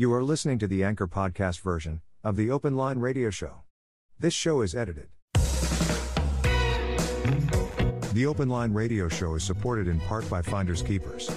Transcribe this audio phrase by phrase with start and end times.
[0.00, 3.62] You are listening to the Anchor podcast version of the Open Line Radio Show.
[4.16, 5.08] This show is edited.
[8.12, 11.28] The Open Line Radio Show is supported in part by Finders Keepers.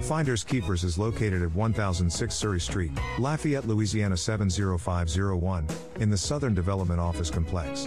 [0.00, 5.66] Finders Keepers is located at 1006 Surrey Street, Lafayette, Louisiana 70501,
[6.00, 7.86] in the Southern Development Office Complex.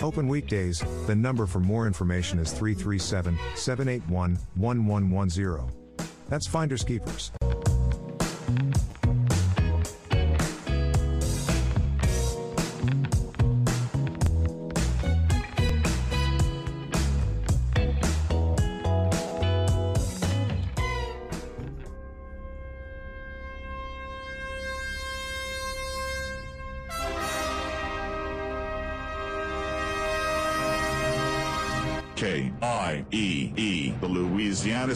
[0.00, 5.68] Open weekdays, the number for more information is 337 781 1110.
[6.28, 7.32] That's Finders Keepers.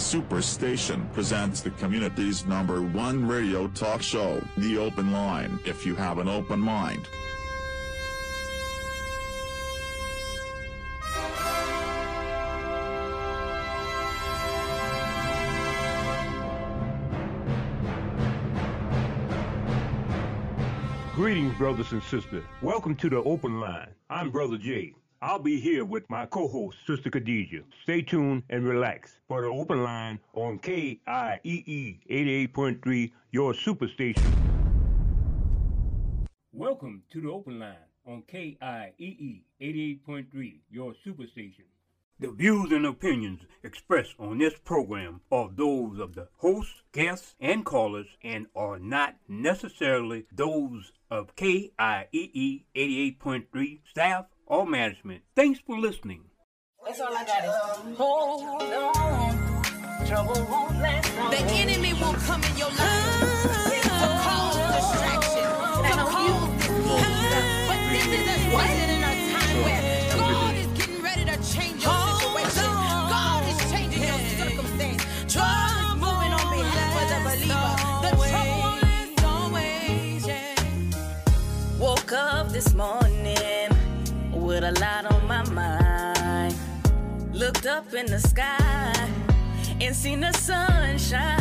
[0.07, 5.59] Superstation, presents the community's number one radio talk show, The Open Line.
[5.65, 7.09] If you have an open mind.
[21.17, 22.45] Greetings, brothers and sisters.
[22.63, 23.89] Welcome to the Open Line.
[24.09, 24.95] I'm Brother Jay.
[25.23, 27.63] I'll be here with my co-host, Sister Khadijha.
[27.83, 34.23] Stay tuned and relax for the Open Line on KIEE 88.3, your superstation.
[36.53, 41.65] Welcome to the Open Line on KIEE 88.3, your superstation.
[42.21, 47.65] The views and opinions expressed on this program are those of the hosts, guests, and
[47.65, 55.23] callers and are not necessarily those of KIEE 88.3 staff or management.
[55.35, 56.23] Thanks for listening.
[56.85, 60.07] That's all I got is hold on.
[60.07, 61.31] Trouble won't last long.
[61.31, 63.89] The enemy will come in your life to
[64.25, 67.67] cause distraction, to cause disease.
[67.67, 69.83] But this is a season and a time where
[70.17, 72.71] God is getting ready to change your situation.
[73.11, 75.03] God is changing your circumstance.
[75.35, 77.73] God is moving on behalf of the believer.
[78.05, 80.27] The trouble won't last always.
[80.27, 80.55] yeah.
[81.81, 83.06] Woke up this morning
[84.57, 86.55] with a lot on my mind.
[87.31, 89.11] Looked up in the sky
[89.83, 91.37] and seen the sunshine.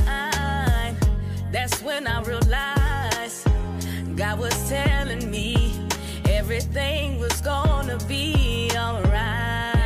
[1.49, 3.47] That's when I realized
[4.17, 5.87] God was telling me
[6.25, 9.79] everything was gonna be alright.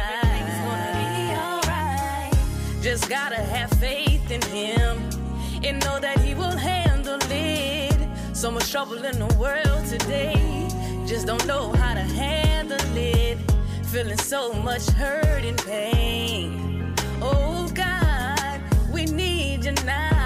[2.82, 4.98] Just gotta have faith in Him
[5.64, 8.00] and know that He will handle it.
[8.34, 10.59] So much trouble in the world today.
[11.10, 13.40] Just don't know how to handle it.
[13.86, 16.94] Feeling so much hurt and pain.
[17.20, 18.62] Oh God,
[18.94, 20.19] we need you now.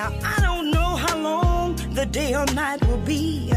[0.00, 3.52] Now I don't know how long the day or night will be,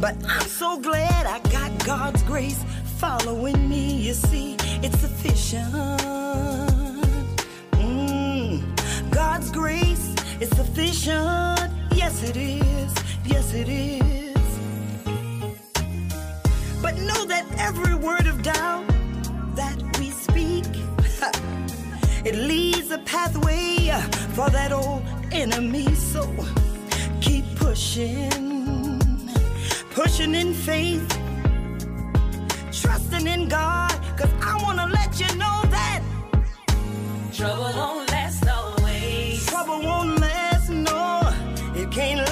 [0.00, 2.60] but I'm so glad I got God's grace
[2.98, 3.94] following me.
[4.06, 5.72] You see, it's sufficient.
[7.74, 8.64] Mm,
[9.12, 11.70] God's grace is sufficient.
[11.92, 12.92] Yes, it is.
[13.24, 14.48] Yes, it is.
[16.82, 18.93] But know that every word of doubt
[22.24, 23.90] It leads a pathway
[24.34, 25.02] for that old
[25.32, 25.94] enemy.
[25.94, 26.22] So
[27.20, 28.98] keep pushing,
[29.90, 31.06] pushing in faith,
[32.72, 33.92] trusting in God.
[34.16, 36.02] Cause I wanna let you know that
[37.32, 39.46] Trouble won't last always.
[39.46, 41.20] trouble won't last, no,
[41.74, 42.23] it can't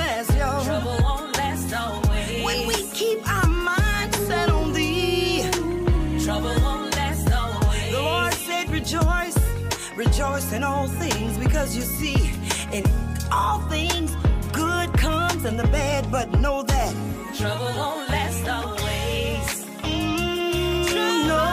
[10.33, 12.33] in all things, because you see,
[12.73, 12.85] in
[13.31, 14.15] all things,
[14.53, 16.95] good comes and the bad, but know that.
[17.37, 19.65] Trouble won't last always.
[19.83, 21.45] Mm, no,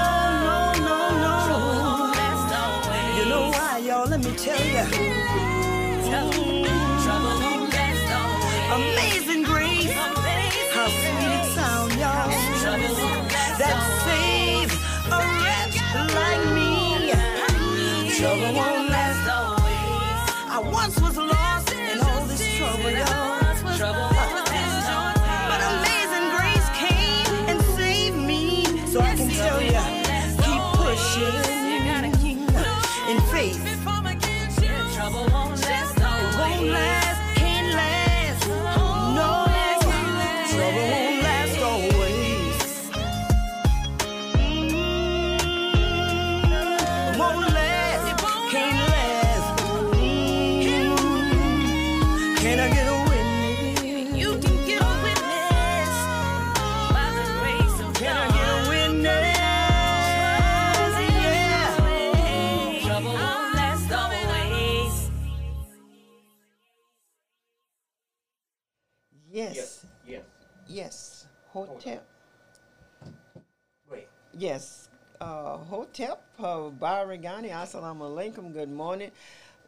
[0.48, 0.98] no, no,
[1.46, 1.82] Trouble no.
[1.84, 3.18] won't last always.
[3.18, 4.08] You know why, y'all?
[4.08, 4.86] Let me tell you.
[7.04, 8.96] Trouble won't last always.
[8.96, 9.09] Amazing
[74.40, 74.88] Yes.
[75.20, 79.12] Uh, Hotep, uh, Habari gani, Assalamu alaikum, good morning.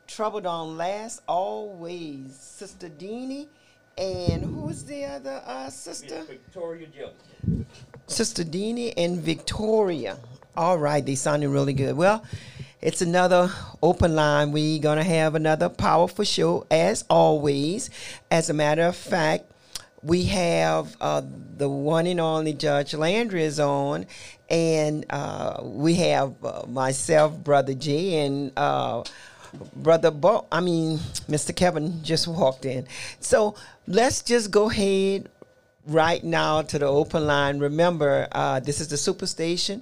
[0.07, 2.33] Trouble don't last always.
[2.33, 3.47] Sister Deanie,
[3.97, 6.23] and who's the other uh, sister?
[6.23, 7.65] Victoria Jelly.
[8.07, 10.18] Sister Deanie and Victoria.
[10.56, 11.97] All right, they sounded really good.
[11.97, 12.23] Well,
[12.79, 13.51] it's another
[13.83, 14.53] open line.
[14.53, 17.89] we going to have another powerful show as always.
[18.31, 19.50] As a matter of fact,
[20.03, 21.21] we have uh,
[21.57, 24.06] the one and only Judge Landry is on,
[24.50, 29.03] and uh, we have uh, myself, Brother G, and uh,
[29.75, 30.45] Brother Bo.
[30.51, 30.98] I mean,
[31.30, 31.56] Mr.
[31.56, 32.88] Kevin just walked in.
[33.19, 33.56] So
[33.88, 35.30] let's just go ahead
[35.88, 37.59] right now to the open line.
[37.59, 39.81] Remember, uh, this is the Superstation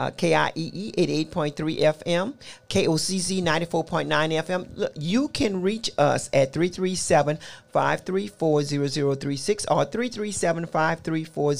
[0.00, 2.32] uh, KIEE 88.3 FM,
[2.70, 4.66] KOCZ 94.9 FM.
[4.74, 7.38] Look, you can reach us at 337
[7.70, 11.54] 534 0036 or 337 534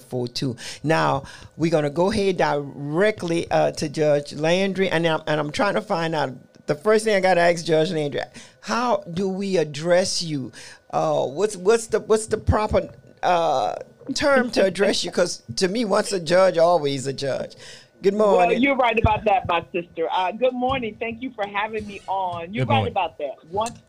[0.00, 0.56] 0042.
[0.82, 1.22] Now,
[1.56, 5.74] we're going to go ahead directly uh, to Judge Landry, and I'm, and I'm trying
[5.74, 6.34] to find out.
[6.66, 8.20] The first thing I got to ask Judge Landry,
[8.60, 10.52] how do we address you?
[10.90, 12.90] Uh, what's what's the what's the proper
[13.22, 13.74] uh,
[14.14, 17.54] term to address you because to me, once a judge, always a judge.
[18.00, 18.50] Good morning.
[18.50, 20.06] Well, you're right about that, my sister.
[20.12, 20.96] Uh, good morning.
[21.00, 22.54] Thank you for having me on.
[22.54, 22.92] You're Good right morning.
[22.92, 23.44] about that.
[23.50, 23.80] Once,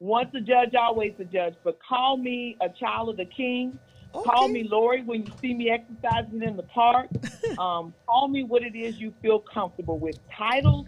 [0.00, 1.54] once a judge, always a judge.
[1.62, 3.78] But call me a child of the king.
[4.12, 7.08] Call me Lori when you see me exercising in the park.
[7.58, 10.18] um, call me what it is you feel comfortable with.
[10.36, 10.86] Titles,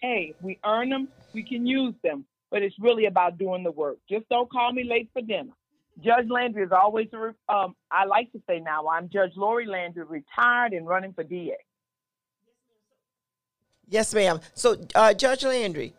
[0.00, 2.24] hey, we earn them, we can use them.
[2.50, 3.98] But it's really about doing the work.
[4.08, 5.52] Just don't call me late for dinner.
[6.04, 9.66] Judge Landry is always a, re- um, I like to say now, I'm Judge Lori
[9.66, 11.56] Landry, retired and running for DA.
[13.88, 14.40] Yes, ma'am.
[14.54, 15.94] So, uh, Judge Landry,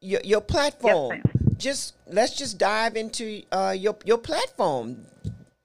[0.00, 1.08] your your platform.
[1.08, 1.22] ma'am.
[1.58, 5.04] just let's just dive into uh, your your platform.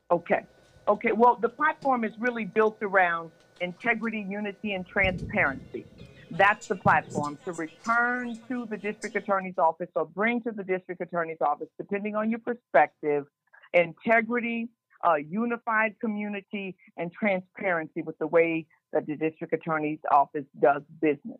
[0.10, 0.44] Okay.
[0.88, 1.12] Okay.
[1.12, 3.31] Well, the platform is really built around
[3.62, 5.86] integrity, unity, and transparency.
[6.31, 11.00] That's the platform to return to the district attorney's office or bring to the district
[11.00, 13.28] attorney's office, depending on your perspective,
[13.74, 14.69] integrity,
[15.04, 21.40] a unified community, and transparency with the way that the district attorney's office does business.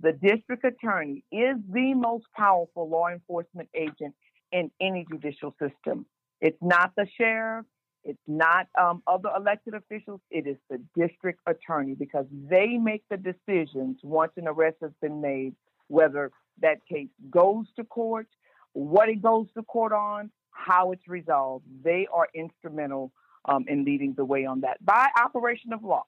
[0.00, 4.14] The district attorney is the most powerful law enforcement agent
[4.50, 6.06] in any judicial system.
[6.40, 7.66] It's not the sheriff.
[8.04, 10.20] It's not um, other elected officials.
[10.30, 15.20] It is the district attorney because they make the decisions once an arrest has been
[15.20, 15.54] made,
[15.86, 18.26] whether that case goes to court,
[18.72, 21.64] what it goes to court on, how it's resolved.
[21.82, 23.12] They are instrumental
[23.44, 26.04] um, in leading the way on that by operation of law.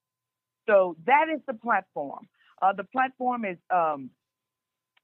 [0.68, 2.28] So that is the platform.
[2.62, 4.10] Uh, the platform is um,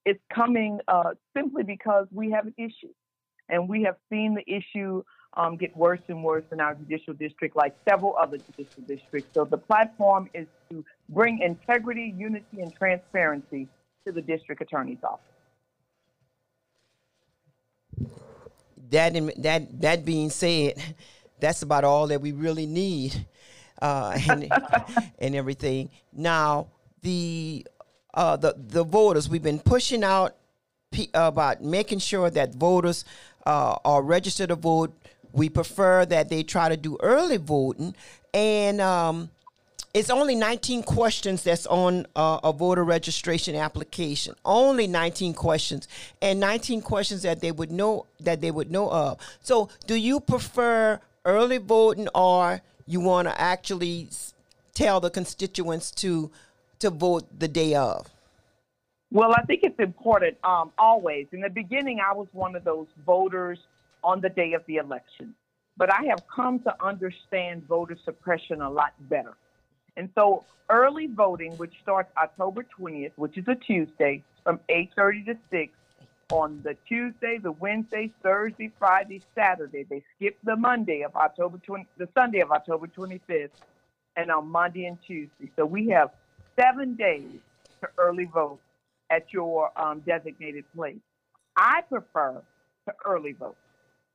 [0.05, 2.93] it's coming uh, simply because we have an issue,
[3.49, 5.03] and we have seen the issue
[5.35, 9.31] um, get worse and worse in our judicial district, like several other judicial districts.
[9.35, 13.69] So the platform is to bring integrity, unity, and transparency
[14.07, 15.25] to the district attorney's office.
[18.91, 20.75] That that that being said,
[21.41, 23.27] that's about all that we really need,
[23.81, 24.53] uh, and
[25.19, 25.91] and everything.
[26.13, 26.69] Now
[27.03, 27.67] the
[28.15, 30.37] uh, the the voters we've been pushing out
[30.91, 33.05] pe- about making sure that voters
[33.47, 34.93] uh, are registered to vote.
[35.33, 37.95] We prefer that they try to do early voting,
[38.35, 39.31] and um,
[39.93, 44.35] it's only 19 questions that's on uh, a voter registration application.
[44.45, 45.89] Only 19 questions,
[46.23, 49.19] and 19 questions that they would know that they would know of.
[49.43, 54.09] So, do you prefer early voting, or you want to actually
[54.75, 56.31] tell the constituents to
[56.79, 58.09] to vote the day of?
[59.13, 61.27] Well, I think it's important um, always.
[61.33, 63.59] In the beginning, I was one of those voters
[64.05, 65.35] on the day of the election,
[65.77, 69.35] but I have come to understand voter suppression a lot better.
[70.01, 75.37] And so, early voting, which starts October 20th, which is a Tuesday, from 8:30 to
[75.51, 75.73] 6,
[76.33, 79.83] on the Tuesday, the Wednesday, Thursday, Friday, Saturday.
[79.83, 83.51] They skip the Monday of October 20, the Sunday of October 25th,
[84.17, 85.51] and on Monday and Tuesday.
[85.55, 86.13] So we have
[86.59, 87.39] seven days
[87.83, 88.61] to early vote
[89.11, 90.97] at your um, designated place.
[91.59, 92.41] I prefer
[92.87, 93.59] to early vote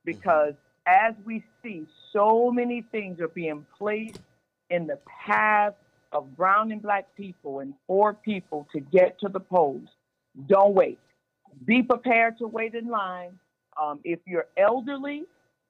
[0.04, 4.18] because as we see, so many things are being placed
[4.70, 5.74] in the path
[6.12, 9.88] of brown and black people and poor people to get to the polls.
[10.48, 10.98] Don't wait.
[11.64, 13.38] Be prepared to wait in line.
[13.80, 15.24] Um, if you're elderly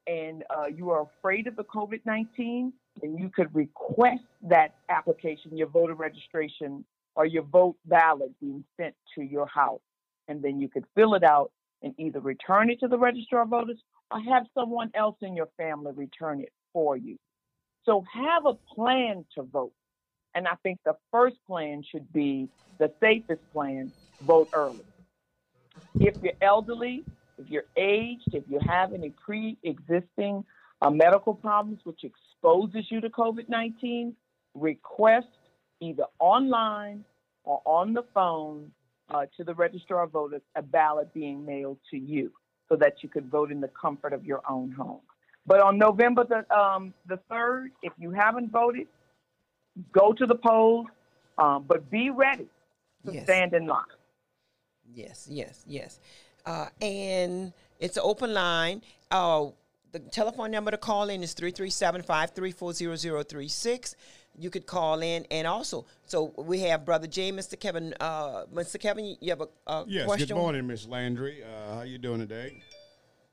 [0.06, 5.56] and uh, you are afraid of the COVID 19, then you could request that application,
[5.56, 6.84] your voter registration,
[7.14, 9.80] or your vote ballot being sent to your house.
[10.28, 11.50] And then you could fill it out
[11.82, 13.78] and either return it to the registrar of voters
[14.10, 17.16] or have someone else in your family return it for you.
[17.87, 19.73] So have a plan to vote.
[20.35, 24.85] And I think the first plan should be the safest plan vote early.
[25.99, 27.05] If you're elderly,
[27.38, 30.45] if you're aged, if you have any pre existing
[30.83, 34.14] uh, medical problems which exposes you to COVID 19,
[34.55, 35.28] request
[35.81, 37.05] either online
[37.45, 38.73] or on the phone
[39.11, 42.33] uh, to the registrar of voters a ballot being mailed to you
[42.69, 45.00] so that you could vote in the comfort of your own home.
[45.46, 48.88] But on November the, um, the 3rd, if you haven't voted,
[49.92, 50.86] go to the polls,
[51.38, 52.46] um, but be ready
[53.04, 53.24] to Yes.
[53.24, 53.84] stand in line.
[54.92, 56.00] Yes, yes, yes.
[56.44, 58.82] Uh, and it's an open line.
[59.10, 59.46] Uh,
[59.92, 63.94] the telephone number to call in is 337-534-0036.
[64.38, 65.26] You could call in.
[65.30, 67.58] And also, so we have Brother Jay, Mr.
[67.58, 67.94] Kevin.
[68.00, 68.78] Uh, Mr.
[68.80, 70.04] Kevin, you have a, a Yes.
[70.06, 70.28] question?
[70.28, 71.42] Good morning, Miss Landry.
[71.44, 72.62] Uh, how you doing today?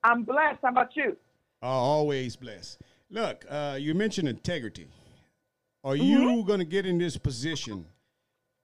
[0.04, 0.60] I'm blessed.
[0.64, 1.18] How about you?
[1.64, 2.78] Uh, always blessed.
[3.10, 4.88] Look, uh, you mentioned integrity.
[5.86, 6.04] Are Mm-hmm.
[6.04, 7.86] you going to get in this position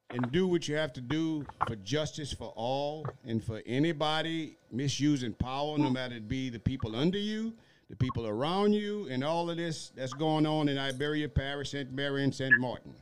[0.09, 5.33] and do what you have to do for justice for all and for anybody misusing
[5.33, 7.53] power, no matter it be the people under you,
[7.89, 11.91] the people around you, and all of this that's going on in Iberia Parish, St.
[11.93, 12.59] Mary, and St.
[12.59, 12.93] Martin?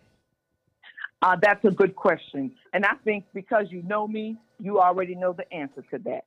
[1.23, 2.51] Uh, that's a good question.
[2.73, 6.25] And I think because you know me, you already know the answer to that.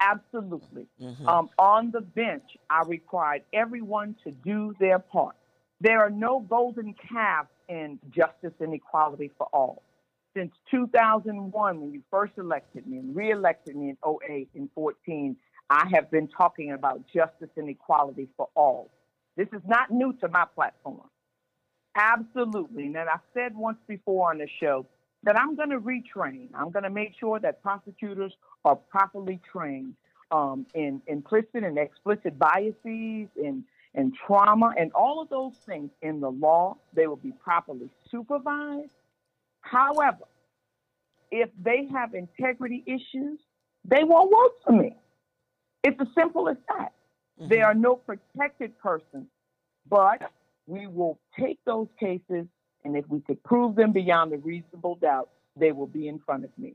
[0.00, 0.86] Absolutely.
[1.26, 5.36] Um, on the bench, I required everyone to do their part.
[5.80, 9.82] There are no golden calves in justice and equality for all.
[10.36, 15.36] Since 2001, when you first elected me and reelected me in 08 and 14,
[15.68, 18.90] I have been talking about justice and equality for all.
[19.36, 21.08] This is not new to my platform.
[21.96, 22.86] Absolutely.
[22.86, 24.86] And I've said once before on the show
[25.22, 26.48] that I'm going to retrain.
[26.54, 28.32] I'm going to make sure that prosecutors
[28.64, 29.94] are properly trained
[30.30, 36.20] um, in implicit and explicit biases and, and trauma and all of those things in
[36.20, 36.76] the law.
[36.94, 38.92] They will be properly supervised.
[39.60, 40.24] However,
[41.30, 43.38] if they have integrity issues,
[43.84, 44.96] they won't work for me.
[45.84, 46.92] It's as simple as that.
[47.48, 49.26] There are no protected persons,
[49.88, 50.30] but
[50.66, 52.46] we will take those cases,
[52.84, 56.44] and if we could prove them beyond a reasonable doubt, they will be in front
[56.44, 56.74] of me.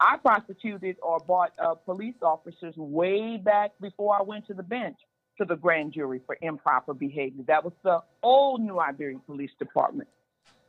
[0.00, 4.96] I prosecuted or brought uh, police officers way back before I went to the bench
[5.38, 7.44] to the grand jury for improper behavior.
[7.46, 10.08] That was the old New Iberia Police Department.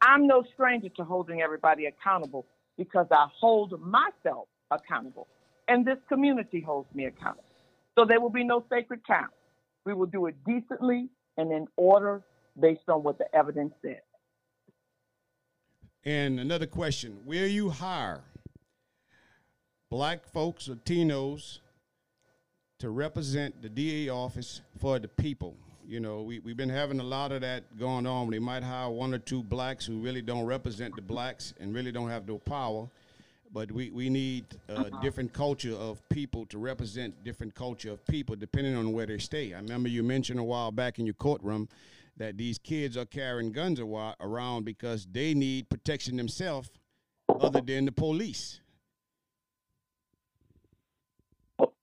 [0.01, 2.45] I'm no stranger to holding everybody accountable
[2.77, 5.27] because I hold myself accountable,
[5.67, 7.43] and this community holds me accountable.
[7.97, 9.27] So there will be no sacred cow.
[9.85, 12.21] We will do it decently and in order
[12.59, 14.01] based on what the evidence says.
[16.05, 18.21] And another question Will you hire
[19.89, 21.59] black folks, or Latinos,
[22.79, 25.55] to represent the DA office for the people?
[25.87, 28.29] You know, we, we've been having a lot of that going on.
[28.31, 31.91] They might hire one or two blacks who really don't represent the blacks and really
[31.91, 32.89] don't have no power.
[33.53, 38.35] But we, we need a different culture of people to represent different culture of people
[38.35, 39.53] depending on where they stay.
[39.53, 41.69] I remember you mentioned a while back in your courtroom
[42.17, 46.69] that these kids are carrying guns around because they need protection themselves
[47.39, 48.61] other than the police.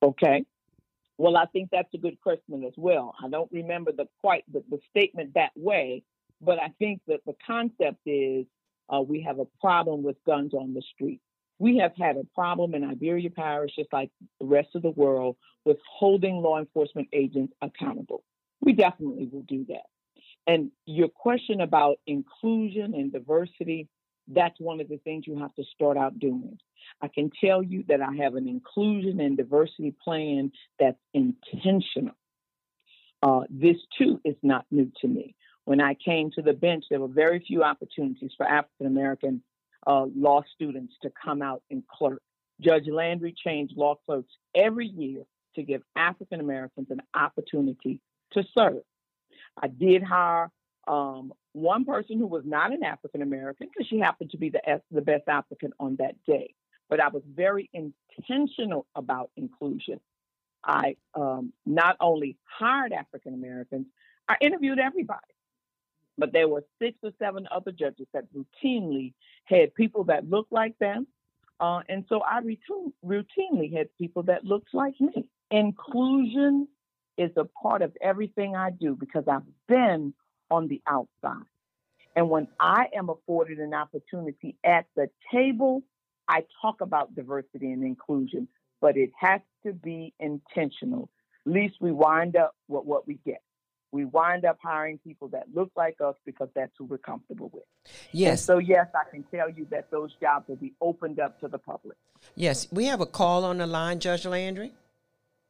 [0.02, 0.44] Okay.
[1.18, 3.14] Well, I think that's a good question as well.
[3.22, 6.02] I don't remember the quite the, the statement that way,
[6.40, 8.46] but I think that the concept is
[8.88, 11.20] uh, we have a problem with guns on the street.
[11.58, 14.10] We have had a problem in Iberia Parish, just like
[14.40, 18.24] the rest of the world, with holding law enforcement agents accountable.
[18.62, 19.84] We definitely will do that.
[20.50, 23.86] And your question about inclusion and diversity,
[24.26, 26.58] that's one of the things you have to start out doing.
[27.00, 32.16] I can tell you that I have an inclusion and diversity plan that's intentional.
[33.22, 35.36] Uh, this too is not new to me.
[35.66, 39.44] When I came to the bench, there were very few opportunities for African American
[39.86, 42.22] uh, law students to come out and clerk.
[42.60, 45.22] Judge Landry changed law clerks every year
[45.54, 48.00] to give African Americans an opportunity
[48.32, 48.82] to serve.
[49.60, 50.50] I did hire
[50.86, 54.80] um, one person who was not an African American because she happened to be the,
[54.90, 56.54] the best applicant on that day.
[56.88, 60.00] But I was very intentional about inclusion.
[60.64, 63.86] I um, not only hired African Americans,
[64.28, 65.20] I interviewed everybody.
[66.18, 70.78] But there were six or seven other judges that routinely had people that looked like
[70.78, 71.06] them.
[71.58, 75.26] Uh, and so I routine, routinely had people that looked like me.
[75.50, 76.68] Inclusion
[77.20, 80.14] is a part of everything I do because I've been
[80.50, 81.44] on the outside.
[82.16, 85.82] And when I am afforded an opportunity at the table,
[86.26, 88.48] I talk about diversity and inclusion,
[88.80, 91.08] but it has to be intentional.
[91.46, 93.42] At least we wind up with what we get.
[93.92, 97.64] we wind up hiring people that look like us because that's who we're comfortable with.
[97.84, 98.44] And Yes.
[98.44, 101.58] so, yes, I can tell you that those jobs will be opened up to the
[101.58, 101.96] public.
[102.36, 102.68] Yes.
[102.70, 104.70] We have a call on the line, Judge Landry.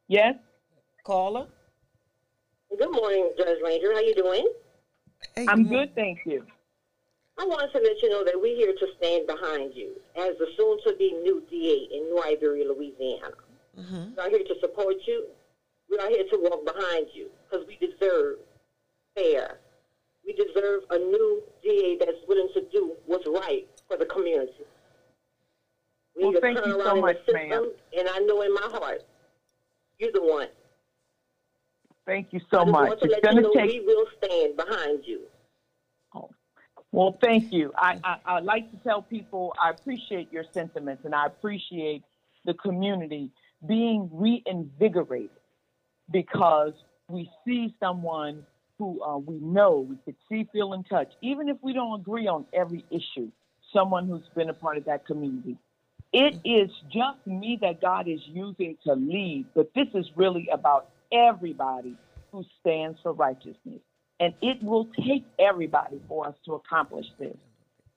[0.08, 0.36] Yes?
[1.04, 1.48] Caller.
[2.78, 3.92] Good morning, Judge Ranger.
[3.92, 4.48] How you doing?
[5.34, 6.44] Hey, I'm good good, thank you.
[7.38, 10.46] I wanted to let you know that we're here to stand behind you as the
[10.56, 13.32] soon-to-be new DA in New Iberia, Louisiana.
[13.78, 14.14] Mm-hmm.
[14.16, 15.26] We're out here to support you.
[15.90, 18.36] We're out here to walk behind you because we deserve
[19.16, 19.58] fair.
[20.24, 24.52] We deserve a new DA that's willing to do what's right for the community.
[26.16, 27.50] We Well, need a thank you so much, the ma'am.
[27.50, 29.02] system, and I know in my heart,
[29.98, 30.48] you're the one.
[32.06, 32.88] Thank you so much.
[32.88, 35.20] want to It's let going you to know take we will stand behind you.
[36.14, 36.30] Oh.
[36.92, 37.72] Well, thank you.
[37.76, 42.02] I, I, I like to tell people I appreciate your sentiments and I appreciate
[42.44, 43.30] the community
[43.66, 45.30] being reinvigorated
[46.10, 46.72] because
[47.08, 48.44] we see someone
[48.78, 52.26] who uh, we know, we could see, feel, and touch, even if we don't agree
[52.26, 53.30] on every issue,
[53.72, 55.56] someone who's been a part of that community.
[56.12, 60.88] It is just me that God is using to lead, but this is really about
[61.12, 61.96] everybody
[62.32, 63.80] who stands for righteousness.
[64.18, 67.36] And it will take everybody for us to accomplish this.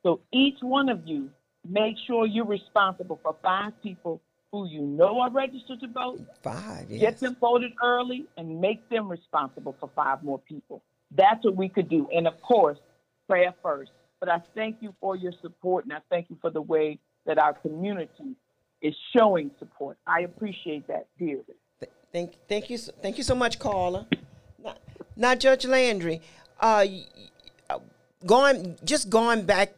[0.04, 1.30] So each one of you,
[1.67, 4.21] make sure you're responsible for five people
[4.52, 6.21] who you know are registered to vote.
[6.43, 6.86] Five.
[6.89, 7.02] Yes.
[7.02, 10.82] Get them voted early and make them responsible for five more people.
[11.12, 12.08] That's what we could do.
[12.13, 12.78] And of course,
[13.28, 13.91] prayer first.
[14.19, 17.38] But I thank you for your support and I thank you for the way that
[17.38, 18.36] our community
[18.82, 19.97] is showing support.
[20.06, 21.43] I appreciate that dearly.
[22.13, 24.06] Th- Thank, thank you, thank you so much, Carla.
[25.15, 26.21] Now Judge Landry,
[26.60, 26.86] uh,
[27.69, 27.80] uh,
[28.26, 29.73] going just going back,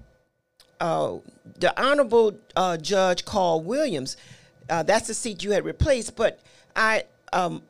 [0.81, 1.15] uh,
[1.59, 4.17] the Honorable uh, Judge Carl Williams,
[4.69, 6.17] uh, that's the seat you had replaced.
[6.17, 6.41] But
[6.75, 7.63] I, um,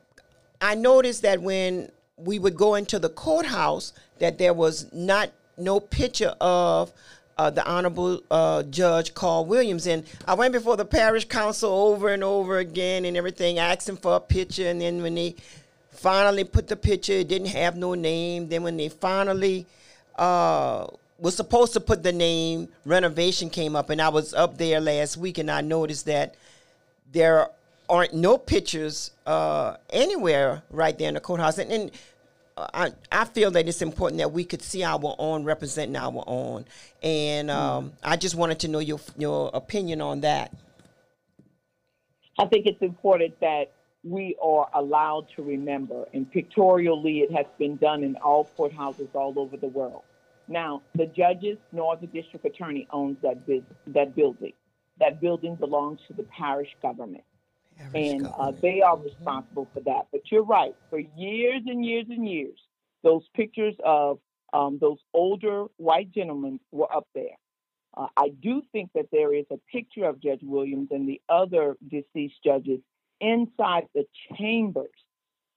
[0.60, 5.78] I noticed that when we would go into the courthouse, that there was not no
[5.78, 6.92] picture of
[7.38, 9.86] uh, the Honorable uh, Judge Carl Williams.
[9.86, 14.16] And I went before the parish council over and over again and everything, asking for
[14.16, 14.68] a picture.
[14.68, 15.36] And then when they
[15.90, 18.48] finally put the picture, it didn't have no name.
[18.48, 19.66] Then when they finally
[20.16, 20.86] uh,
[21.18, 23.90] was supposed to put the name, renovation came up.
[23.90, 26.34] And I was up there last week and I noticed that
[27.12, 27.48] there
[27.88, 31.58] aren't no pictures uh, anywhere right there in the courthouse.
[31.58, 31.90] And, and
[32.56, 36.64] I, I feel that it's important that we could see our own representing our own.
[37.02, 40.54] And um, I just wanted to know your your opinion on that.
[42.38, 47.76] I think it's important that we are allowed to remember, and pictorially, it has been
[47.76, 50.02] done in all courthouses all over the world.
[50.48, 54.52] Now, the judges nor the district attorney owns that bus- that building.
[54.98, 57.24] That building belongs to the parish government,
[57.94, 60.06] and uh, they are responsible for that.
[60.12, 60.74] But you're right.
[60.90, 62.58] For years and years and years,
[63.02, 64.18] those pictures of
[64.52, 67.36] um, those older white gentlemen were up there.
[67.96, 71.76] Uh, I do think that there is a picture of Judge Williams and the other
[71.88, 72.80] deceased judges
[73.20, 74.04] inside the
[74.36, 74.90] chambers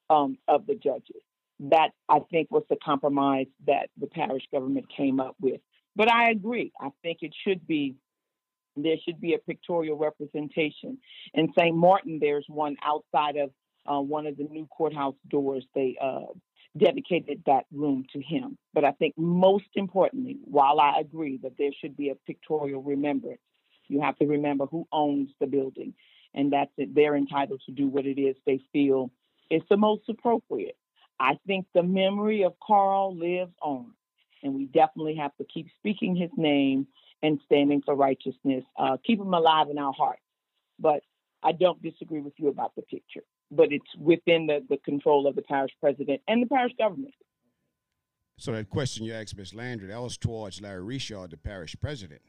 [0.10, 1.22] um, of the judges.
[1.60, 5.60] That I think was the compromise that the parish government came up with.
[5.96, 6.72] But I agree.
[6.80, 7.96] I think it should be
[8.84, 10.98] there should be a pictorial representation.
[11.34, 11.76] In St.
[11.76, 13.52] Martin, there's one outside of
[13.86, 15.66] uh, one of the new courthouse doors.
[15.74, 16.34] They uh,
[16.78, 18.58] dedicated that room to him.
[18.74, 23.42] But I think most importantly, while I agree that there should be a pictorial remembrance,
[23.88, 25.94] you have to remember who owns the building,
[26.34, 26.94] and that's it.
[26.94, 29.12] They're entitled to do what it is they feel
[29.50, 30.78] is the most appropriate.
[31.20, 33.92] I think the memory of Carl lives on,
[34.44, 36.88] and we definitely have to keep speaking his name
[37.22, 38.64] and standing for righteousness.
[38.78, 40.22] Uh, keep them alive in our hearts.
[40.80, 41.02] But
[41.44, 45.36] I don't disagree with you about the picture, but it's within the, the control of
[45.36, 47.14] the parish president and the parish government.
[48.38, 52.22] So that question you asked Miss Landry, that was towards Larry Richard, the parish president.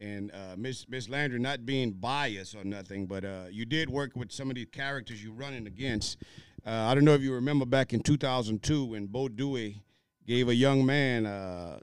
[0.00, 4.12] And uh, Miss Miss Landry, not being biased or nothing, but uh, you did work
[4.14, 6.18] with some of these characters you're running against.
[6.64, 9.80] Uh, I don't know if you remember back in 2002 when Bo Duhé
[10.24, 11.80] gave a young man uh,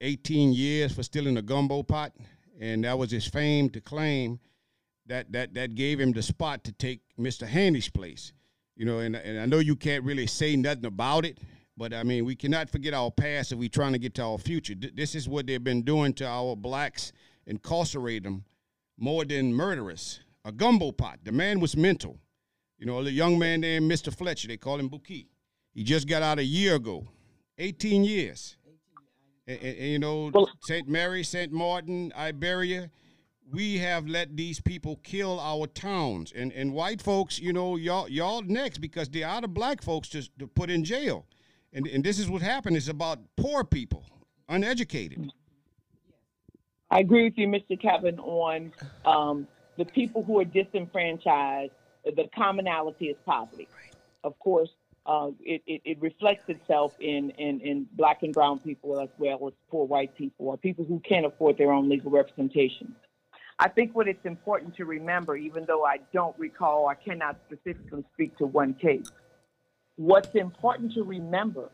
[0.00, 2.12] 18 years for stealing a gumbo pot,
[2.60, 4.38] and that was his fame to claim
[5.06, 7.46] that that that gave him the spot to take Mr.
[7.46, 8.32] Haney's place.
[8.76, 11.38] You know, and and I know you can't really say nothing about it,
[11.76, 14.38] but I mean we cannot forget our past if we're trying to get to our
[14.38, 14.74] future.
[14.74, 17.12] Th- This is what they've been doing to our blacks,
[17.46, 18.44] incarcerate them
[18.98, 20.20] more than murderous.
[20.44, 21.20] A gumbo pot.
[21.24, 22.18] The man was mental.
[22.78, 24.14] You know, the young man named Mr.
[24.14, 25.26] Fletcher, they call him Buki.
[25.72, 27.06] He just got out a year ago,
[27.58, 28.56] 18 years.
[29.46, 30.30] And, and- and, you know,
[30.62, 30.88] St.
[30.88, 31.52] Mary, St.
[31.52, 32.90] Martin, Iberia,
[33.52, 36.32] we have let these people kill our towns.
[36.34, 40.08] And and white folks, you know, y'all y'all next because they are the black folks
[40.10, 41.26] to, to put in jail.
[41.72, 42.76] And, and this is what happened.
[42.76, 44.04] It's about poor people,
[44.48, 45.30] uneducated.
[46.90, 47.80] I agree with you, Mr.
[47.80, 48.72] Kevin, on
[49.04, 51.72] um, the people who are disenfranchised.
[52.04, 53.66] The commonality is poverty.
[54.22, 54.68] Of course,
[55.06, 59.46] uh, it, it, it reflects itself in, in, in black and brown people as well
[59.46, 62.94] as poor white people or people who can't afford their own legal representation.
[63.58, 68.04] I think what it's important to remember, even though I don't recall, I cannot specifically
[68.14, 69.10] speak to one case.
[69.96, 71.70] What's important to remember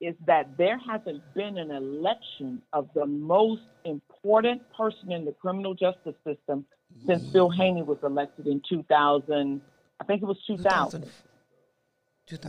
[0.00, 5.74] is that there hasn't been an election of the most important person in the criminal
[5.74, 6.64] justice system
[7.06, 9.60] since Phil Haney was elected in 2000.
[10.00, 11.02] I think it was 2000.
[11.02, 11.29] 2000.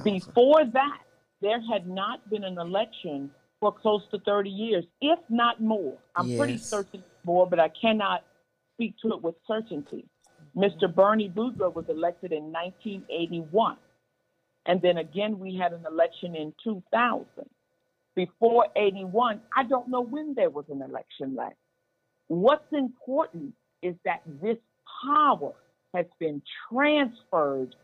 [0.03, 0.99] Before that,
[1.41, 5.97] there had not been an election for close to 30 years, if not more.
[6.15, 8.23] I'm pretty certain more, but I cannot
[8.75, 10.05] speak to it with certainty.
[10.55, 10.93] Mr.
[10.93, 13.77] Bernie Boudreaux was elected in 1981.
[14.65, 17.25] And then again, we had an election in 2000.
[18.15, 21.55] Before 81, I don't know when there was an election last.
[22.27, 24.57] What's important is that this
[25.05, 25.53] power
[25.93, 27.75] has been transferred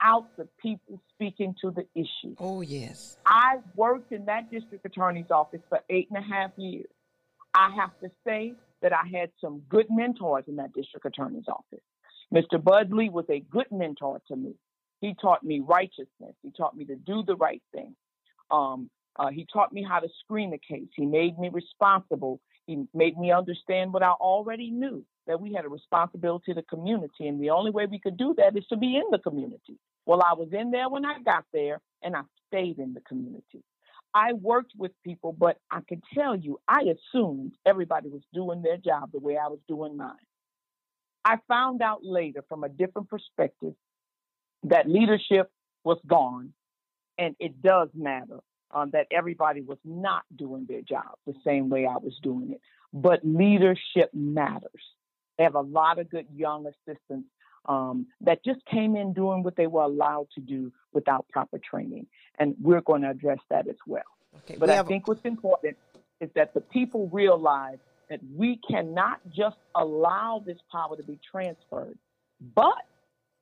[0.00, 2.34] without the people speaking to the issue.
[2.38, 3.16] Oh, yes.
[3.26, 6.86] I worked in that district attorney's office for eight and a half years.
[7.54, 11.84] I have to say that I had some good mentors in that district attorney's office.
[12.32, 12.62] Mr.
[12.62, 14.54] Bud Lee was a good mentor to me.
[15.00, 16.34] He taught me righteousness.
[16.42, 17.94] He taught me to do the right thing.
[18.50, 20.88] Um, uh, he taught me how to screen the case.
[20.94, 22.40] He made me responsible.
[22.70, 26.62] He made me understand what I already knew that we had a responsibility to the
[26.62, 27.26] community.
[27.26, 29.76] And the only way we could do that is to be in the community.
[30.06, 33.64] Well, I was in there when I got there, and I stayed in the community.
[34.14, 38.76] I worked with people, but I can tell you, I assumed everybody was doing their
[38.76, 40.14] job the way I was doing mine.
[41.24, 43.74] I found out later from a different perspective
[44.62, 45.50] that leadership
[45.82, 46.52] was gone,
[47.18, 48.38] and it does matter
[48.72, 52.60] um, that everybody was not doing their job the same way I was doing it.
[52.92, 54.82] But leadership matters.
[55.38, 57.28] They have a lot of good young assistants
[57.66, 62.06] um, that just came in doing what they were allowed to do without proper training,
[62.38, 64.02] and we're going to address that as well.
[64.38, 65.76] Okay, But we I think what's important
[66.20, 67.78] is that the people realize
[68.08, 71.96] that we cannot just allow this power to be transferred,
[72.54, 72.84] but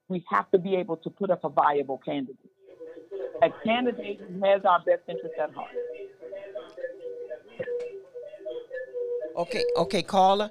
[0.09, 2.37] we have to be able to put up a viable candidate.
[3.43, 5.71] A candidate who has our best interest at heart.
[9.37, 10.51] Okay, okay, caller.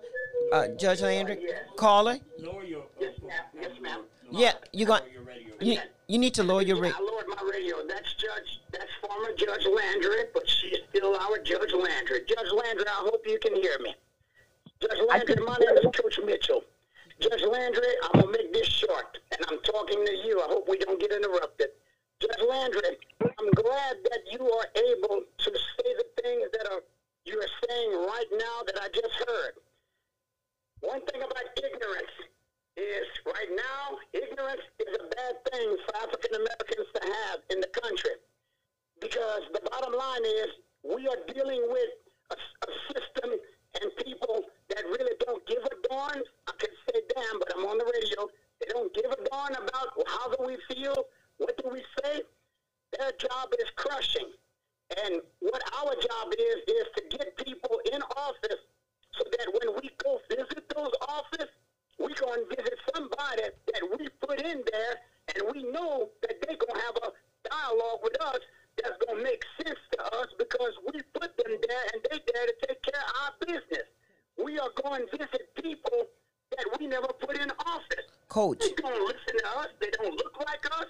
[0.54, 1.40] Uh, Judge Landry,
[1.76, 2.18] caller.
[2.40, 2.84] Lower your.
[3.00, 3.12] Yes,
[3.82, 4.06] ma'am.
[4.32, 5.04] Yeah, you got.
[5.60, 6.98] You, you need to lower your radio.
[6.98, 7.76] I lowered my radio.
[7.88, 8.62] That's Judge.
[8.72, 12.22] That's former Judge Landry, but she's still our Judge Landry.
[12.28, 13.94] Judge Landry, I hope you can hear me.
[14.82, 16.64] Judge Landry, my name is Coach Mitchell.
[17.20, 20.40] Judge Landry, I'm gonna make this short, and I'm talking to you.
[20.42, 21.70] I hope we don't get interrupted.
[22.20, 26.82] Judge Landry, I'm glad that you are able to say the things that are
[27.26, 29.54] you are saying right now that I just heard.
[30.80, 32.16] One thing about ignorance
[32.78, 37.68] is right now, ignorance is a bad thing for African Americans to have in the
[37.68, 38.16] country.
[39.02, 40.50] Because the bottom line is,
[40.88, 41.92] we are dealing with
[42.32, 43.38] a, a system
[43.82, 46.24] and people that really don't give a darn.
[46.48, 48.26] I could say damn, but I'm on the radio.
[48.62, 50.96] They don't give a darn about how do we feel,
[51.38, 52.22] what do we say.
[52.98, 54.32] Their job is crushing.
[55.04, 58.64] And what our job is, is to get people in office
[59.14, 61.52] so that when we go visit those offices,
[62.00, 64.96] we're going to visit somebody that we put in there
[65.36, 67.10] and we know that they're going to have a
[67.50, 68.40] dialogue with us
[68.82, 72.46] that's going to make sense to us because we put them there and they're there
[72.46, 73.88] to take care of our business.
[74.38, 76.06] We are going to visit people
[76.56, 78.08] that we never put in office.
[78.30, 78.60] Coach.
[78.60, 79.68] They don't listen to us.
[79.82, 80.88] They don't look like us.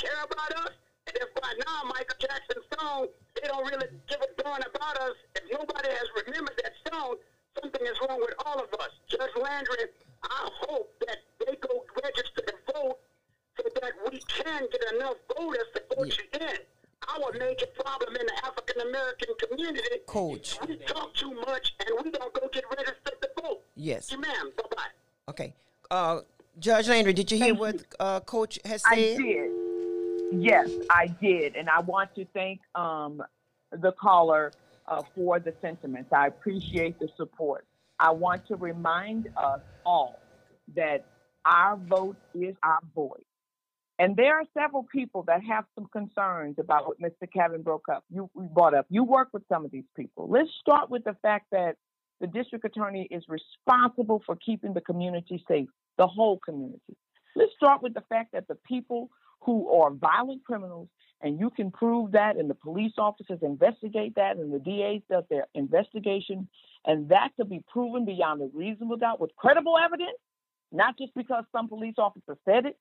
[0.00, 0.72] They don't care about us.
[1.06, 3.06] And if by now Michael Jackson's song,
[3.40, 7.16] they don't really give a darn about us, if nobody has remembered that song,
[7.60, 8.90] something is wrong with all of us.
[9.08, 9.90] Judge Landry,
[10.22, 12.98] I hope that they go register to vote
[13.56, 16.56] so that we can get enough voters to vote you in.
[17.08, 20.58] Our major problem in the African American community Coach.
[20.62, 23.62] is we talk too much and we don't go get registered to vote.
[23.74, 24.12] Yes.
[24.12, 24.52] You ma'am.
[24.56, 24.82] Bye bye.
[25.28, 25.54] Okay.
[25.90, 26.20] Uh,
[26.58, 28.92] Judge Landry, did you hear what uh, Coach has said?
[28.92, 29.39] I did.
[30.40, 31.56] Yes, I did.
[31.56, 33.22] And I want to thank um,
[33.72, 34.52] the caller
[34.86, 36.10] uh, for the sentiments.
[36.12, 37.66] I appreciate the support.
[37.98, 40.18] I want to remind us all
[40.74, 41.04] that
[41.44, 43.22] our vote is our voice.
[43.98, 47.30] And there are several people that have some concerns about what Mr.
[47.30, 48.02] Kevin broke up.
[48.08, 48.86] You brought up.
[48.88, 50.26] You work with some of these people.
[50.30, 51.76] Let's start with the fact that
[52.18, 56.96] the district attorney is responsible for keeping the community safe, the whole community.
[57.36, 60.88] Let's start with the fact that the people who are violent criminals
[61.22, 65.24] and you can prove that, and the police officers investigate that, and the DA does
[65.28, 66.48] their investigation,
[66.86, 70.16] and that could be proven beyond a reasonable doubt with credible evidence,
[70.72, 72.78] not just because some police officer said it,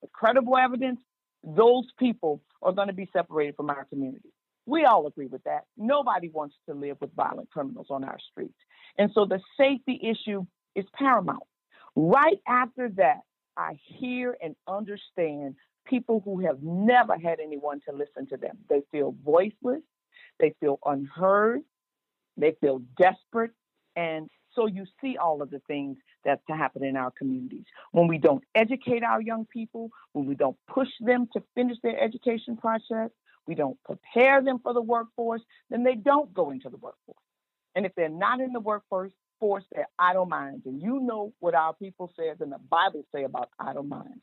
[0.00, 1.00] but credible evidence,
[1.44, 4.30] those people are going to be separated from our community.
[4.64, 5.64] We all agree with that.
[5.76, 8.54] Nobody wants to live with violent criminals on our streets.
[8.96, 11.42] And so the safety issue is paramount.
[11.96, 13.20] Right after that,
[13.56, 18.58] I hear and understand people who have never had anyone to listen to them.
[18.68, 19.82] They feel voiceless,
[20.38, 21.62] they feel unheard,
[22.36, 23.52] they feel desperate.
[23.96, 27.64] And so you see all of the things that's to happen in our communities.
[27.90, 31.98] When we don't educate our young people, when we don't push them to finish their
[32.00, 33.10] education process,
[33.46, 37.18] we don't prepare them for the workforce, then they don't go into the workforce.
[37.74, 40.66] And if they're not in the workforce, force they're idle minds.
[40.66, 44.20] And you know what our people says and the Bible say about idle minds.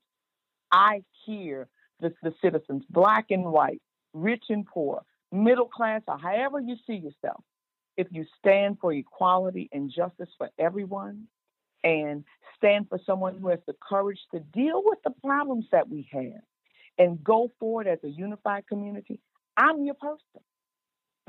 [0.72, 1.68] I hear
[2.00, 3.82] the, the citizens, black and white,
[4.14, 7.44] rich and poor, middle class, or however you see yourself,
[7.98, 11.28] if you stand for equality and justice for everyone
[11.84, 12.24] and
[12.58, 16.42] stand for someone who has the courage to deal with the problems that we have
[16.98, 19.20] and go forward as a unified community,
[19.58, 20.42] I'm your person.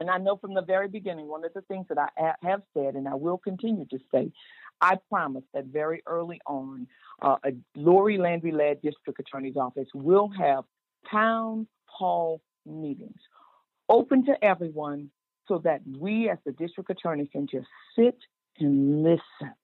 [0.01, 2.95] And I know from the very beginning, one of the things that I have said,
[2.95, 4.33] and I will continue to say,
[4.81, 6.87] I promise that very early on,
[7.21, 10.65] uh, a Lori Landry led district attorney's office will have
[11.11, 13.21] town hall meetings
[13.91, 15.11] open to everyone
[15.49, 18.17] so that we as the district attorney can just sit
[18.59, 19.55] and listen.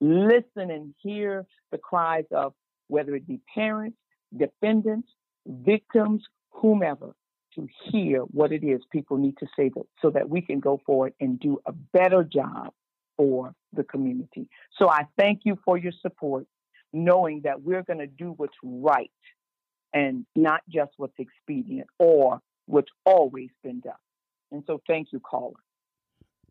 [0.00, 2.52] Listen and hear the cries of
[2.88, 3.96] whether it be parents,
[4.36, 5.08] defendants,
[5.46, 7.14] victims, whomever,
[7.54, 10.80] to hear what it is people need to say that, so that we can go
[10.84, 12.72] forward and do a better job
[13.16, 14.48] for the community.
[14.78, 16.46] So I thank you for your support,
[16.92, 19.10] knowing that we're going to do what's right
[19.92, 23.94] and not just what's expedient or what's always been done.
[24.50, 25.54] And so thank you, caller.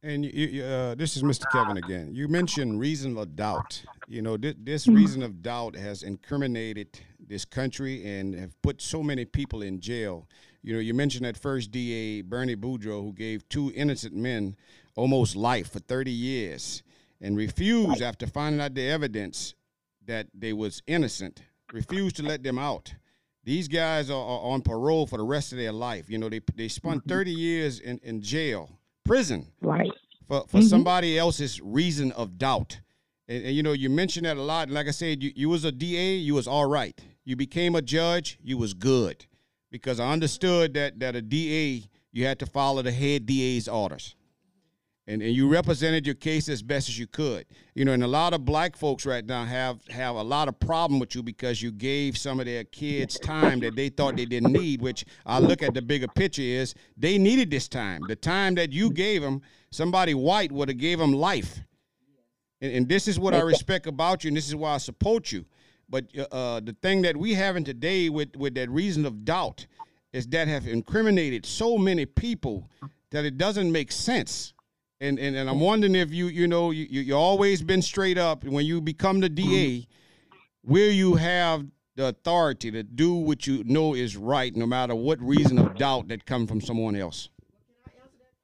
[0.06, 1.50] And you, uh, this is Mr.
[1.50, 2.10] Kevin again.
[2.14, 3.82] You mentioned reason of doubt.
[4.10, 4.98] You know, th- this mm-hmm.
[4.98, 10.28] reason of doubt has incriminated this country and have put so many people in jail.
[10.62, 14.58] You know, you mentioned that first DA, Bernie Boudreaux, who gave two innocent men
[14.98, 16.84] almost life for 30 years
[17.22, 19.56] and refused after finding out the evidence
[20.06, 22.94] that they was innocent, refused to let them out.
[23.46, 26.10] These guys are, are on parole for the rest of their life.
[26.10, 27.10] You know, they they spent mm-hmm.
[27.10, 28.70] 30 years in, in jail
[29.06, 29.92] prison right.
[30.28, 30.68] for, for mm-hmm.
[30.68, 32.80] somebody else's reason of doubt.
[33.28, 34.70] And, and, you know you mentioned that a lot.
[34.70, 37.00] Like i said you, you was a da you was all right.
[37.26, 39.26] You became a judge you was good.
[39.72, 44.16] Because i understood that that a da you had to follow the head da's orders
[45.06, 47.46] and, and you represented your case as best as you could.
[47.76, 50.60] You know, and a lot of black folks right now have have a lot of
[50.60, 54.26] problem with you because you gave some of their kids time that they thought they
[54.26, 54.82] didn't need.
[54.82, 58.02] Which I look at the bigger picture is they needed this time.
[58.08, 61.60] The time that you gave them, somebody white would have gave them life.
[62.62, 65.32] And, and this is what I respect about you, and this is why I support
[65.32, 65.46] you.
[65.90, 69.68] But uh, uh the thing that we having today with with that reason of doubt
[70.14, 72.70] is that have incriminated so many people
[73.10, 74.53] that it doesn't make sense
[75.04, 78.44] and, and, and I'm wondering if you, you know, you, you always been straight up.
[78.46, 79.86] When you become the DA,
[80.64, 85.20] will you have the authority to do what you know is right, no matter what
[85.22, 87.30] reason of doubt that come from someone else?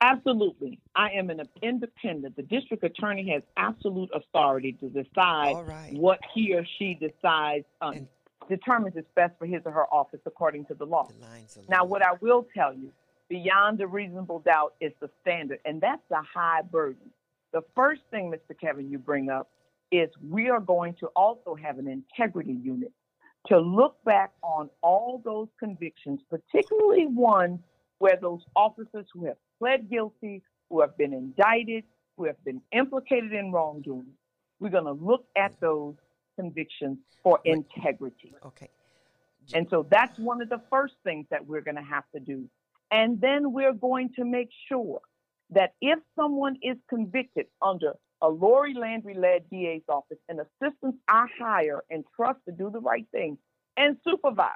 [0.02, 0.80] Absolutely.
[0.96, 2.36] I am an independent.
[2.36, 5.94] The district attorney has absolute authority to decide right.
[5.94, 8.08] what he or she decides, um,
[8.50, 11.08] determines is best for his or her office according to the law.
[11.08, 12.92] The now, what I will tell you
[13.30, 17.12] beyond a reasonable doubt is the standard, and that's a high burden.
[17.54, 18.60] The first thing, Mr.
[18.60, 19.50] Kevin, you bring up
[19.92, 22.92] is we are going to also have an integrity unit
[23.48, 27.60] to look back on all those convictions, particularly ones
[27.98, 31.84] where those officers who have pled guilty, who have been indicted,
[32.18, 34.06] who have been implicated in wrongdoing,
[34.60, 35.96] we're going to look at those
[36.36, 38.36] convictions for integrity.
[38.46, 38.70] Okay.
[39.54, 42.48] And so that's one of the first things that we're going to have to do
[42.92, 45.02] and then we're going to make sure
[45.52, 51.28] that if someone is convicted under a Lori Landry led DA's office and assistants I
[51.40, 53.38] hire and trust to do the right thing
[53.78, 54.54] and supervise,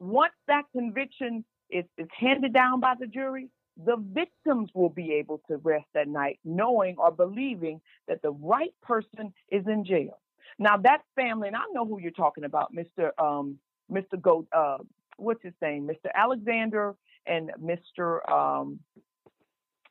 [0.00, 3.48] once that conviction is, is handed down by the jury,
[3.84, 8.74] the victims will be able to rest at night knowing or believing that the right
[8.82, 10.18] person is in jail.
[10.58, 13.10] Now that family, and I know who you're talking about, Mr.
[13.18, 13.58] Um,
[13.90, 14.20] Mr.
[14.20, 14.78] Go, uh,
[15.16, 16.10] what's his name, Mr.
[16.14, 16.94] Alexander
[17.26, 18.28] and Mr.
[18.30, 18.80] Um,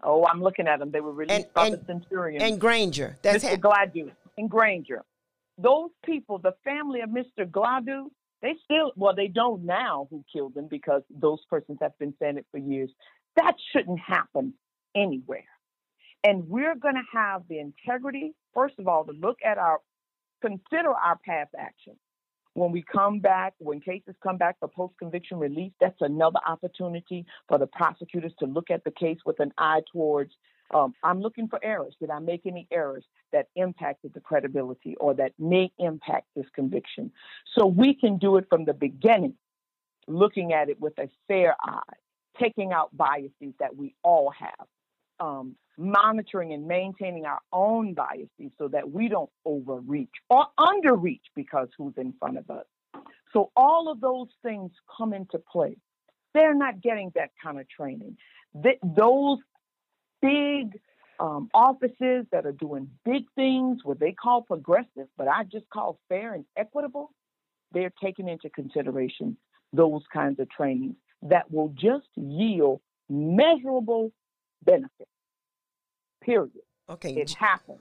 [0.04, 0.92] oh, I'm looking at them.
[0.92, 3.18] They were released and, by and, the Centurion and Granger.
[3.22, 3.50] That's Mr.
[3.50, 5.04] Ha- Gladue and Granger.
[5.58, 7.46] Those people, the family of Mr.
[7.50, 8.06] Gladue,
[8.42, 12.38] They still, well, they don't now who killed them because those persons have been saying
[12.38, 12.90] it for years.
[13.36, 14.54] That shouldn't happen
[14.96, 15.46] anywhere.
[16.24, 19.80] And we're going to have the integrity, first of all, to look at our,
[20.42, 21.98] consider our past actions.
[22.54, 27.26] When we come back, when cases come back for post conviction release, that's another opportunity
[27.48, 30.34] for the prosecutors to look at the case with an eye towards
[30.74, 31.96] um, I'm looking for errors.
[32.00, 37.12] Did I make any errors that impacted the credibility or that may impact this conviction?
[37.58, 39.36] So we can do it from the beginning,
[40.08, 41.82] looking at it with a fair eye,
[42.40, 44.68] taking out biases that we all have,
[45.22, 51.70] um, monitoring and maintaining our own biases so that we don't overreach or underreach because
[51.78, 52.66] who's in front of us.
[53.34, 55.78] So all of those things come into play.
[56.34, 58.18] They're not getting that kind of training.
[58.62, 59.40] Th- those
[60.22, 60.80] big
[61.20, 66.00] um, offices that are doing big things, what they call progressive, but I just call
[66.10, 67.12] fair and equitable,
[67.72, 69.38] they're taking into consideration
[69.72, 74.12] those kinds of trainings that will just yield measurable
[74.64, 75.11] benefits.
[76.22, 76.52] Period.
[76.90, 77.14] Okay.
[77.14, 77.80] It happens.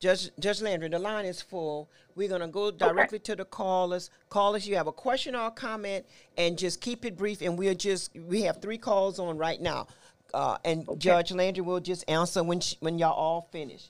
[0.00, 1.88] Judge Judge Landry, the line is full.
[2.14, 4.10] We're gonna go directly to the callers.
[4.28, 6.04] Callers, you have a question or a comment,
[6.36, 7.40] and just keep it brief.
[7.40, 9.86] And we'll just we have three calls on right now,
[10.34, 13.88] uh, and Judge Landry will just answer when sh when y'all all finish.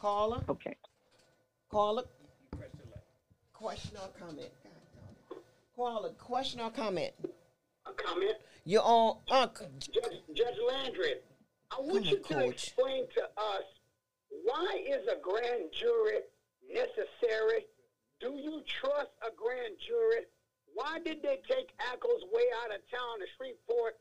[0.00, 0.44] Caller.
[0.48, 0.76] Okay.
[1.68, 2.04] Caller.
[3.52, 4.50] Question or comment?
[5.74, 7.12] Caller, question or comment?
[7.86, 8.36] A comment?
[8.64, 9.16] You're on.
[9.28, 9.48] Uh,
[9.80, 11.14] Judge, Judge Landry,
[11.70, 12.54] I want Come you on, to Coach.
[12.54, 13.66] explain to us
[14.44, 16.20] why is a grand jury
[16.68, 17.66] necessary?
[18.20, 20.26] Do you trust a grand jury?
[20.74, 23.96] Why did they take Ackles way out of town to Shreveport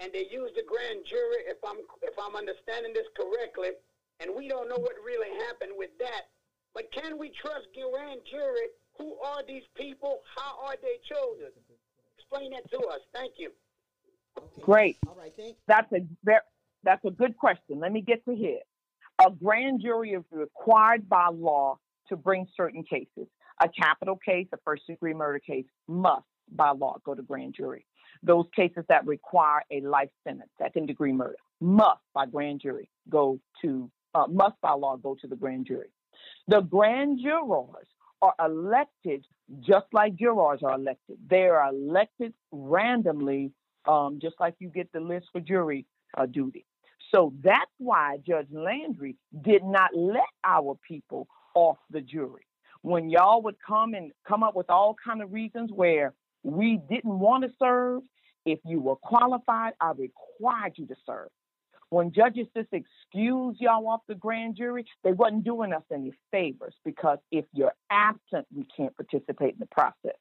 [0.00, 3.76] and they used the grand jury, if I'm if I'm understanding this correctly,
[4.18, 6.32] and we don't know what really happened with that.
[6.74, 8.72] But can we trust grand jury?
[8.96, 10.20] Who are these people?
[10.36, 11.52] How are they chosen?
[12.18, 13.00] Explain that to us.
[13.12, 13.50] Thank you.
[14.60, 14.98] Great.
[15.06, 16.40] All right, thank That's a very,
[16.84, 17.80] that's a good question.
[17.80, 18.60] Let me get to here.
[19.24, 23.28] A grand jury is required by law to bring certain cases.
[23.62, 27.86] A capital case, a first degree murder case, must by law go to grand jury.
[28.22, 33.38] Those cases that require a life sentence, second degree murder, must by grand jury go
[33.62, 35.90] to uh, must by law go to the grand jury.
[36.48, 37.86] The grand jurors
[38.22, 39.24] are elected
[39.60, 41.18] just like jurors are elected.
[41.28, 43.52] They are elected randomly,
[43.86, 46.64] um, just like you get the list for jury uh, duty.
[47.10, 52.46] So that's why Judge Landry did not let our people off the jury.
[52.82, 57.18] When y'all would come and come up with all kind of reasons where we didn't
[57.18, 58.02] want to serve,
[58.46, 61.28] if you were qualified, I required you to serve.
[61.90, 66.74] When judges just excuse y'all off the grand jury, they wasn't doing us any favors
[66.84, 70.16] because if you're absent, we can't participate in the process.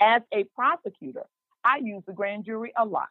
[0.00, 1.24] As a prosecutor,
[1.64, 3.08] I use the grand jury a lot,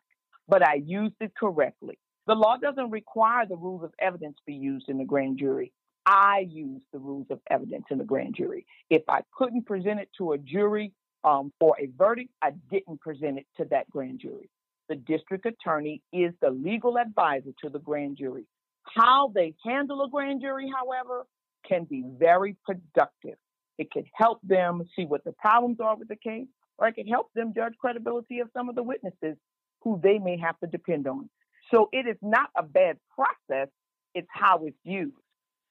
[0.48, 1.98] but I used it correctly.
[2.28, 5.72] The law doesn't require the rules of evidence be used in the grand jury.
[6.06, 8.66] I use the rules of evidence in the grand jury.
[8.90, 10.92] If I couldn't present it to a jury
[11.24, 14.50] um, for a verdict, I didn't present it to that grand jury.
[14.88, 18.46] The district attorney is the legal advisor to the grand jury.
[18.84, 21.26] How they handle a grand jury, however,
[21.68, 23.38] can be very productive.
[23.78, 27.08] It can help them see what the problems are with the case, or it can
[27.08, 29.38] help them judge credibility of some of the witnesses
[29.82, 31.30] who they may have to depend on.
[31.72, 33.70] So it is not a bad process,
[34.16, 35.16] it's how it's used.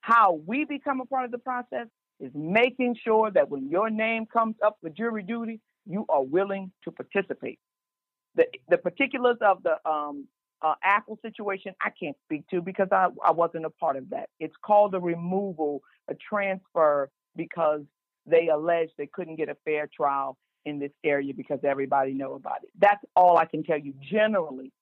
[0.01, 1.87] How we become a part of the process
[2.21, 6.71] is making sure that when your name comes up for jury duty, you are willing
[6.85, 7.59] to participate.
[8.35, 10.27] The, the particulars of the um,
[10.63, 14.29] uh, Apple situation, I can't speak to because I, I wasn't a part of that.
[14.39, 17.83] It's called a removal, a transfer, because
[18.27, 22.63] they alleged they couldn't get a fair trial in this area because everybody know about
[22.63, 22.71] it.
[22.79, 24.73] That's all I can tell you generally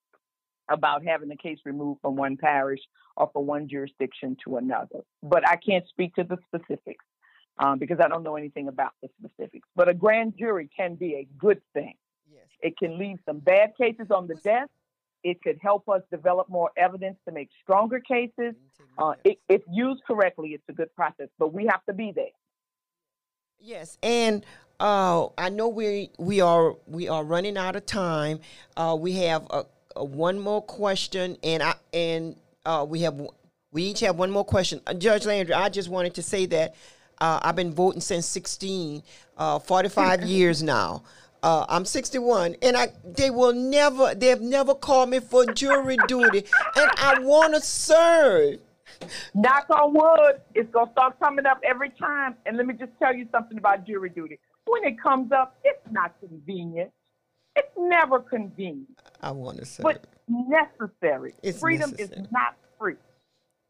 [0.69, 2.81] about having the case removed from one parish
[3.17, 5.01] or from one jurisdiction to another.
[5.23, 7.05] But I can't speak to the specifics
[7.59, 9.69] um, because I don't know anything about the specifics.
[9.75, 11.95] But a grand jury can be a good thing.
[12.31, 12.45] Yes.
[12.61, 14.71] It can leave some bad cases on the desk.
[15.23, 18.55] It could help us develop more evidence to make stronger cases.
[18.99, 22.27] Uh, it, if used correctly, it's a good process, but we have to be there.
[23.59, 24.45] Yes, and
[24.79, 28.41] uh, I know we we are we are running out of time.
[28.77, 29.65] Uh, we have a,
[29.97, 33.21] a one more question, and I and uh, we have
[33.73, 34.81] we each have one more question.
[34.87, 36.75] Uh, Judge Landry, I just wanted to say that
[37.21, 39.03] uh, I've been voting since 16,
[39.39, 41.03] uh, 45 years now.
[41.43, 46.45] Uh, I'm 61, and I they will never they've never called me for jury duty,
[46.77, 48.61] and I want to serve.
[49.35, 52.37] Knock on wood, it's gonna start coming up every time.
[52.47, 54.39] And let me just tell you something about jury duty.
[54.67, 56.91] When it comes up, it's not convenient.
[57.55, 59.83] It's never convenient, I want to say.
[59.83, 61.35] but necessary.
[61.43, 62.23] It's Freedom necessary.
[62.23, 62.95] is not free.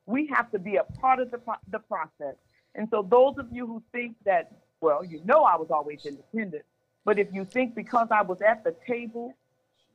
[0.04, 1.40] We have to be a part of the
[1.70, 2.36] the process.
[2.74, 4.52] And so, those of you who think that,
[4.82, 6.64] well, you know, I was always independent,
[7.04, 9.34] but if you think because I was at the table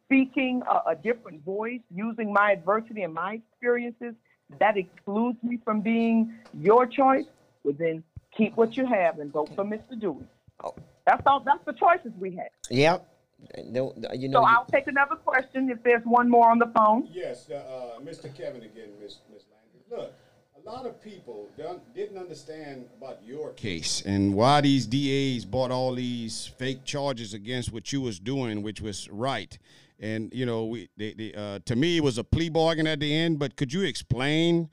[0.05, 4.15] speaking a, a different voice, using my adversity and my experiences,
[4.59, 7.25] that excludes me from being your choice,
[7.63, 8.03] well, then
[8.35, 9.93] keep what you have and vote for Mr.
[9.93, 10.25] Duhé.
[10.63, 10.73] Oh.
[11.05, 11.39] That's all.
[11.39, 12.49] That's the choices we have.
[12.69, 13.07] Yep.
[13.65, 14.41] No, you know.
[14.41, 17.07] So I'll take another question if there's one more on the phone.
[17.11, 18.33] Yes, uh, uh, Mr.
[18.33, 19.81] Kevin again, Miss Miss Landry.
[19.89, 20.13] Look,
[20.63, 25.71] a lot of people don't, didn't understand about your case and why these DAs brought
[25.71, 29.57] all these fake charges against what you was doing, which was right.
[29.99, 32.99] And you know, we they, they, uh, to me it was a plea bargain at
[32.99, 33.39] the end.
[33.39, 34.69] But could you explain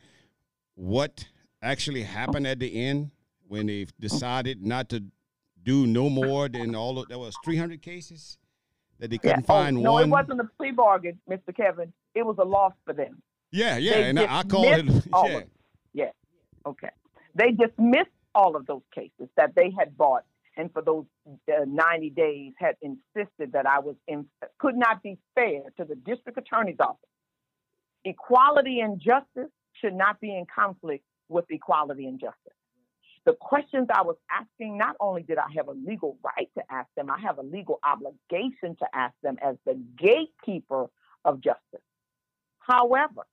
[0.75, 1.27] what
[1.63, 3.11] actually happened at the end
[3.47, 5.05] when they decided not to
[5.63, 8.39] do no more than all of there was 300 cases
[8.99, 9.45] that they couldn't Yeah.
[9.45, 10.11] Oh, find no, one?
[10.11, 11.55] No, it wasn't a plea bargain, Mr.
[11.55, 11.93] Kevin.
[12.15, 13.23] It was a loss for them.
[13.51, 14.87] Yeah, yeah, They and I, I called it.
[15.25, 15.41] Yeah.
[15.95, 16.15] Yes.
[16.67, 16.91] Okay.
[17.35, 20.25] They dismissed all of those cases that they had bought,
[20.57, 21.05] and for those
[21.49, 24.27] uh, 90 days had insisted that I was in,
[24.59, 26.99] could not be fair to the district attorney's office.
[28.05, 32.58] Equality and justice should not be in conflict with equality and justice.
[33.29, 36.89] The questions I was asking, not only did I have a legal right to ask
[36.97, 40.87] them, I have a legal obligation to ask them as the gatekeeper
[41.27, 41.83] of justice.
[42.59, 43.27] However,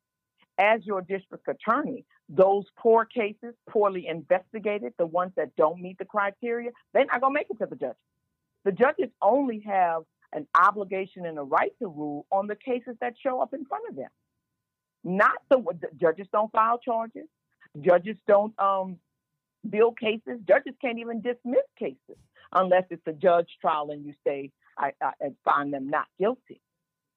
[0.57, 6.03] as your district attorney, those poor cases, poorly investigated, the ones that don't meet the
[6.03, 7.95] criteria, they're not going to make it to the judges.
[8.65, 13.13] The judges only have an obligation and a right to rule on the cases that
[13.23, 14.09] show up in front of them.
[15.05, 17.29] Not the, the judges don't file charges,
[17.81, 18.97] judges don't um,
[19.69, 22.17] build cases, judges can't even dismiss cases
[22.53, 26.61] unless it's a judge trial and you say, I, I, I find them not guilty.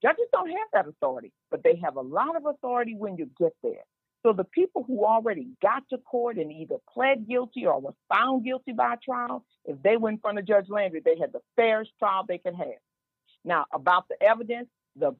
[0.01, 3.53] Judges don't have that authority, but they have a lot of authority when you get
[3.61, 3.83] there.
[4.23, 8.43] So the people who already got to court and either pled guilty or was found
[8.43, 11.91] guilty by trial, if they went in front of Judge Landry, they had the fairest
[11.99, 12.79] trial they could have.
[13.45, 15.13] Now, about the evidence, the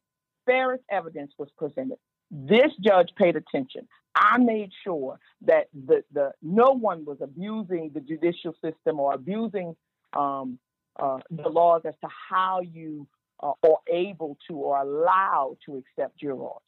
[0.45, 1.97] fairest evidence was presented.
[2.31, 3.87] This judge paid attention.
[4.15, 9.75] I made sure that the, the no one was abusing the judicial system or abusing
[10.13, 10.59] um,
[10.97, 13.07] uh, the laws as to how you
[13.41, 16.61] uh, are able to or allowed to accept jurors.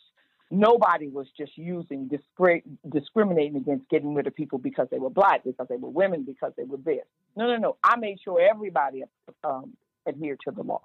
[0.50, 5.44] Nobody was just using discri- discriminating against getting rid of people because they were black,
[5.44, 7.06] because they were women, because they were this.
[7.38, 7.78] No, no, no.
[7.84, 9.04] I made sure everybody
[9.44, 10.82] um, adhered to the law.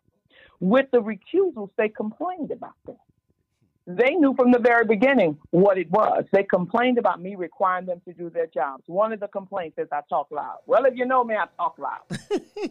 [0.61, 2.97] With the recusals, they complained about that.
[3.87, 6.25] They knew from the very beginning what it was.
[6.33, 8.83] They complained about me requiring them to do their jobs.
[8.87, 10.59] One of the complaints is I talk loud.
[10.67, 12.19] Well, if you know me, I talk loud.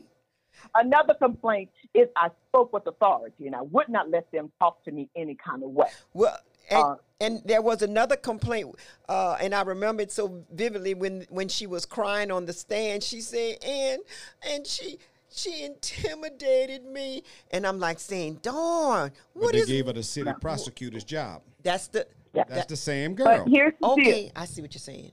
[0.76, 4.92] Another complaint is I spoke with authority and I would not let them talk to
[4.92, 5.88] me any kind of way.
[6.14, 6.38] Well,
[6.70, 8.76] and, Uh, and there was another complaint,
[9.08, 13.04] uh, and I remember it so vividly when when she was crying on the stand.
[13.04, 14.02] She said, "And
[14.50, 14.98] and she."
[15.36, 20.04] She intimidated me, and I'm like saying, "Darn, but what they is gave her the
[20.04, 21.42] city prosecutor's job.
[21.62, 23.44] that's the That's the same girl.
[23.44, 24.08] But here's the deal.
[24.08, 24.32] okay?
[24.36, 25.12] I see what you're saying.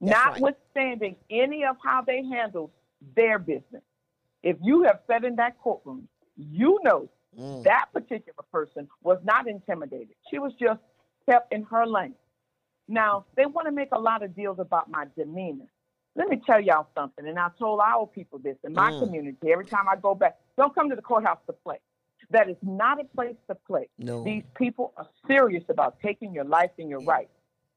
[0.00, 0.40] That's right.
[0.40, 2.70] notwithstanding any of how they handled
[3.16, 3.82] their business.
[4.42, 7.62] If you have sat in that courtroom, you know Mm.
[7.64, 10.14] that particular person was not intimidated.
[10.30, 10.80] She was just
[11.28, 12.14] kept in her lane.
[12.88, 15.66] Now, they want to make a lot of deals about my demeanor.
[16.18, 19.04] Let me tell y'all something, and I told our people this in my Mm.
[19.04, 20.36] community every time I go back.
[20.56, 21.78] Don't come to the courthouse to play.
[22.30, 23.88] That is not a place to play.
[23.98, 24.24] No.
[24.24, 27.30] These people are serious about taking your life and your rights.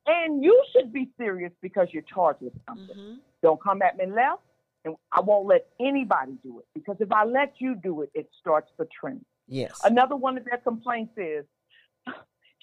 [0.07, 2.97] And you should be serious because you're charged with something.
[2.97, 3.13] Mm-hmm.
[3.43, 4.41] Don't come at me left,
[4.85, 6.65] and I won't let anybody do it.
[6.73, 9.23] Because if I let you do it, it starts the trend.
[9.47, 9.79] Yes.
[9.83, 11.45] Another one of their complaints is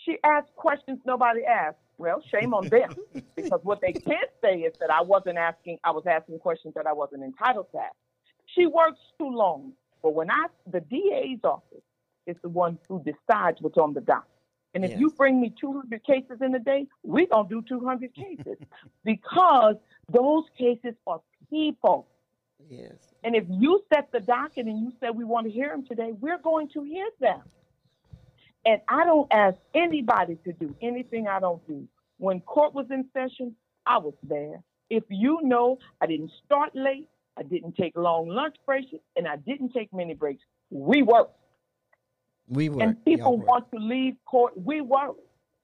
[0.09, 1.77] she asked questions nobody asked.
[1.99, 2.95] Well, shame on them.
[3.37, 6.87] because what they can't say is that I wasn't asking, I was asking questions that
[6.87, 7.95] I wasn't entitled to ask.
[8.47, 9.73] She works too long.
[10.03, 11.83] But when I, the DA's office
[12.27, 14.31] is the one who decides what's on the docket.
[14.75, 15.01] And if Yes.
[15.01, 18.59] you bring me 200 cases in a day, we're going to do 200 cases
[19.05, 19.77] because
[20.11, 22.07] those cases are people.
[22.69, 22.93] Yes.
[23.25, 26.13] And if you set the docket and you say we want to hear them today,
[26.21, 27.41] we're going to hear them.
[28.65, 31.87] And I don't ask anybody to do anything I don't do.
[32.19, 33.55] When court was in session,
[33.87, 34.63] I was there.
[34.91, 39.37] If you know, I didn't start late, I didn't take long lunch breaks, and I
[39.37, 40.43] didn't take many breaks.
[40.71, 41.31] We work.
[42.49, 42.83] We were.
[42.83, 44.55] And people want to leave court.
[44.61, 45.17] We work.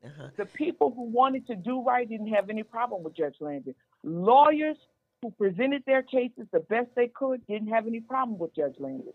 [0.05, 0.29] Uh-huh.
[0.37, 3.75] The people who wanted to do right didn't have any problem with Judge Landry.
[4.03, 4.77] Lawyers
[5.23, 9.15] who presented their cases the best they could didn't have any problem with Judge Landry.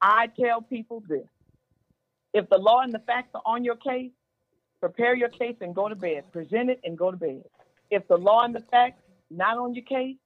[0.00, 1.26] I tell people this
[2.36, 4.10] if the law and the facts are on your case,
[4.80, 6.24] prepare your case and go to bed.
[6.32, 7.42] Present it and go to bed.
[7.90, 10.16] If the law and the facts not on your case,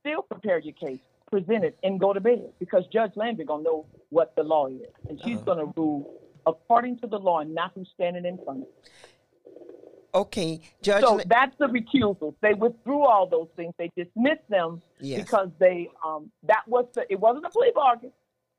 [0.00, 1.00] still prepare your case,
[1.30, 4.82] present it, and go to bed because Judge Landry gonna know what the law is,
[5.08, 5.54] and she's Uh-huh.
[5.54, 10.20] gonna rule according to the law and not who's standing in front of her.
[10.20, 11.02] Okay, Judge.
[11.02, 12.34] So Lan- that's the recusal.
[12.42, 13.72] They withdrew all those things.
[13.78, 15.22] They dismissed them Yes.
[15.22, 18.12] because they um that was the it wasn't a plea bargain.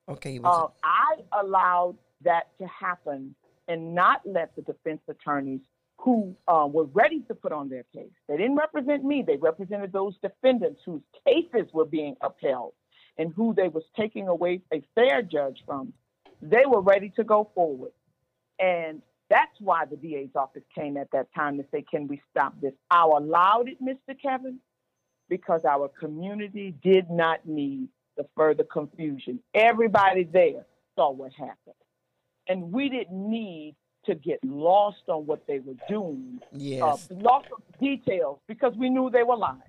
[0.10, 0.40] okay.
[0.44, 3.36] Uh, I allowed that to happen
[3.68, 5.62] and not let the defense attorneys
[5.98, 8.12] who uh, were ready to put on their case.
[8.28, 9.24] They didn't represent me.
[9.26, 12.74] They represented those defendants whose cases were being upheld
[13.18, 15.94] and who they was taking away a fair judge from.
[16.42, 17.92] They were ready to go forward.
[18.60, 22.54] And that's why the DA's office came at that time to say, can we stop
[22.62, 22.74] this?
[22.92, 24.20] I allowed it, Mr.
[24.22, 24.60] Kevin,
[25.30, 27.88] because our community did not need
[28.18, 29.40] the further confusion.
[29.54, 31.76] Everybody there saw what happened.
[32.48, 33.76] And we didn't need
[34.06, 36.82] to get lost on what they were doing, yes.
[36.84, 39.62] uh, lost on details, because we knew they were lying.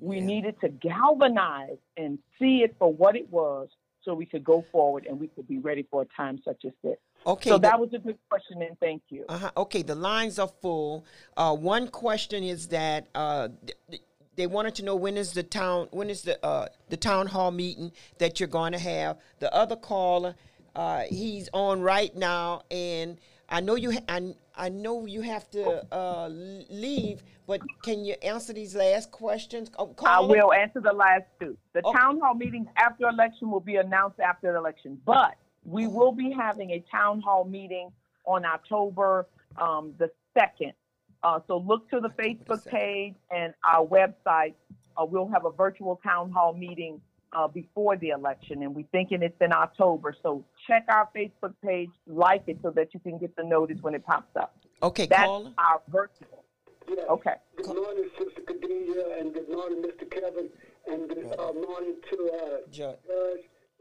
[0.00, 3.68] We needed to galvanize and see it for what it was
[4.02, 6.72] so we could go forward and we could be ready for a time such as
[6.82, 6.98] this.
[7.26, 7.48] okay.
[7.48, 9.24] so the- that was a good question, and thank you.
[9.30, 9.50] Uh-huh.
[9.56, 11.06] Okay, the lines are full.
[11.38, 14.02] Uh, one question is that uh, th- th-
[14.36, 17.50] they wanted to know when is the town when is the uh, the town hall
[17.50, 19.16] meeting that you're going to have.
[19.38, 20.34] The other caller,
[20.74, 23.18] uh, he's on right now, and
[23.48, 28.14] I know you ha- I, I know you have to uh, leave, but can you
[28.22, 29.70] answer these last questions?
[29.78, 31.56] Oh, I will answer the last two.
[31.74, 31.98] The Okay.
[31.98, 36.32] town hall meetings after election will be announced after the election, but we will be
[36.32, 37.90] having a town hall meeting
[38.26, 40.72] on October um, the second.
[41.22, 44.54] Uh, so look to the Facebook page and our website.
[44.96, 47.00] Uh, we'll have a virtual town hall meeting
[47.34, 50.14] uh, before the election, and we're thinking it's in October.
[50.22, 53.94] So check our Facebook page, like it, so that you can get the notice when
[53.94, 54.56] it pops up.
[54.82, 55.52] Okay, That's caller.
[55.58, 56.44] our virtual.
[56.88, 57.06] Yes.
[57.08, 57.34] Okay.
[57.56, 60.10] Good morning, Sister Khadijha, and good morning, Mr.
[60.10, 60.50] Kevin,
[60.86, 62.98] and good uh, morning to uh, Judge.
[63.06, 63.40] Judge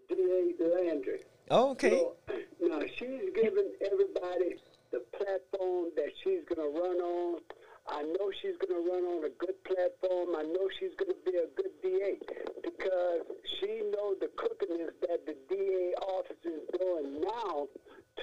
[0.10, 0.64] D.A.
[0.64, 1.20] Landry.
[1.52, 1.90] Oh, okay.
[1.90, 2.16] So,
[2.62, 4.56] now, she's giving everybody
[4.92, 7.40] the platform that she's going to run on.
[7.88, 10.36] I know she's going to run on a good platform.
[10.40, 12.16] I know she's going to be a good DA
[12.64, 13.28] because
[13.60, 17.68] she knows the crookedness that the DA office is doing now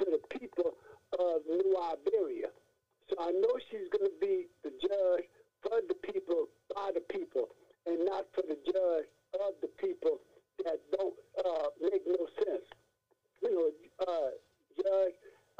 [0.00, 0.76] to the people
[1.18, 2.48] of New Iberia.
[3.11, 5.28] So I know she's going to be the judge
[5.62, 7.48] for the people, by the people,
[7.86, 10.20] and not for the judge of the people
[10.64, 12.64] that don't uh, make no sense.
[13.42, 13.68] You know,
[14.06, 14.30] uh,
[14.76, 15.14] Judge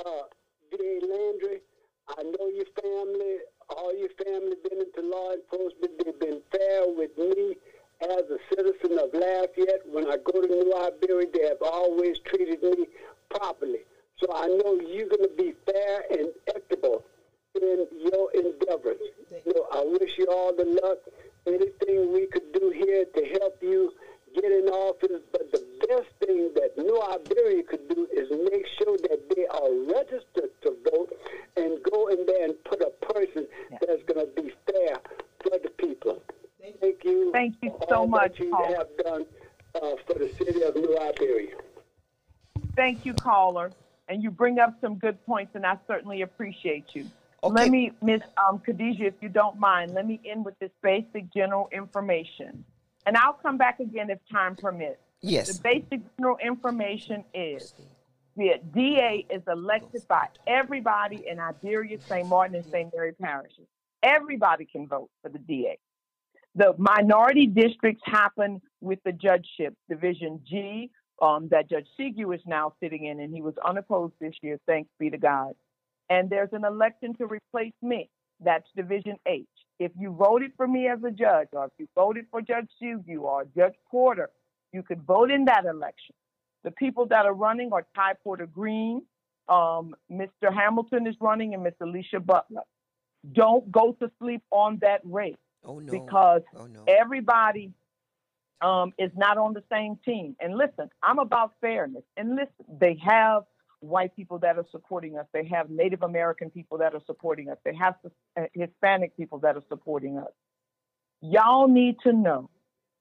[0.05, 0.25] uh,
[0.71, 1.05] D.A.
[1.05, 1.61] Landry,
[2.09, 3.39] I know your family,
[3.77, 5.93] all your family been into law enforcement.
[6.05, 7.57] They've been fair with me
[8.03, 9.83] as a citizen of Lafayette.
[9.91, 12.87] When I go to New Iberia, they have always treated me
[13.31, 13.81] properly.
[14.19, 17.05] So I know you're going to be fair and equitable
[17.61, 19.01] in your endeavors.
[19.31, 20.99] You know, I wish you all the luck.
[21.47, 23.93] Anything we could do here to help you
[24.35, 28.97] get in office, but the best thing that New Iberia could do is make sure
[29.09, 31.13] that they are registered to vote
[31.57, 34.97] and go in there and put a person that's going to be fair
[35.43, 36.23] for the people.
[36.81, 37.31] Thank you.
[37.33, 38.75] Thank you so all much, that you Paul.
[38.75, 39.27] have done
[39.75, 41.57] uh, for the city of New Iberia.
[42.77, 43.73] Thank you, caller.
[44.09, 47.07] And you bring up some good points, and I certainly appreciate you.
[47.43, 47.55] Okay.
[47.55, 51.33] Let me, Miss um, Khadijha, if you don't mind, let me end with this basic
[51.33, 52.65] general information.
[53.07, 55.01] And I'll come back again if time permits.
[55.23, 55.57] Yes.
[55.57, 57.75] The basic general information is
[58.37, 62.27] the DA is elected by everybody in Iberia, St.
[62.27, 62.91] Martin, and St.
[62.95, 63.67] Mary parishes.
[64.03, 65.79] Everybody can vote for the DA.
[66.55, 70.91] The minority districts happen with the judgeship, Division G,
[71.23, 74.91] um, that Judge Sigu is now sitting in, and he was unopposed this year, thanks
[74.99, 75.53] be to God.
[76.09, 78.09] And there's an election to replace me.
[78.43, 79.47] That's Division H.
[79.81, 83.21] If you voted for me as a judge, or if you voted for Judge Sigu
[83.23, 84.29] or Judge Porter,
[84.73, 86.15] you could vote in that election.
[86.65, 89.03] The people that are running are Ty Porter Green,
[89.49, 90.53] um, Mr.
[90.55, 92.61] Hamilton is running, and Miss Alicia Butler.
[93.33, 95.91] Don't go to sleep on that race Oh no.
[95.91, 96.85] because Oh no.
[96.87, 97.73] everybody
[98.61, 100.37] um, is not on the same team.
[100.41, 102.05] And listen, I'm about fairness.
[102.19, 103.45] And listen, they have
[103.81, 105.27] white people that are supporting us.
[105.33, 107.59] They have Native American people that are supporting us.
[107.65, 107.95] They have
[108.39, 110.33] uh, Hispanic people that are supporting us.
[111.21, 112.51] Y'all need to know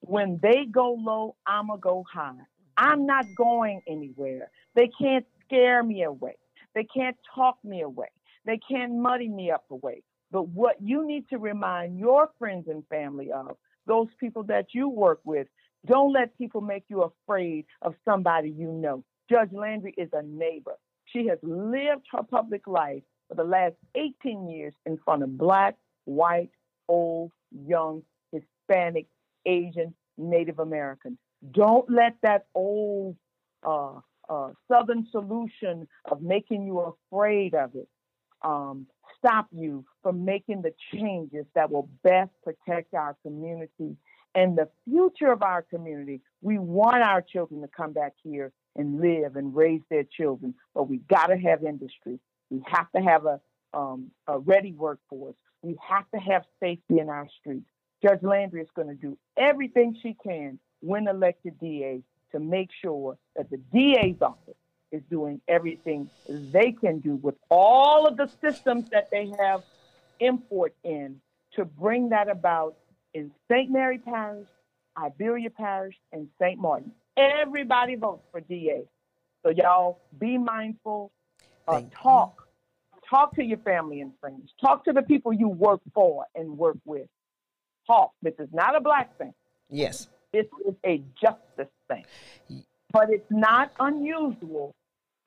[0.02, 2.34] when they go low, I'ma go high.
[2.78, 4.50] I'm not going anywhere.
[4.76, 6.38] They can't scare me away.
[6.76, 8.08] They can't talk me away.
[8.46, 10.04] They can't muddy me up away.
[10.32, 14.88] But what you need to remind your friends and family of, those people that you
[14.88, 15.48] work with,
[15.86, 19.04] don't let people make you afraid of somebody you know.
[19.30, 20.76] Judge Landry is a neighbor.
[21.06, 25.76] She has lived her public life for the last 18 years in front of black,
[26.06, 26.50] white,
[26.88, 29.08] old, young, Hispanic,
[29.46, 31.18] Asian, Native American.
[31.52, 33.16] Don't let that old
[33.64, 34.00] uh,
[34.30, 37.88] uh, Southern solution of making you afraid of it
[38.44, 43.96] um, stop you from making the changes that will best protect our community
[44.36, 46.22] and the future of our community.
[46.42, 50.90] We want our children to come back here and live and raise their children, but
[50.90, 52.20] we got to have industry.
[52.50, 53.40] We have to have a,
[53.74, 55.36] um, a ready workforce.
[55.62, 57.66] We have to have safety in our streets.
[58.02, 62.02] Judge Landry is going to do everything she can when elected DA
[62.32, 64.56] to make sure that the DA's office
[64.92, 69.62] is doing everything they can do with all of the systems that they have
[70.20, 71.20] import in
[71.56, 72.76] to bring that about
[73.14, 73.70] in St.
[73.70, 74.48] Mary Parish,
[74.98, 76.60] Iberia Parish, and St.
[76.60, 76.92] Martin.
[77.20, 78.84] Everybody votes for DA.
[79.44, 81.12] So y'all be mindful.
[81.68, 82.48] Uh, talk.
[83.10, 84.52] Talk to your family and friends.
[84.62, 87.08] Talk to the people you work for and work with.
[87.88, 88.12] Talk.
[88.22, 89.34] This is not a black thing.
[89.70, 90.08] Yes.
[90.32, 92.06] This is a justice thing.
[92.92, 94.76] But it's not unusual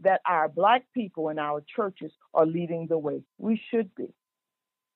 [0.00, 3.22] that our black people in our churches are leading the way.
[3.38, 4.08] We should be.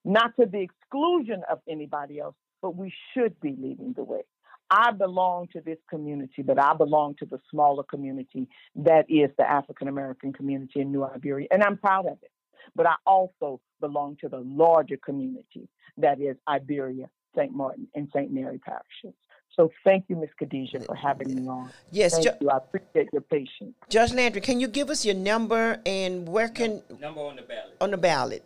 [0.05, 4.23] Not to the exclusion of anybody else, but we should be leading the way.
[4.71, 9.49] I belong to this community, but I belong to the smaller community that is the
[9.49, 12.31] African American community in New Iberia, and I'm proud of it.
[12.75, 17.53] But I also belong to the larger community that is Iberia, St.
[17.53, 18.33] Martin, and St.
[18.33, 19.15] Mary parishes.
[19.55, 20.31] So thank you, Ms.
[20.41, 21.71] Khadijha, for having me on.
[21.91, 22.51] Yes, thank Ju- you.
[22.51, 23.75] I appreciate your patience.
[23.89, 27.77] Judge Landry, can you give us your number and where can Number on the ballot.
[27.81, 28.45] on the ballot?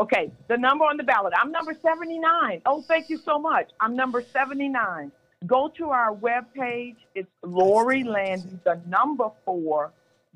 [0.00, 1.34] Okay, the number on the ballot.
[1.36, 2.62] I'm number 79.
[2.64, 3.70] Oh, thank you so much.
[3.80, 5.12] I'm number 79.
[5.46, 6.96] Go to our webpage.
[7.14, 9.92] It's Lori Landry, the number four,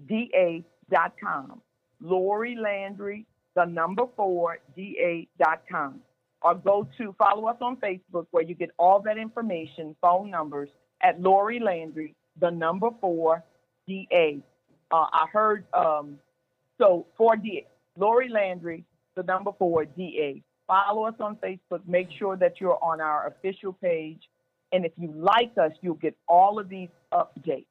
[0.07, 1.63] DA.com.
[2.03, 3.25] Lori Landry,
[3.57, 6.01] the number four, DA.com.
[6.43, 10.69] Or go to follow us on Facebook where you get all that information, phone numbers
[11.03, 13.43] at Lori Landry, the number four,
[13.87, 14.41] DA.
[14.91, 16.19] Uh, I heard, um,
[16.77, 17.65] so 4DA.
[17.97, 18.85] Lori Landry,
[19.17, 20.43] the number four, DA.
[20.67, 21.81] Follow us on Facebook.
[21.87, 24.23] Make sure that you're on our official page.
[24.73, 27.67] And if you like us, you'll get all of these updates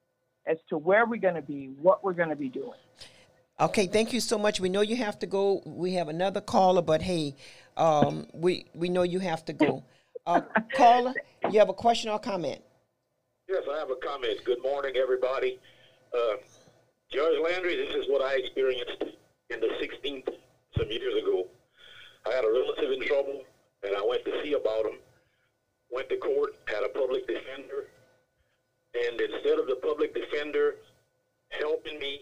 [0.46, 2.80] as to where we're going to be, what we're going to be doing.
[3.60, 4.60] Okay, thank you so much.
[4.60, 5.62] We know you have to go.
[5.66, 7.36] We have another caller, but hey,
[7.78, 9.84] um, we we know you have to go.
[10.26, 10.39] Uh,
[10.74, 11.14] caller,
[11.52, 12.62] you have a question or comment?
[13.50, 14.39] Yes, I have a comment.
[14.46, 15.60] Good morning, everybody.
[16.14, 16.38] Uh,
[17.12, 19.04] Judge Landry, this is what I experienced
[19.50, 20.30] in the 16th
[20.78, 21.47] some years ago.
[22.26, 23.43] I had a relative in trouble,
[23.84, 24.99] and I went to see about him.
[25.91, 27.88] Went to court, had a public defender,
[28.95, 30.76] and instead of the public defender
[31.49, 32.21] helping me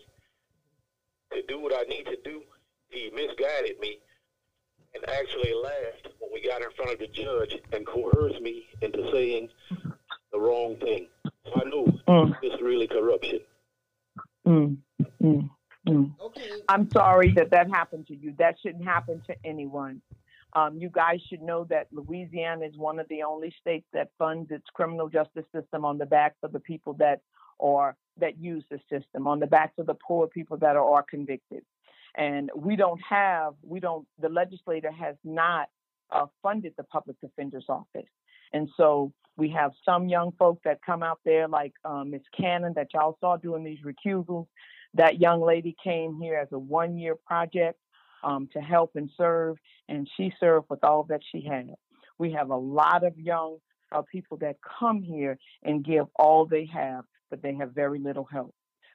[1.31, 2.41] to do what I need to do,
[2.89, 3.99] he misguided me
[4.93, 9.09] and actually laughed when we got in front of the judge and coerced me into
[9.11, 9.47] saying
[10.33, 11.07] the wrong thing.
[11.45, 12.41] So I knew Mm.
[12.41, 13.39] this is really corruption.
[14.45, 14.77] Mm,
[15.21, 15.49] mm,
[15.87, 16.11] mm.
[16.67, 18.33] I'm sorry that that happened to you.
[18.37, 20.01] That shouldn't happen to anyone.
[20.53, 24.51] Um, you guys should know that Louisiana is one of the only states that funds
[24.51, 27.21] its criminal justice system on the backs of the people that
[27.59, 31.03] are that use the system, on the backs of the poor people that are, are
[31.03, 31.63] convicted.
[32.15, 35.69] And we don't have, we don't, the legislator has not
[36.11, 38.09] uh, funded the public defender's office.
[38.51, 42.21] And so we have some young folk that come out there, like um, Ms.
[42.37, 44.47] Cannon, that y'all saw doing these recusals.
[44.95, 47.79] That young lady came here as a one year project
[48.23, 51.73] um, to help and serve, and she served with all that she had.
[52.17, 53.57] We have a lot of young
[53.91, 58.25] uh, people that come here and give all they have, but they have very little
[58.25, 58.53] help.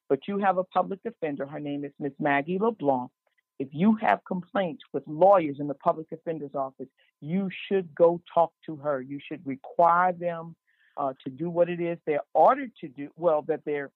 [0.09, 1.47] But you have a public defender.
[1.47, 3.11] Her name is Miss Maggie LeBlanc.
[3.59, 6.88] If you have complaints with lawyers in the public defender's office,
[7.20, 9.01] you should go talk to her.
[9.01, 10.55] You should require them
[10.97, 13.90] uh, to do what it is they're ordered to do, well, that they're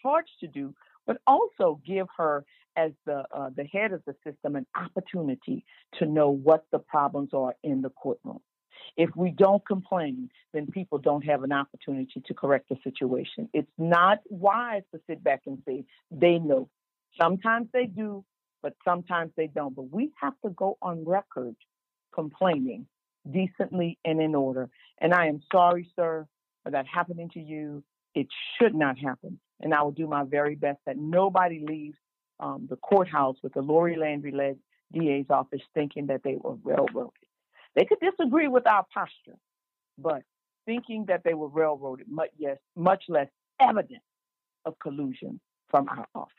[0.00, 0.74] charged to do,
[1.06, 2.44] but also give her,
[2.76, 5.64] as the uh, the head of the system, an opportunity
[5.98, 8.40] to know what the problems are in the courtroom.
[8.96, 13.48] If we don't complain, then people don't have an opportunity to correct the situation.
[13.52, 16.68] It's not wise to sit back and say they know.
[17.20, 18.24] Sometimes they do,
[18.62, 19.74] but sometimes they don't.
[19.74, 21.56] But we have to go on record
[22.14, 22.86] complaining
[23.30, 24.68] decently and in order.
[25.00, 26.26] And I am sorry, sir,
[26.62, 27.82] for that happening to you.
[28.14, 29.40] It should not happen.
[29.64, 31.96] And I will do my very best that nobody leaves
[32.38, 34.58] um, the courthouse with the Lori Landry led
[34.92, 37.12] DA's office thinking that they were railroaded.
[37.74, 39.38] They could disagree with our posture,
[39.98, 40.22] but
[40.66, 43.28] thinking that they were railroaded, much, yes, much less
[43.60, 44.04] evidence
[44.64, 45.40] of collusion
[45.70, 46.30] from our office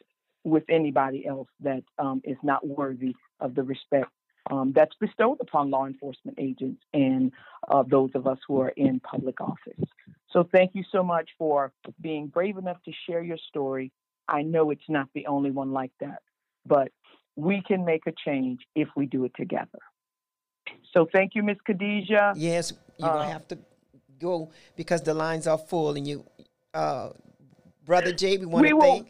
[0.43, 4.09] with anybody else that um, is not worthy of the respect
[4.51, 7.31] um, that's bestowed upon law enforcement agents and
[7.67, 9.89] uh, those of us who are in public office.
[10.31, 11.71] So thank you so much for
[12.01, 13.91] being brave enough to share your story.
[14.27, 16.21] I know it's not the only one like that,
[16.65, 16.89] but
[17.35, 19.79] we can make a change if we do it together.
[20.93, 21.57] So thank you, Ms.
[21.67, 22.33] Khadijha.
[22.35, 23.57] Yes, you're Uh, gonna have to
[24.19, 26.25] go because the lines are full, and you,
[26.73, 27.09] uh,
[27.83, 29.07] brother Jay, we want to thank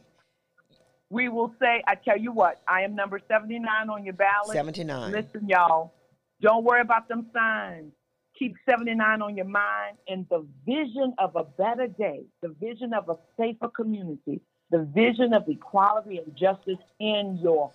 [1.09, 4.53] We will say, I tell you what, I am number 79 on your ballot.
[4.53, 5.11] 79.
[5.11, 5.93] Listen, y'all,
[6.41, 7.91] don't worry about them signs.
[8.37, 13.07] Keep 79 on your mind and the vision of a better day, the vision of
[13.07, 14.41] a safer community,
[14.71, 17.71] the vision of equality and justice in your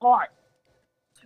[0.00, 0.30] heart.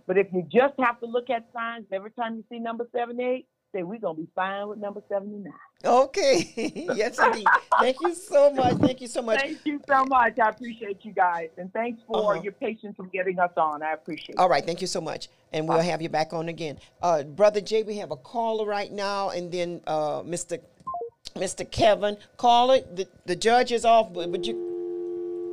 [0.07, 3.47] But if you just have to look at signs every time you see number 78,
[3.73, 5.53] say we're going to be fine with number 79.
[5.85, 6.53] Okay.
[6.95, 7.47] yes, indeed.
[7.81, 8.75] Thank you so much.
[8.79, 9.41] Thank you so much.
[9.41, 10.39] Thank you so much.
[10.39, 11.51] I appreciate you guys.
[11.57, 12.43] And thanks for Uh-huh.
[12.43, 13.83] your patience in getting us on.
[13.83, 14.39] I appreciate it.
[14.39, 17.61] All right, thank you so much, and we'll have you back on again, uh, brother
[17.61, 17.83] Jay.
[17.83, 20.59] We have a caller right now, and then uh, Mr.
[21.37, 21.71] Mr.
[21.71, 22.17] Kevin.
[22.37, 24.65] Caller, the the judge is off, but, but you.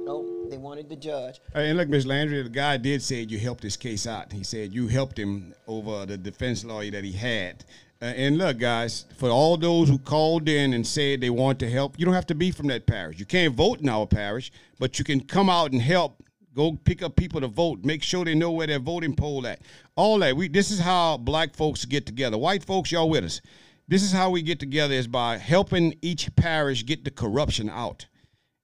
[0.07, 1.39] Oh, they wanted the judge.
[1.53, 4.31] Hey, and look, Miss Landry, the guy did say you helped his case out.
[4.31, 7.65] He said you helped him over the defense lawyer that he had.
[8.01, 11.69] Uh, and look, guys, for all those who called in and said they want to
[11.69, 13.19] help, you don't have to be from that parish.
[13.19, 16.21] You can't vote in our parish, but you can come out and help.
[16.53, 17.83] Go pick up people to vote.
[17.83, 19.61] Make sure they know where their voting poll at.
[19.95, 20.35] All that.
[20.37, 20.47] We.
[20.47, 22.37] This is how black folks get together.
[22.37, 23.41] White folks, y'all with us.
[23.87, 28.07] This is how we get together is by helping each parish get the corruption out.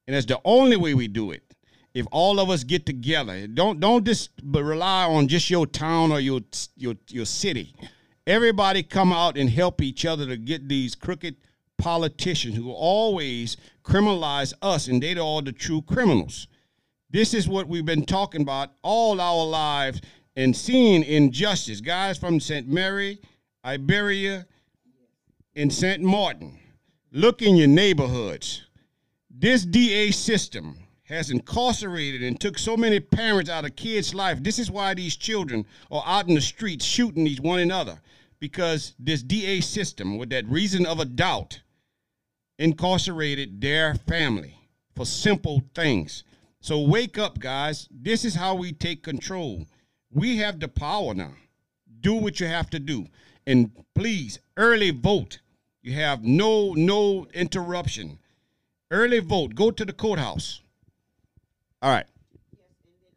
[0.08, 1.44] And that's the only way we do it.
[1.94, 6.20] If all of us get together, don't don't just rely on just your town or
[6.20, 6.42] your
[6.78, 7.76] your your city.
[8.28, 11.38] Everybody come out and help each other to get these crooked
[11.78, 16.48] politicians who always criminalize us and they're all the true criminals.
[17.10, 20.02] This is what we've been talking about all our lives
[20.36, 21.82] and seeing injustice.
[21.82, 22.68] Guys from St.
[22.68, 23.20] Mary,
[23.66, 24.46] Iberia,
[25.56, 26.02] and St.
[26.02, 26.60] Martin,
[27.12, 28.68] look in your neighborhoods.
[29.30, 30.78] This DA system
[31.12, 34.42] has incarcerated and took so many parents out of kids' life.
[34.42, 38.00] This is why these children are out in the streets shooting each one another
[38.40, 41.62] because this DA system, with that reason of a doubt,
[42.58, 44.56] incarcerated their family
[44.96, 46.24] for simple things.
[46.62, 47.88] So wake up, guys.
[47.92, 49.66] This is how we take control.
[50.12, 51.34] We have the power now.
[52.00, 53.08] Do what you have to do.
[53.46, 55.40] And please, early vote.
[55.82, 58.20] You have no no interruption.
[58.92, 59.56] Early vote.
[59.56, 60.61] Go to the courthouse.
[61.82, 62.06] All right.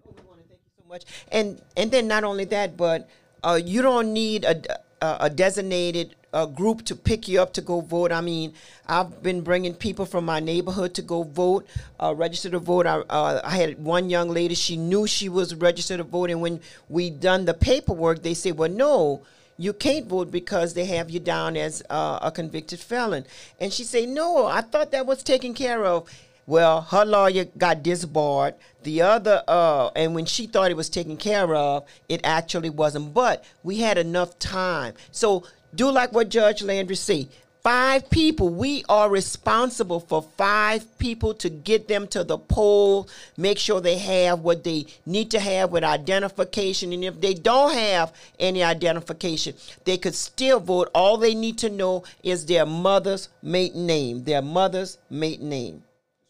[0.05, 1.05] so much.
[1.31, 3.09] And and then not only that, but
[3.43, 4.63] uh, you don't need a,
[5.03, 8.11] a, designated uh, group to pick you up to go vote.
[8.11, 8.55] I mean,
[8.89, 11.67] I've been bringing people from my neighborhood to go vote,
[12.01, 12.87] uh, register to vote.
[12.87, 16.41] I, uh, I had one young lady; she knew she was registered to vote, and
[16.41, 19.23] when we done the paperwork, they said, "Well, no."
[19.57, 23.25] You can't vote because they have you down as uh, a convicted felon.
[23.61, 26.11] And she said, No, I thought that was taken care of.
[26.47, 28.55] Well, her lawyer got disbarred.
[28.83, 33.15] The other, uh, and when she thought it was taken care of, it actually wasn't.
[33.15, 34.95] But we had enough time.
[35.11, 37.29] So do like what Judge Landry said.
[37.63, 38.51] Five people.
[38.51, 43.97] We are responsible for five people to get them to the poll, make sure they
[43.97, 46.93] have what they need to have with identification.
[46.93, 50.91] And if they don't have any identification, they could still vote.
[50.95, 54.25] All they need to know is their mother's maiden name.
[54.25, 55.83] Their mother's maiden name.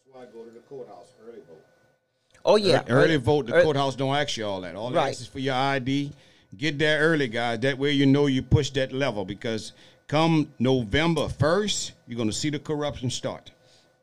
[0.05, 1.63] That's why I go to the courthouse early vote.
[2.43, 3.47] Oh yeah, Early, vote.
[3.47, 4.75] The ear- courthouse don't ask you all that.
[4.75, 5.13] All Right.
[5.13, 6.11] that is for your ID.
[6.57, 7.59] Get there early, guys.
[7.59, 9.73] That way you know you push that level because
[10.07, 13.51] come November first, you're gonna see the corruption start.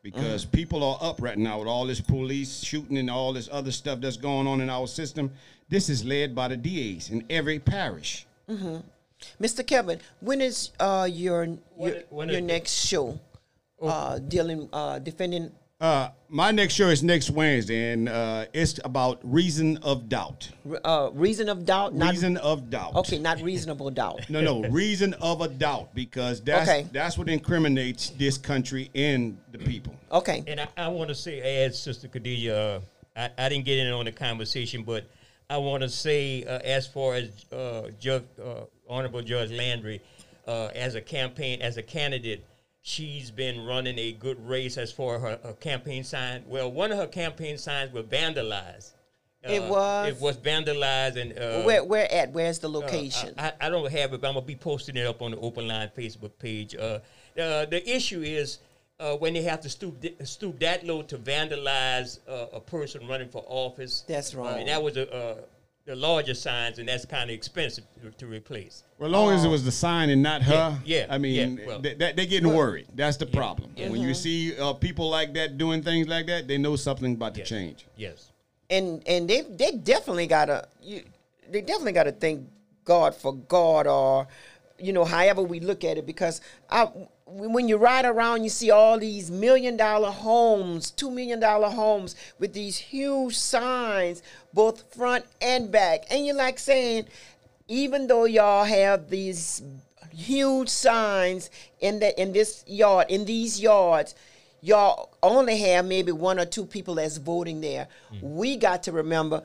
[0.03, 3.71] Because people are up right now with all this police shooting and all this other
[3.71, 5.31] stuff that's going on in our system.
[5.69, 8.25] This is led by the DAs in every parish.
[8.47, 8.77] hmm
[9.41, 9.65] Mr.
[9.65, 11.45] Kevin, when is uh, your
[11.79, 13.17] your, when your is- next show?
[13.81, 15.49] Uh, dealing, uh, defending.
[15.83, 20.49] Uh, my next show is next Wednesday, and uh, it's about reason of doubt.
[20.85, 21.93] Uh, reason of doubt.
[21.93, 22.95] Not, Reason of doubt.
[22.95, 24.21] Okay, not reasonable doubt.
[24.29, 26.87] No, no, reason of a doubt because that's Okay.
[26.93, 29.93] that's what incriminates this country and the people.
[30.09, 30.41] Okay.
[30.47, 32.79] And I, I want to say, as Sister Khadijha, uh,
[33.17, 35.03] I, I didn't get in on the conversation, but
[35.49, 40.01] I want to say, uh, as far as uh, Judge, uh, Honorable Judge Landry,
[40.47, 42.45] uh, as a campaign, as a candidate,
[42.83, 46.43] she's been running a good race as far her, her campaign sign.
[46.45, 48.91] Well, one of her campaign signs was vandalized.
[49.41, 50.09] It was?
[50.09, 51.37] It was vandalized and.
[51.37, 52.31] Uh, where where at?
[52.31, 53.33] Where's the uh, location?
[53.37, 55.67] I, I don't have it, but I'm gonna be posting it up on the Open
[55.67, 56.75] Line Facebook page.
[56.75, 56.99] Uh,
[57.37, 58.59] uh, the issue is
[59.01, 63.27] uh, when they have to stoop stoop that low to vandalize uh, a person running
[63.27, 64.05] for office.
[64.07, 64.59] That's Uh, wrong.
[64.59, 65.35] and that was a, uh,
[65.85, 68.83] the larger signs, and that's kind of expensive to, to replace.
[68.97, 71.57] Well, as long as it was the sign and not her, Yeah, yeah, I mean,
[71.57, 72.87] yeah, well- they, they, they're getting worried.
[72.95, 73.71] That's the problem.
[73.75, 73.89] yeah.
[73.89, 77.35] When you see uh, people like that doing things like that, they know something about
[77.35, 77.85] to change.
[77.97, 78.31] Yes.
[78.69, 81.03] and and they they definitely gotta you
[81.51, 82.47] they definitely gotta thank
[82.85, 84.25] God for God or
[84.79, 86.87] you know however we look at it because I
[87.33, 92.15] when you ride around you see all these million dollar homes two million dollar homes
[92.39, 94.21] with these huge signs
[94.53, 96.05] both front and back.
[96.11, 97.07] And you're like saying
[97.67, 99.61] even though y'all have these
[100.11, 104.13] huge signs in the in this yard in these yards
[104.61, 107.87] y'all only have maybe one or two people that's voting there.
[108.21, 109.43] We got to remember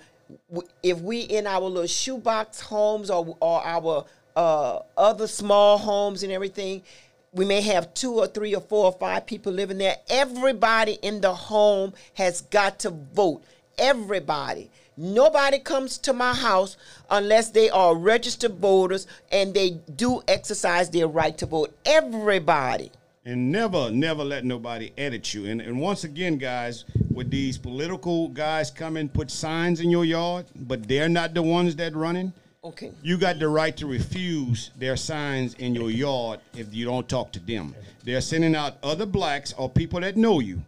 [0.82, 4.04] if we in our little shoebox homes or, or our
[4.36, 6.82] uh, other small homes and everything
[7.32, 11.20] we may have two or three or four or five people living there everybody in
[11.20, 13.42] the home has got to vote
[13.78, 14.70] everybody
[15.00, 16.76] Nobody comes to my house
[17.08, 21.72] unless they are registered voters and they do exercise their right to vote.
[21.86, 22.90] Everybody.
[23.24, 25.46] And never, never let nobody edit you.
[25.46, 30.04] And, and once again, guys, with these political guys come and put signs in your
[30.04, 32.32] yard, but they're not the ones that running.
[32.64, 32.92] Okay.
[33.02, 37.32] You got the right to refuse their signs in your yard if you don't talk
[37.32, 37.74] to them.
[38.04, 40.62] They're sending out other blacks or people that know you.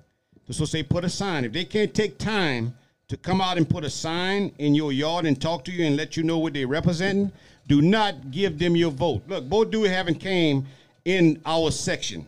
[0.51, 1.45] So say put a sign.
[1.45, 2.75] If they can't take time
[3.09, 5.97] to come out and put a sign in your yard and talk to you and
[5.97, 7.33] let you know what they're representing,
[7.67, 9.23] do not give them your vote.
[9.29, 10.67] Look, Bo Duhé haven't came
[11.05, 12.27] in our section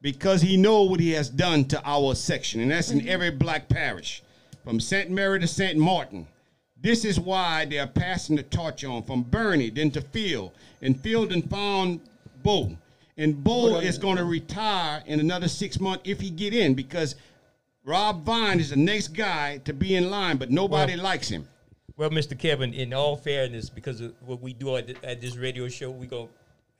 [0.00, 3.08] because he know what he has done to our section, and that's in mm-hmm.
[3.08, 4.22] every black parish,
[4.62, 5.10] from St.
[5.10, 5.78] Mary to St.
[5.78, 6.26] Martin.
[6.84, 11.00] This is why they are passing the torch on from Bernie, then to Phil, and
[11.00, 11.98] Phil and found
[12.42, 12.76] Bo,
[13.16, 17.14] and Bo is going to retire in another six months if he get in because
[17.86, 21.48] Rob Vine is the next guy to be in line, but nobody Well- likes him.
[21.96, 22.38] Well, Mr.
[22.38, 26.06] Kevin, in all fairness, because of what we do at, at this radio show, we
[26.06, 26.28] go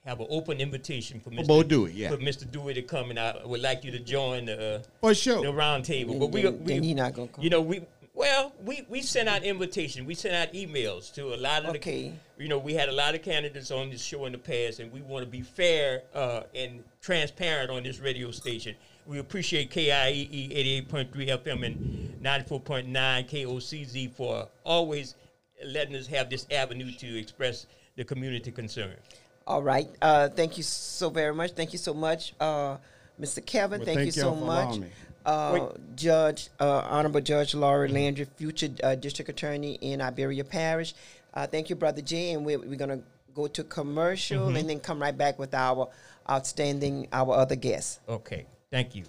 [0.05, 1.47] have an open invitation for Mr.
[1.47, 2.11] Bo Duhé, yeah.
[2.11, 2.45] for Mr.
[2.45, 5.41] Duhé to come, and I would like you to join the, uh, For sure.
[5.41, 6.19] the round table.
[6.19, 7.43] But we, Then- we he not gonna come.
[7.43, 7.81] You know, we
[8.15, 10.07] well, we we sent out invitation.
[10.07, 12.12] We sent out emails to a lot of Okay.
[12.37, 12.43] the.
[12.45, 14.93] You know, we had a lot of candidates on this show in the past, and
[14.93, 18.77] we want to be fair uh, and transparent on this radio station.
[19.07, 25.15] We appreciate KIEE 88.3 FM and 94.9 KOCZ for always
[25.65, 28.95] letting us have this avenue to express the community concern.
[29.47, 29.89] All right.
[30.01, 31.53] Uh, thank you so very much.
[31.53, 32.79] Thank you so much, uh,
[33.21, 33.45] Mr.
[33.45, 33.81] Kevin.
[33.81, 34.81] Well, thank, thank you so for much.
[35.25, 40.95] Uh, Judge, uh, Honorable Judge Lori Landry, future uh, District Attorney in Iberia Parish.
[41.33, 43.03] Uh, thank you, Brother Jay, and we're, we're going to
[43.35, 44.59] go to commercial Mhm.
[44.61, 45.89] and then come right back with our
[46.31, 48.01] outstanding, our other guests.
[48.09, 49.05] Okay, thank you.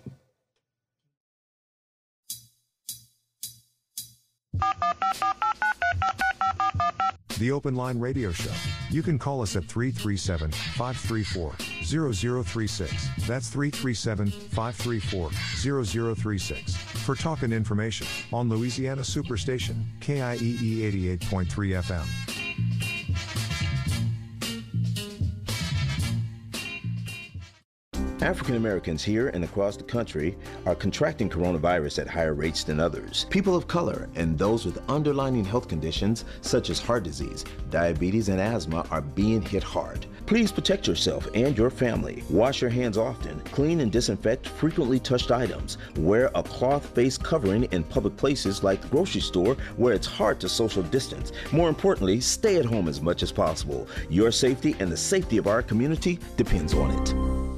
[7.39, 8.51] The Open Line Radio Show.
[8.89, 13.09] You can call us at 337 534 0036.
[13.27, 16.75] That's 337 534 0036.
[16.75, 22.94] For talk and information on Louisiana Superstation, KIEE 88.3 FM.
[28.21, 33.25] African Americans here and across the country are contracting coronavirus at higher rates than others.
[33.29, 38.39] People of color and those with underlying health conditions such as heart disease, diabetes, and
[38.39, 40.05] asthma are being hit hard.
[40.27, 42.23] Please protect yourself and your family.
[42.29, 43.39] Wash your hands often.
[43.41, 45.77] Clean and disinfect frequently touched items.
[45.97, 50.39] Wear a cloth face covering in public places like the grocery store where it's hard
[50.39, 51.33] to social distance.
[51.51, 53.87] More importantly, stay at home as much as possible.
[54.09, 57.54] Your safety and the safety of our community depends on it.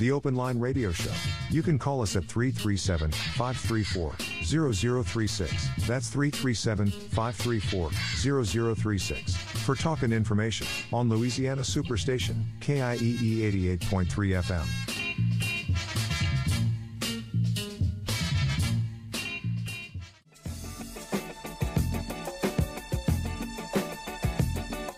[0.00, 1.12] The Open Line Radio Show.
[1.50, 5.68] You can call us at 337 534 0036.
[5.86, 9.36] That's 337 534 0036.
[9.36, 14.89] For talk and information on Louisiana Superstation, KIEE 88.3 FM.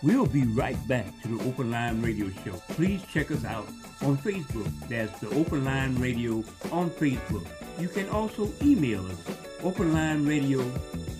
[0.03, 2.51] We'll be right back to the Open Line Radio Show.
[2.75, 3.65] Please check us out
[4.01, 4.69] on Facebook.
[4.89, 6.43] That's the Open Line Radio
[6.73, 7.47] on Facebook.
[7.79, 9.23] You can also email us,
[9.61, 10.59] openlineradio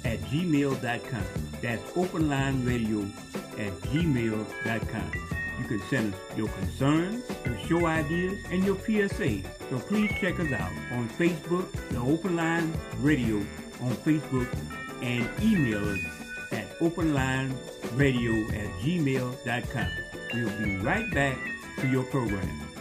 [0.03, 1.23] at gmail.com.
[1.61, 3.09] That's openlineradio
[3.57, 5.11] at gmail.com.
[5.59, 9.43] You can send us your concerns, your show ideas, and your PSA.
[9.69, 13.37] So please check us out on Facebook, the Open Line Radio
[13.79, 14.53] on Facebook,
[15.01, 16.22] and email us
[16.73, 19.87] at openlineradio at gmail.com.
[20.33, 21.37] We'll be right back
[21.79, 22.72] to your program.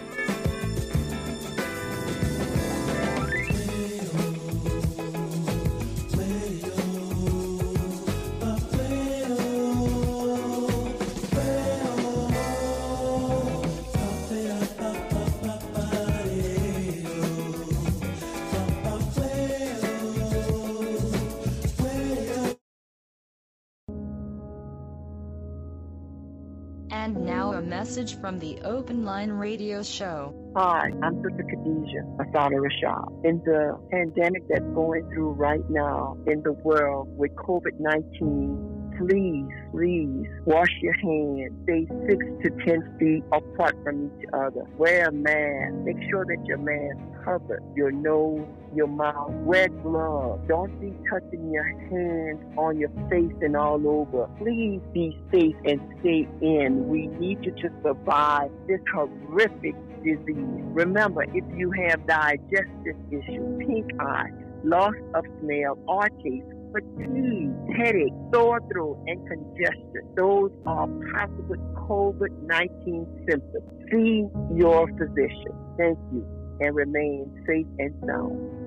[28.23, 30.33] From the Open Line Radio Show.
[30.55, 33.25] Hi, I'm Sister Khadijha Asada Rashad.
[33.25, 39.47] In the pandemic that's going through right now in the world with COVID 19, please,
[39.70, 41.53] please wash your hands.
[41.64, 44.64] Stay six to ten feet apart from each other.
[44.76, 45.74] Wear a mask.
[45.84, 49.32] Make sure that your mask covers your nose, your mouth.
[49.45, 50.43] Wear gloves.
[50.49, 54.28] Don't be touching your hands on your face and all over.
[54.38, 56.88] Please be safe and stay in.
[56.88, 60.62] We need you to survive this horrific disease.
[60.72, 64.30] Remember, if you have digestive issues, pink eye,
[64.64, 70.09] loss of smell, or taste, fatigue, headache, sore throat, and congestion.
[70.16, 71.57] Those are possible
[71.89, 73.70] COVID 19 symptoms.
[73.91, 75.55] See your physician.
[75.77, 76.27] Thank you
[76.61, 78.62] and remain safe and sound.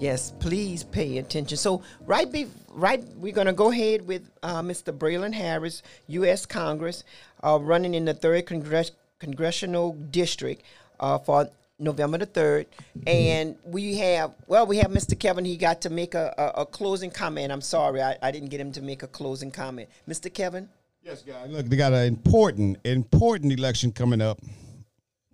[0.00, 1.56] Yes, please pay attention.
[1.56, 4.92] So, right, be, right, we're going to go ahead with uh, Mr.
[4.92, 6.44] Braylon Harris, U.S.
[6.44, 7.04] Congress,
[7.44, 10.64] uh, running in the third Congress, congressional district
[10.98, 11.48] uh, for
[11.82, 12.66] November the third,
[13.06, 15.18] and we have well, we have Mr.
[15.18, 15.44] Kevin.
[15.44, 17.52] He got to make a, a, a closing comment.
[17.52, 19.88] I'm sorry, I, I didn't get him to make a closing comment.
[20.08, 20.32] Mr.
[20.32, 20.68] Kevin.
[21.02, 21.50] Yes, guys.
[21.50, 24.40] Look, they got an important, important election coming up,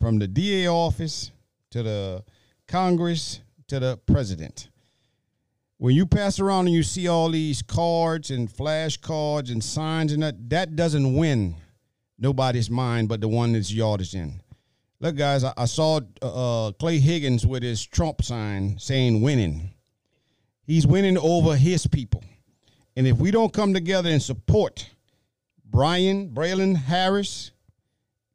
[0.01, 1.31] from the DA office
[1.71, 2.25] to the
[2.67, 4.69] Congress to the president.
[5.77, 10.23] When you pass around and you see all these cards and flashcards and signs and
[10.23, 11.55] that, that doesn't win
[12.19, 14.41] nobody's mind but the one that's yours in.
[15.01, 19.71] Look, guys, I, I saw uh, Clay Higgins with his Trump sign saying winning.
[20.65, 22.25] He's winning over his people.
[22.97, 24.91] And if we don't come together and support
[25.65, 27.53] Brian, Braylon Harris,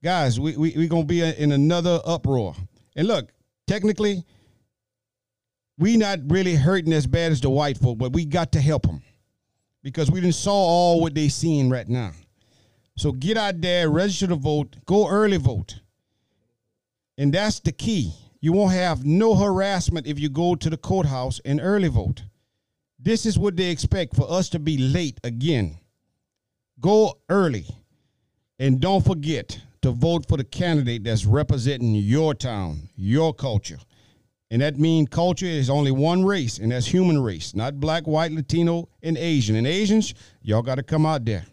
[0.02, 2.56] guys, we, we, we're going to be in another uproar.
[2.96, 3.30] And look,
[3.68, 4.24] technically,
[5.78, 8.84] we not really hurting as bad as the white folk, but we got to help
[8.84, 9.02] them
[9.84, 12.12] because we didn't saw all what they seeing right now.
[12.96, 15.82] So get out there, register to vote, go early vote.
[17.18, 18.14] And that's the key.
[18.40, 22.24] You won't have no harassment if you go to the courthouse and early vote.
[23.00, 25.78] This is what they expect for us to be late again.
[26.80, 27.66] Go early.
[28.60, 33.80] And don't forget to vote for the candidate that's representing your town, your culture.
[34.50, 38.32] And that means culture is only one race, and that's human race, not black, white,
[38.32, 39.56] Latino, and Asian.
[39.56, 41.46] And Asians, y'all got to come out there.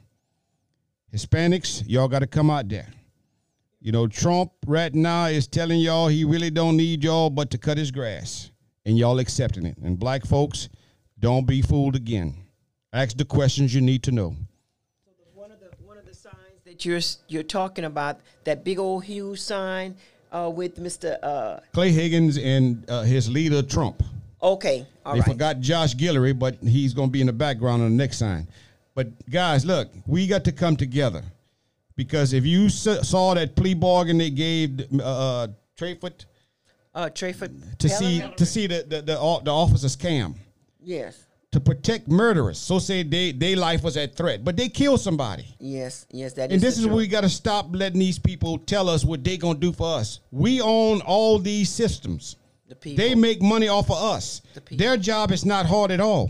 [1.13, 2.89] Hispanics, y'all got to come out there.
[3.83, 7.59] You know, Trump right now is telling y'all he really don't need y'all but to
[7.59, 8.51] cut his grass.
[8.85, 9.77] And y'all accepting it.
[9.79, 10.69] And black folks,
[11.19, 12.35] don't be fooled again.
[12.93, 14.35] Ask the questions you need to know.
[15.35, 15.51] One
[15.99, 19.97] of the signs that you're you're talking about that big old huge sign
[20.33, 21.19] uh, with Mr.
[21.23, 24.03] Uh, Clay Higgins and uh, his leader, Trump.
[24.43, 25.29] okay, all they right.
[25.29, 28.49] forgot Josh Guillory, but he's going to be in the background on the next sign.
[28.95, 31.23] But guys, look, we got to come together
[32.05, 34.69] because if you saw that plea bargain they gave
[35.03, 35.47] uh,
[35.79, 36.25] Trayford
[36.95, 40.35] Uh, Trayford to see to see the the the, o- the officer scam
[40.83, 41.15] Yes,
[41.53, 45.47] to protect murderers, so say they their life was at threat, but they killed somebody.
[45.59, 46.33] yes, yes.
[46.39, 46.55] That is.
[46.55, 49.37] And this is where we got to stop letting these people tell us what they
[49.37, 50.21] gonna do for us.
[50.45, 52.37] We own all these systems.
[52.69, 53.05] The people.
[53.05, 54.25] They make money off of us.
[54.55, 56.27] The Their job is not hard at all.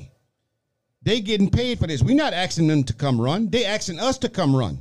[1.07, 2.03] They getting paid for this.
[2.03, 3.49] We're not asking them to come run.
[3.55, 4.75] They asking us to come run.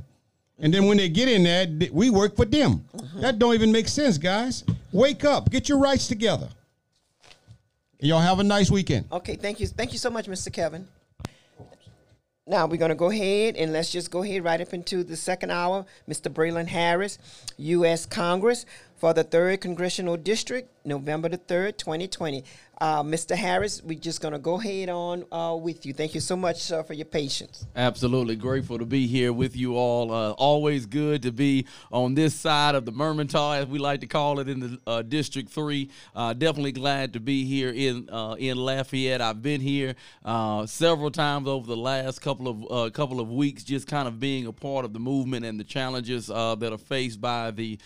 [0.60, 2.84] And then when they get in there, we work for them.
[2.94, 3.20] Mm-hmm.
[3.20, 4.64] That don't even make sense, guys.
[4.92, 5.50] Wake up.
[5.50, 6.48] Get your rights together.
[7.98, 9.06] And y'all have a nice weekend.
[9.10, 10.52] Okay, thank you, thank you so much, Mr.
[10.52, 10.86] Kevin.
[12.46, 15.52] Now we're gonna go ahead and let's just go ahead right up into the second
[15.52, 15.86] hour.
[16.08, 16.32] Mr.
[16.32, 17.18] Braylon Harris,
[17.58, 18.06] U.S.
[18.06, 22.44] Congress for the 3rd Congressional District, November the 3rd, 2020.
[22.82, 23.36] Uh, Mr.
[23.36, 25.92] Harris, we're just going to go ahead on uh, with you.
[25.92, 27.66] Thank you so much, for your patience.
[27.76, 30.10] Absolutely grateful to be here with you all.
[30.10, 34.06] Uh, always good to be on this side of the Mermentau, as we like to
[34.06, 35.90] call it in the uh, District Three.
[36.14, 39.20] Uh, definitely glad to be here in uh, in Lafayette.
[39.20, 39.94] I've been here
[40.64, 44.52] several times over the last couple of couple of weeks, just kind of being a
[44.52, 47.78] part of the movement and the challenges that are faced by the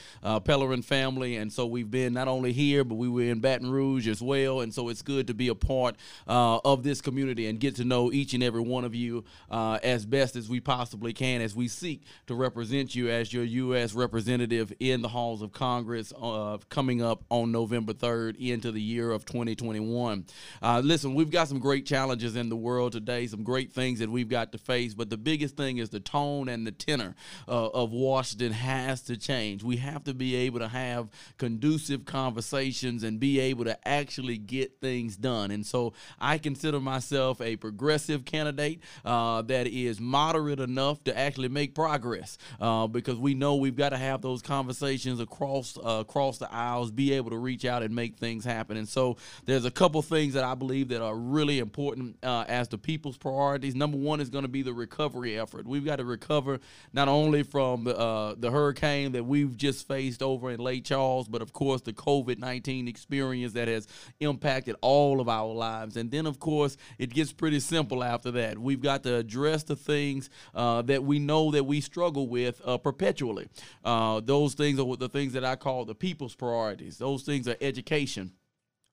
[0.45, 1.35] Pellerin family.
[1.35, 4.61] And so we've been not only here, but we were in Baton Rouge as well.
[4.61, 7.85] And so it's good to be a part uh, of this community and get to
[7.85, 11.55] know each and every one of you uh, as best as we possibly can as
[11.55, 13.95] we seek to represent you as your U.S.
[13.95, 19.11] representative in the halls of Congress uh, coming up on November 3rd into the year
[19.11, 20.27] of 2021.
[20.63, 24.11] Uh, listen, we've got some great challenges in the world today, some great things that
[24.11, 27.15] we've got to face, but the biggest thing is the tone and the tenor
[27.49, 29.63] uh, of Washington has to change.
[29.63, 31.09] We have to be able to have
[31.39, 35.51] conducive conversations and be able to actually get things done.
[35.51, 41.49] And so I consider myself a progressive candidate uh, that is moderate enough to actually
[41.49, 46.39] make progress uh, because we know we've got to have those conversations across uh, across
[46.39, 48.77] the aisles, be able to reach out and make things happen.
[48.77, 52.69] And so there's a couple things that I believe that are really important uh, as
[52.69, 53.75] the people's priorities.
[53.75, 55.67] Number one is going to be the recovery effort.
[55.67, 56.61] We've got to recover
[56.93, 61.29] not only from the, uh, the hurricane that we've just faced over in Lake Charles,
[61.29, 63.87] but of course the COVID 19 experience that has
[64.21, 65.97] impacted all of our lives.
[65.97, 68.59] And then, of course, it gets pretty simple after that.
[68.59, 72.79] We've got to address the things uh, that we know that we struggle with uh,
[72.79, 73.49] perpetually.
[73.85, 76.99] Uh, those things are the things that I call the people's priorities.
[76.99, 78.33] Those things are education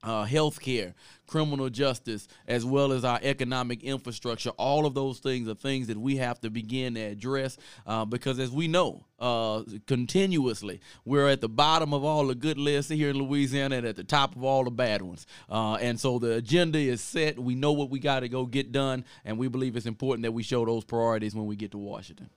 [0.04, 0.93] uh, healthcare,
[1.28, 4.49] criminal justice, as well as our economic infrastructure.
[4.52, 8.39] All of those things are things that we have to begin to address uh, because,
[8.39, 13.10] as we know, uh, continuously, we're at the bottom of all the good lists here
[13.10, 15.26] in Louisiana and at the top of all the bad ones.
[15.49, 17.39] Uh, and so the agenda is set.
[17.39, 20.32] We know what we got to go get done, and we believe it's important that
[20.32, 22.30] we show those priorities when we get to Washington.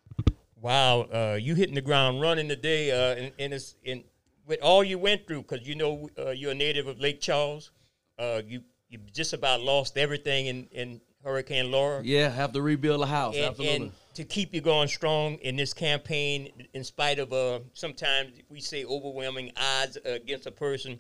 [0.61, 4.05] Wow, uh, you hitting the ground running today, uh, and, and it's in
[4.47, 7.71] with all you went through, because you know uh, you're a native of Lake Charles,
[8.19, 12.03] uh, you you just about lost everything in, in Hurricane Laura.
[12.05, 13.35] Yeah, have to rebuild a house.
[13.35, 13.77] And, absolutely.
[13.77, 18.61] And to keep you going strong in this campaign, in spite of uh, sometimes we
[18.61, 20.99] say overwhelming odds against a person.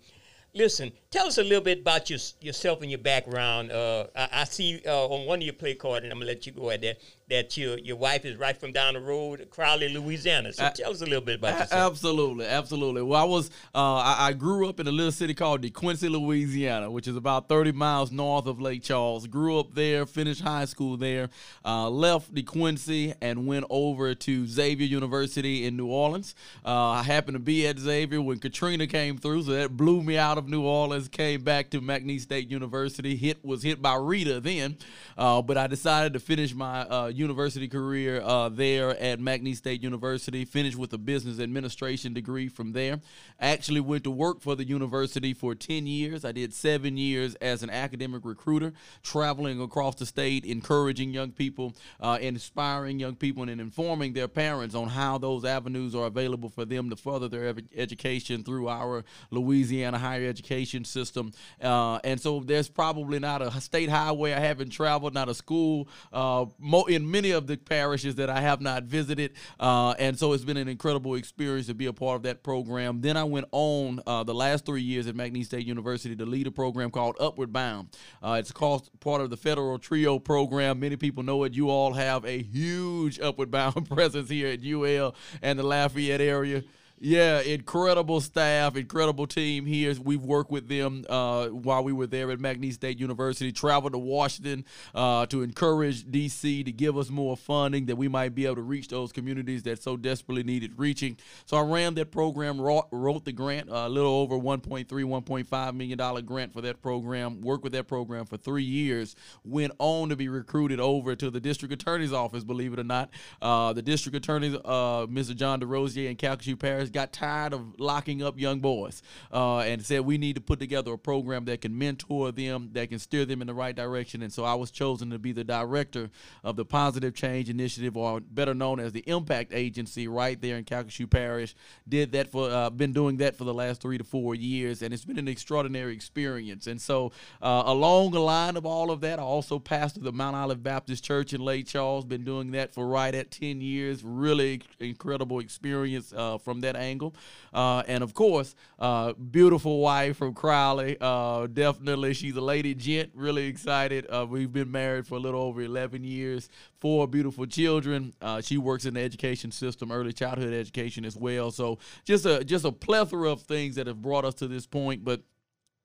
[0.54, 3.72] Listen, tell us a little bit about your, yourself and your background.
[3.72, 6.46] Uh, I, I, see uh, on one of your play cards, and I'm gonna let
[6.46, 6.98] you go at that
[7.28, 10.52] that your your wife is right from down the road, Crowley, Louisiana.
[10.52, 11.92] So tell us a little bit about yourself.
[11.92, 13.02] Absolutely, absolutely.
[13.02, 16.90] Well, I was uh, I, I, grew up in a little city called DeQuincy, Louisiana,
[16.90, 19.26] which is about 30 miles north of Lake Charles.
[19.26, 21.30] Grew up there, finished high school there,
[21.64, 26.34] uh, left DeQuincy and went over to Xavier University in New Orleans.
[26.64, 30.18] Uh, I happened to be at Xavier when Katrina came through, so that blew me
[30.18, 31.08] out of New Orleans.
[31.08, 33.16] Came back to McNeese State University.
[33.16, 34.76] Hit was hit by Rita then,
[35.16, 39.82] uh, but I decided to finish my uh, university career uh, there at McNeese State
[39.82, 40.44] University.
[40.44, 43.00] Finished with a business administration degree from there.
[43.40, 46.24] Actually went to work for the university for 10 years.
[46.24, 48.72] I did seven years as an academic recruiter,
[49.02, 54.74] traveling across the state, encouraging young people, uh, inspiring young people, and informing their parents
[54.74, 59.98] on how those avenues are available for them to further their education through our Louisiana
[59.98, 61.32] higher education system.
[61.62, 65.88] Uh, and so there's probably not a state highway I haven't traveled, not a school
[66.12, 66.46] uh,
[66.88, 69.32] in many of the parishes that I have not visited.
[69.58, 73.00] Uh, and so it's been an incredible experience to be a part of that program.
[73.00, 76.46] Then I went on uh, the last three years at McNeese State University to lead
[76.46, 77.88] a program called Upward Bound.
[78.22, 80.80] Uh, it's called part of the Federal Trio program.
[80.80, 81.54] Many people know it.
[81.54, 86.62] You all have a huge Upward Bound presence here at UL and the Lafayette area.
[87.06, 89.94] Yeah, incredible staff, incredible team here.
[90.02, 93.52] We've worked with them uh, while we were there at McNeese State University.
[93.52, 94.64] Traveled to Washington
[94.94, 98.62] uh, to encourage DC to give us more funding that we might be able to
[98.62, 101.18] reach those communities that so desperately needed reaching.
[101.44, 105.98] So I ran that program, wrote, wrote the grant, a little over 1.3, 1.5 million
[105.98, 107.42] dollar grant for that program.
[107.42, 109.14] Worked with that program for three years.
[109.44, 112.44] Went on to be recruited over to the district attorney's office.
[112.44, 113.10] Believe it or not,
[113.42, 115.36] uh, the district attorney, uh, Mr.
[115.36, 119.02] John DeRosier in Calcasieu Parish got tired of locking up young boys
[119.32, 122.88] uh, and said we need to put together a program that can mentor them, that
[122.88, 124.22] can steer them in the right direction.
[124.22, 126.10] And so I was chosen to be the director
[126.42, 130.64] of the Positive Change Initiative, or better known as the Impact Agency, right there in
[130.64, 131.54] Calcasieu Parish.
[131.88, 134.94] Did that for, uh, been doing that for the last three to four years, and
[134.94, 136.66] it's been an extraordinary experience.
[136.66, 137.12] And so
[137.42, 141.04] uh, along the line of all of that, I also pastored the Mount Olive Baptist
[141.04, 142.04] Church in Lake Charles.
[142.04, 144.04] Been doing that for right at 10 years.
[144.04, 147.14] Really incredible experience uh, from that angle.
[147.52, 150.96] Uh, and of course, uh, beautiful wife from Crowley.
[151.00, 153.10] Uh, definitely, she's a lady gent.
[153.14, 154.06] Really excited.
[154.08, 156.48] Uh, we've been married for a little over 11 years.
[156.80, 158.12] Four beautiful children.
[158.20, 161.50] Uh, she works in the education system, early childhood education as well.
[161.50, 165.04] So just a just a plethora of things that have brought us to this point.
[165.04, 165.22] But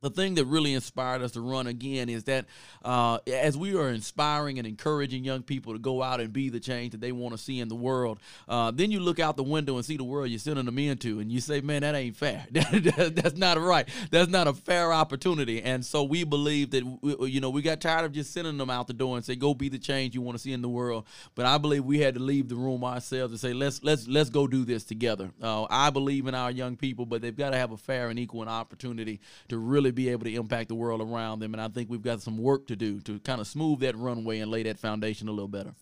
[0.02, 2.46] the thing that really inspired us to run again is that
[2.86, 6.60] uh, as we are inspiring and encouraging young people to go out and be the
[6.60, 9.44] change that they want to see in the world, uh, then you look out the
[9.44, 12.16] window and see the world you're sending them into, and you say, "Man, that ain't
[12.16, 12.46] fair.
[12.52, 13.88] That's not right.
[14.10, 17.82] That's not a fair opportunity." And so we believe that we, you know we got
[17.82, 20.22] tired of just sending them out the door and say, "Go be the change you
[20.22, 21.06] want to see in the world."
[21.36, 24.30] But I believe we had to leave the room ourselves and say, "Let's let's let's
[24.30, 27.58] go do this together." Uh, I believe in our young people, but they've got to
[27.58, 29.20] have a fair and equal opportunity
[29.50, 31.54] to really be able to impact the world around them.
[31.54, 34.40] And I think we've got some work to do to kind of smooth that runway
[34.40, 35.74] and lay that foundation a little better.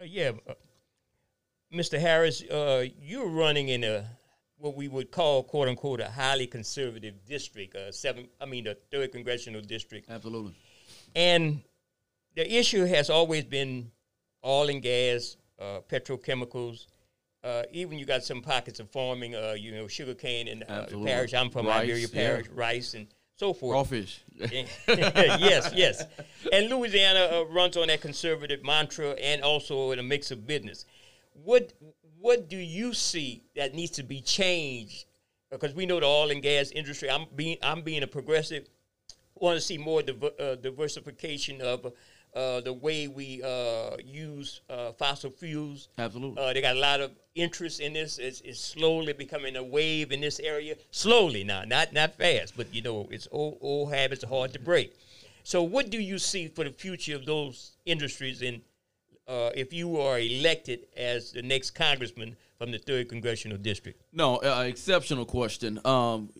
[0.00, 0.54] Uh, yeah, uh,
[1.72, 1.98] Mr.
[1.98, 4.06] Harris, uh, you're running in a
[4.58, 8.28] what we would call "quote unquote" a highly conservative district, uh, seven.
[8.40, 10.10] I mean, the third congressional district.
[10.10, 10.54] Absolutely.
[11.14, 11.62] And
[12.34, 13.90] the issue has always been
[14.44, 16.86] oil and gas, uh, petrochemicals.
[17.46, 21.00] Uh, even you got some pockets of farming, uh, you know, sugarcane in uh, the
[21.04, 21.32] parish.
[21.32, 22.28] I'm from Rice, Iberia yeah.
[22.28, 23.06] Parish, rice and
[23.36, 23.72] so forth.
[23.72, 24.24] Crawfish.
[24.36, 26.02] yes, yes.
[26.52, 30.86] And Louisiana uh, runs on that conservative mantra and also in a mix of business.
[31.34, 31.72] What
[32.18, 35.04] what do you see that needs to be changed?
[35.48, 37.08] Because we know the oil and gas industry.
[37.08, 38.66] I'm being I'm being a progressive.
[39.36, 41.92] Want to see more diver, uh, diversification of
[42.36, 45.88] uh, the way we uh, use uh, fossil fuels.
[45.98, 46.42] Absolutely.
[46.42, 48.18] Uh, they got a lot of interest in this.
[48.18, 50.76] It's, it's slowly becoming a wave in this area.
[50.90, 54.58] Slowly now, not not fast, but you know, it's old old habits are hard to
[54.58, 54.94] break.
[55.44, 58.42] So, what do you see for the future of those industries?
[58.42, 58.60] And
[59.26, 64.36] uh, if you are elected as the next congressman from the third congressional district, No,
[64.36, 65.78] uh, exceptional question.
[65.84, 66.30] Um,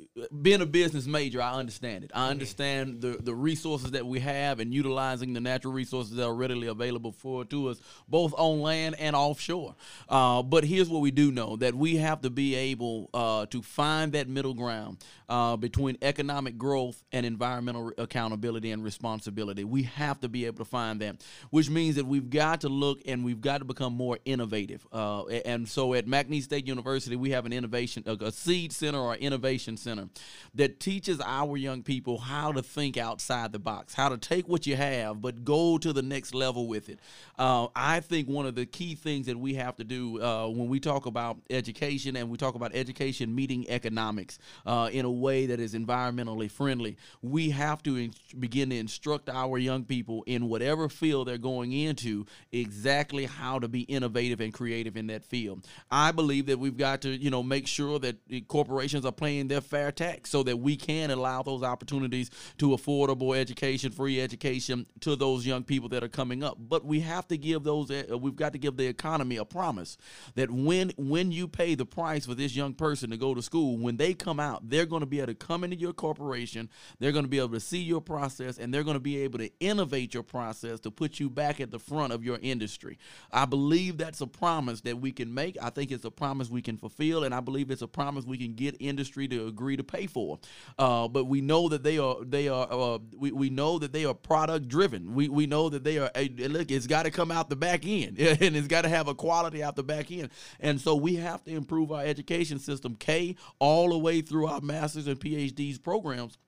[0.40, 2.10] being a business major, I understand it.
[2.10, 2.18] Mm-hmm.
[2.18, 6.34] I understand the, the resources that we have and utilizing the natural resources that are
[6.34, 9.74] readily available for to us, both on land and offshore.
[10.08, 13.60] Uh, but here's what we do know: that we have to be able uh, to
[13.60, 14.98] find that middle ground
[15.28, 19.64] uh, between economic growth and environmental accountability and responsibility.
[19.64, 23.00] We have to be able to find that, which means that we've got to look
[23.06, 24.86] and we've got to become more innovative.
[24.92, 29.14] Uh, and so at McNeese State University, we have an innovation, a, seed center or
[29.16, 30.08] innovation center
[30.54, 34.66] that teaches our young people how to think outside the box, how to take what
[34.66, 37.00] you have, but go to the next level with it.
[37.38, 40.68] Uh, I think one of the key things that we have to do uh, when
[40.68, 45.46] we talk about education and we talk about education meeting economics uh, in a way
[45.46, 50.48] that is environmentally friendly, we have to in- begin to instruct our young people in
[50.48, 55.66] whatever field they're going into exactly how to be innovative and creative in that field.
[55.90, 58.16] I believe that we've got to, you know, make sure that
[58.48, 63.36] corporations are paying their fair tax so that we can allow those opportunities to affordable
[63.36, 66.56] education, free education to those young people that are coming up.
[66.58, 69.96] But we have to give those, uh, we've got to give the economy a promise
[70.34, 73.76] that when when you pay the price for this young person to go to school,
[73.78, 76.68] when they come out, they're going to be able to come into your corporation,
[76.98, 79.38] they're going to be able to see your process, and they're going to be able
[79.38, 82.98] to innovate your process to put you back at the front of your industry.
[83.32, 85.56] I believe that's a promise that we can make.
[85.62, 88.38] I think it's a promise we can fulfill, and I believe it's a promise we
[88.38, 90.38] can get industry to agree to pay for.
[90.78, 94.04] Uh, but we know that they are they are uh, we, we know that they
[94.04, 95.14] are product driven.
[95.14, 96.70] We we know that they are eh, look.
[96.70, 99.62] It's got to come out the back end, and it's got to have a quality
[99.62, 100.30] out the back end.
[100.60, 104.60] And so we have to improve our education system, K, all the way through our
[104.60, 106.38] masters and PhDs programs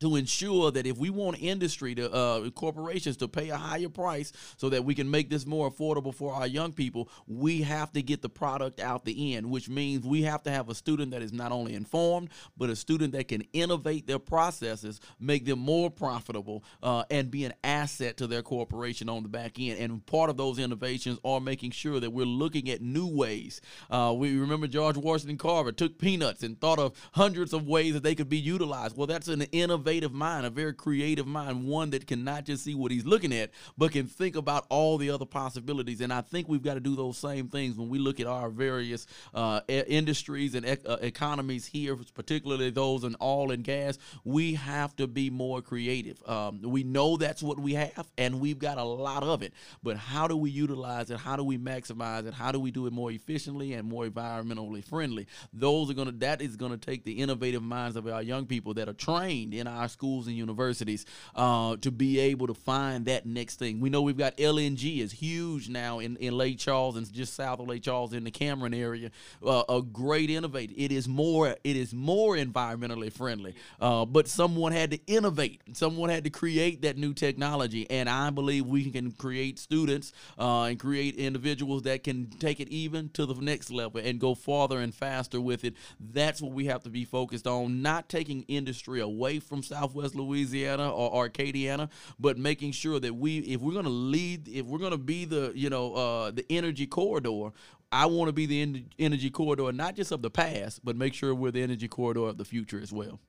[0.00, 4.32] to ensure that if we want industry to uh, corporations to pay a higher price
[4.56, 8.02] so that we can make this more affordable for our young people we have to
[8.02, 11.22] get the product out the end which means we have to have a student that
[11.22, 15.90] is not only informed but a student that can innovate their processes make them more
[15.90, 19.78] profitable uh, and be an asset to their corporation on the back end.
[19.78, 23.60] And part of those innovations are making sure that we're looking at new ways.
[23.90, 28.02] Uh, we remember george washington carver took peanuts and thought of hundreds of ways that
[28.02, 28.96] they could be utilized.
[28.96, 29.42] Well that's an
[29.90, 33.32] innovative mind, a very creative mind, one that can not just see what he's looking
[33.32, 36.00] at, but can think about all the other possibilities.
[36.00, 38.50] And I think we've got to do those same things when we look at our
[38.50, 43.98] various uh, industries and ec- uh, economies here, particularly those in oil and gas.
[44.24, 46.22] We have to be more creative.
[46.28, 49.52] Um, we know that's what we have, and we've got a lot of it.
[49.82, 51.18] But how do we utilize it?
[51.18, 52.34] How do we maximize it?
[52.34, 55.26] How do we do it more efficiently and more environmentally friendly?
[55.52, 56.12] Those are gonna.
[56.12, 59.66] That is gonna take the innovative minds of our young people that are trained in
[59.66, 63.80] our our schools and universities uh, to be able to find that next thing.
[63.80, 67.60] We know we've got LNG is huge now in, in Lake Charles and just south
[67.60, 69.10] of Lake Charles in the Cameron area.
[69.44, 70.74] Uh, a great innovator.
[70.76, 75.62] It is more it is more environmentally friendly, uh, but someone had to innovate.
[75.72, 80.64] Someone had to create that new technology, and I believe we can create students uh,
[80.64, 84.78] and create individuals that can take it even to the next level and go farther
[84.78, 85.74] and faster with it.
[85.98, 87.82] That's what we have to be focused on.
[87.82, 91.88] Not taking industry away from Southwest Louisiana or Acadiana,
[92.18, 95.24] but making sure that we, if we're going to lead, if we're going to be
[95.24, 97.50] the you know uh, the energy corridor,
[97.92, 101.14] I want to be the en- energy corridor, not just of the past, but make
[101.14, 103.20] sure we're the energy corridor of the future as well.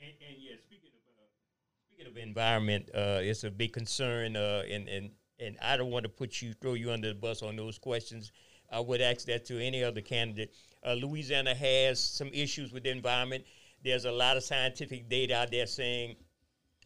[0.00, 0.60] And, of uh,
[1.86, 6.02] speaking of environment, uh, it's a big concern, uh, and and and I don't want
[6.02, 8.32] to put you throw you under the bus on those questions.
[8.70, 10.52] I would ask that to any other candidate.
[10.84, 13.44] Uh, Louisiana has some issues with the environment.
[13.82, 16.16] There's a lot of scientific data out there saying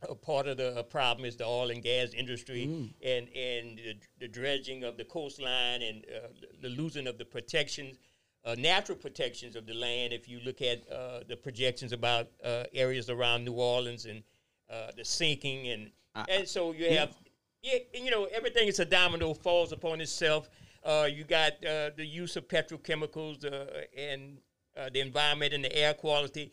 [0.09, 2.64] a part of the problem is the oil and gas industry
[3.05, 6.28] and and the, the dredging of the coastline and uh,
[6.60, 7.98] the losing of the protections,
[8.44, 10.12] uh, natural protections of the land.
[10.12, 14.23] If you look at uh, the projections about uh, areas around New Orleans and
[14.70, 15.90] uh, the sinking and
[16.28, 17.14] and so you have
[17.62, 20.51] yeah, and, you know everything is a domino falls upon itself.
[20.85, 24.39] Uh, you got uh, the use of petrochemicals uh, and
[24.77, 26.52] uh, the environment and the air quality.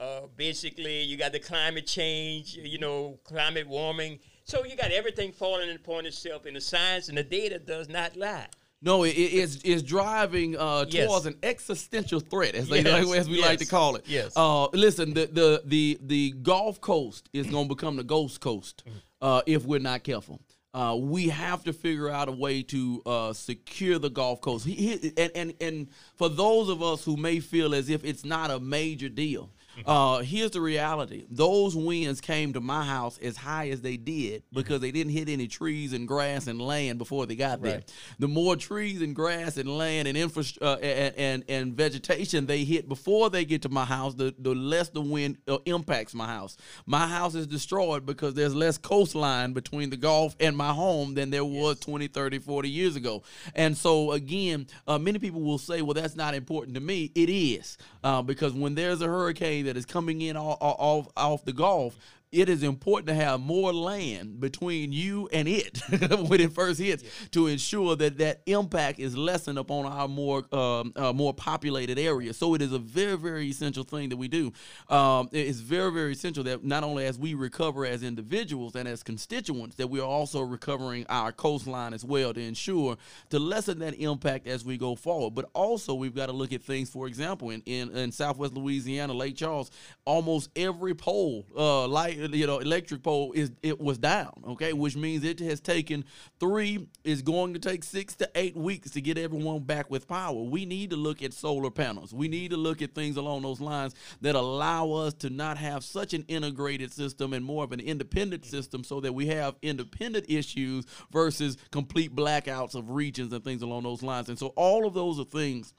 [0.00, 4.18] Uh, basically, you got the climate change, you know, climate warming.
[4.44, 8.16] So you got everything falling upon itself, and the science and the data does not
[8.16, 8.46] lie.
[8.82, 11.06] No, it, it's it's driving uh, Yes.
[11.06, 14.04] towards an existential threat, as they as we like to call it.
[14.08, 14.32] yes.
[14.34, 18.82] Uh, listen, the the the the Gulf Coast is going to become the Ghost Coast
[18.86, 18.98] Mm-hmm.
[19.20, 20.40] uh, if we're not careful.
[20.72, 24.64] Uh, we have to figure out a way to uh, secure the Gulf Coast.
[24.64, 28.24] He, he, and, and and for those of us who may feel as if it's
[28.24, 29.50] not a major deal.
[29.86, 34.42] Uh, here's the reality: those winds came to my house as high as they did
[34.52, 37.76] because they didn't hit any trees and grass and land before they got there.
[37.76, 37.92] Right.
[38.18, 42.64] The more trees and grass and land and infrastructure uh, and, and and vegetation they
[42.64, 46.26] hit before they get to my house, the, the less the wind uh, impacts my
[46.26, 46.56] house.
[46.86, 51.30] My house is destroyed because there's less coastline between the Gulf and my home than
[51.30, 53.22] there was 20, 30, 40 years ago.
[53.54, 57.30] And so again, uh, many people will say, "Well, that's not important to me." It
[57.30, 61.52] is uh, because when there's a hurricane that is coming in off off, off the
[61.52, 61.96] Gulf
[62.32, 65.80] it is important to have more land between you and it
[66.28, 67.02] when it first hits
[67.32, 72.36] to ensure that that impact is lessened upon our more um, uh, more populated areas.
[72.36, 74.52] So it is a very very essential thing that we do.
[74.88, 78.86] Um, it is very very essential that not only as we recover as individuals and
[78.86, 82.96] as constituents, that we are also recovering our coastline as well to ensure
[83.30, 85.34] to lessen that impact as we go forward.
[85.34, 89.14] But also we've got to look at things, for example, in in, in Southwest Louisiana,
[89.14, 89.72] Lake Charles,
[90.04, 94.72] almost every pole, uh, light you know electric pole is it was down okay?
[94.72, 96.04] Which means it has taken
[96.38, 100.34] three is going to take six to eight weeks to get everyone back with power.
[100.42, 102.12] We need to look at solar panels.
[102.12, 105.84] We need to look at things along those lines that allow us to not have
[105.84, 110.26] such an integrated system and more of an independent system so that we have independent
[110.28, 114.28] issues versus complete blackouts of regions and things along those lines.
[114.28, 115.74] And so all of those are things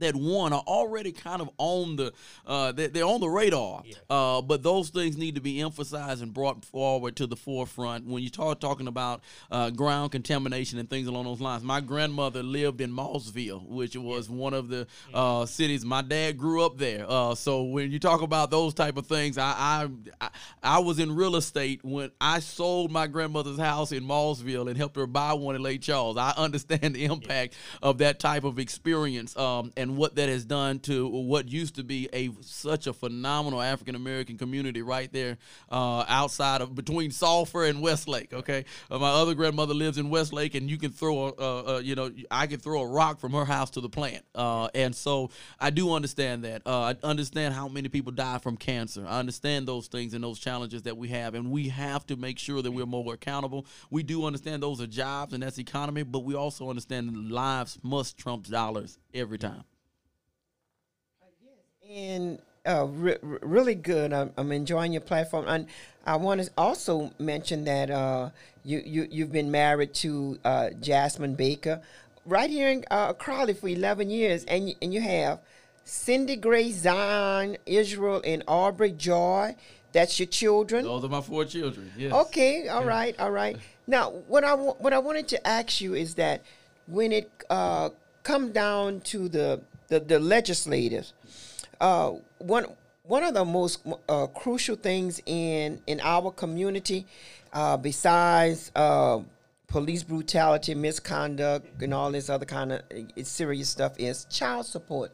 [0.00, 2.12] that one are already kind of on the
[2.46, 6.32] uh, they- they're on the radar, uh, but those things need to be emphasized and
[6.32, 8.06] brought forward to the forefront.
[8.06, 12.42] When you start talking about uh, ground contamination and things along those lines, my grandmother
[12.42, 15.84] lived in Mossville, which was one of the uh, cities.
[15.84, 19.38] My dad grew up there, uh, so when you talk about those type of things,
[19.38, 19.88] I, I
[20.20, 20.28] I
[20.62, 24.96] I was in real estate when I sold my grandmother's house in Mossville and helped
[24.96, 26.16] her buy one in Lake Charles.
[26.16, 30.78] I understand the impact of that type of experience um, and what that has done
[30.80, 35.38] to what used to be a such a phenomenal African American community right there
[35.70, 38.32] uh, outside of between Sulphur and Westlake.
[38.32, 42.10] Okay, uh, my other grandmother lives in Westlake, and you can throw a, you know
[42.30, 45.70] I can throw a rock from her house to the plant, uh, and so I
[45.70, 46.62] do understand that.
[46.66, 49.04] Uh, I understand how many people die from cancer.
[49.06, 52.38] I understand those things and those challenges that we have, and we have to make
[52.38, 53.66] sure that we're more accountable.
[53.90, 58.18] We do understand those are jobs and that's economy, but we also understand lives must
[58.18, 59.64] trump dollars every time.
[61.90, 64.12] And uh, re- re- really good.
[64.12, 65.66] I'm, I'm enjoying your platform, and
[66.04, 68.30] I want to also mention that uh,
[68.62, 71.80] you you you've been married to uh, Jasmine Baker,
[72.26, 75.40] right here in uh, Crowley for 11 years, and and you have
[75.84, 79.56] Cindy Gray, Zion, Israel, and Aubrey Joy.
[79.92, 80.84] That's your children.
[80.84, 81.90] Those are my four children.
[81.96, 82.12] Yes.
[82.12, 83.56] Okay, all right, all right.
[83.86, 86.42] Now, what I wa- what I wanted to ask you is that
[86.86, 87.88] when it uh,
[88.24, 91.14] come down to the the, the legislators,
[91.80, 92.66] uh, one
[93.04, 97.06] one of the most uh, crucial things in in our community,
[97.52, 99.20] uh, besides uh,
[99.66, 105.10] police brutality, misconduct, and all this other kind of uh, serious stuff, is child support.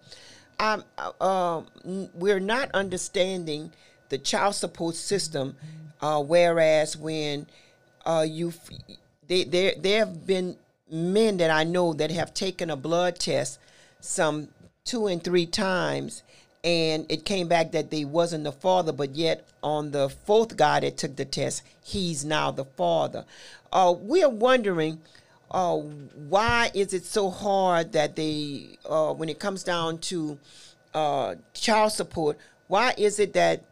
[0.59, 0.81] Uh,
[1.21, 1.67] um,
[2.15, 3.73] we're not understanding
[4.09, 5.57] the child support system,
[6.01, 7.47] uh, whereas when
[8.27, 8.53] you
[9.29, 10.57] there there have been
[10.91, 13.59] men that I know that have taken a blood test
[14.01, 14.49] some
[14.85, 16.23] two and three times
[16.65, 20.81] and it came back that they wasn't the father but yet on the fourth guy
[20.81, 23.25] that took the test he's now the father
[23.73, 24.99] uh, we're wondering
[25.51, 30.39] uh, why is it so hard that they uh, when it comes down to
[30.95, 32.39] uh, child support
[32.69, 33.63] why is it that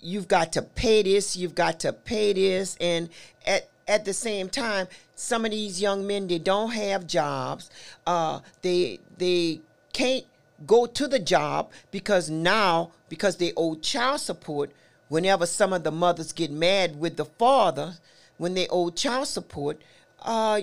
[0.00, 3.08] you've got to pay this you've got to pay this and
[3.46, 4.86] at at the same time,
[5.16, 7.70] some of these young men they don't have jobs.
[8.06, 9.60] Uh, they they
[9.92, 10.24] can't
[10.66, 14.70] go to the job because now because they owe child support.
[15.08, 17.94] Whenever some of the mothers get mad with the father
[18.38, 19.80] when they owe child support,
[20.22, 20.60] uh,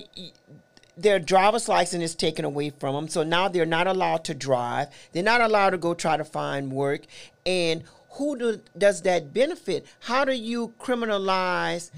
[0.96, 3.08] their driver's license is taken away from them.
[3.10, 4.88] So now they're not allowed to drive.
[5.12, 7.02] They're not allowed to go try to find work.
[7.46, 9.86] And who do, does that benefit?
[10.00, 11.92] How do you criminalize?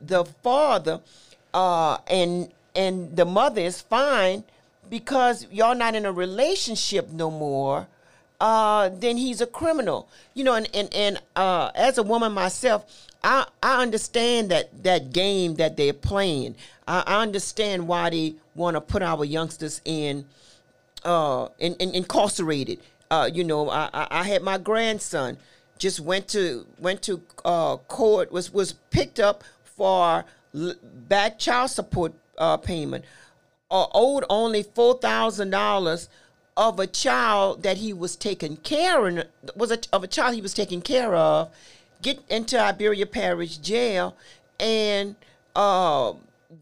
[0.00, 1.00] the father
[1.54, 4.44] uh, and and the mother is fine
[4.90, 7.86] because y'all not in a relationship no more
[8.40, 10.08] uh, then he's a criminal.
[10.34, 15.12] You know and and, and uh, as a woman myself I, I understand that that
[15.12, 16.54] game that they're playing.
[16.86, 20.26] I, I understand why they want to put our youngsters in
[21.04, 22.80] uh in, in incarcerated.
[23.10, 25.38] Uh, you know I, I, I had my grandson
[25.78, 30.24] just went to went to uh, court was was picked up for
[31.08, 33.04] back child support uh, payment
[33.70, 36.08] or owed only four thousand dollars
[36.56, 39.24] of a child that he was taking care of
[39.54, 41.52] was a, of a child he was taking care of
[42.02, 44.16] get into Iberia Parish jail
[44.58, 45.16] and
[45.54, 46.12] uh,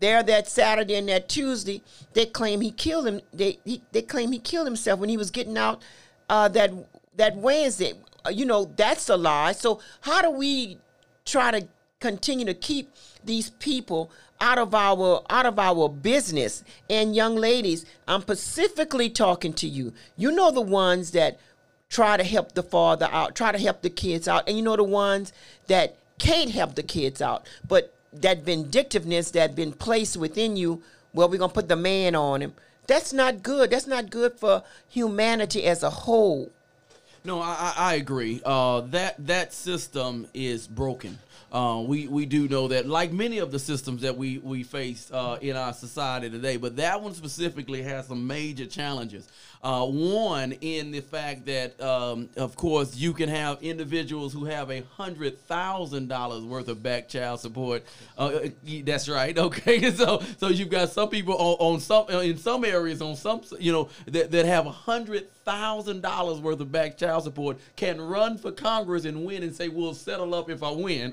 [0.01, 1.83] there that Saturday and that Tuesday
[2.15, 5.31] they claim he killed him they he, they claim he killed himself when he was
[5.31, 5.83] getting out
[6.29, 6.73] uh, that
[7.17, 7.95] that Wednesday.
[8.27, 9.53] Uh, you know that's a lie.
[9.53, 10.79] So how do we
[11.25, 11.69] try to
[12.01, 12.91] continue to keep
[13.25, 14.11] these people
[14.45, 16.63] out of our out of our business.
[16.91, 19.95] And young ladies, I'm specifically talking to you.
[20.19, 21.41] You know the ones that
[21.89, 24.77] try to help the father out, try to help the kids out, and you know
[24.77, 25.33] the ones
[25.69, 30.83] that can't help the kids out, but that vindictiveness that been placed within you,
[31.15, 32.53] well, we're gonna put the man on him.
[32.87, 33.71] That's not good.
[33.71, 36.51] That's not good for humanity as a whole.
[37.25, 38.43] No, I, I agree.
[38.45, 41.19] Uh, that that system is broken.
[41.53, 45.11] Uh, we we do know that, like many of the systems that we we face
[45.13, 49.29] uh, in our society today, but that one specifically has some major challenges.
[49.65, 54.71] Uh, one in the fact that, um, of course, you can have individuals who have
[54.71, 57.83] a hundred thousand dollars worth of back child support.
[58.19, 58.49] Uh, uh
[58.85, 59.39] that's right.
[59.45, 63.43] Okay, so so you've got some people on, on some in some areas on some
[63.59, 68.01] you know that, that have a hundred thousand dollars worth of back child support can
[68.01, 71.13] run for Congress and win and say we'll settle up if I win.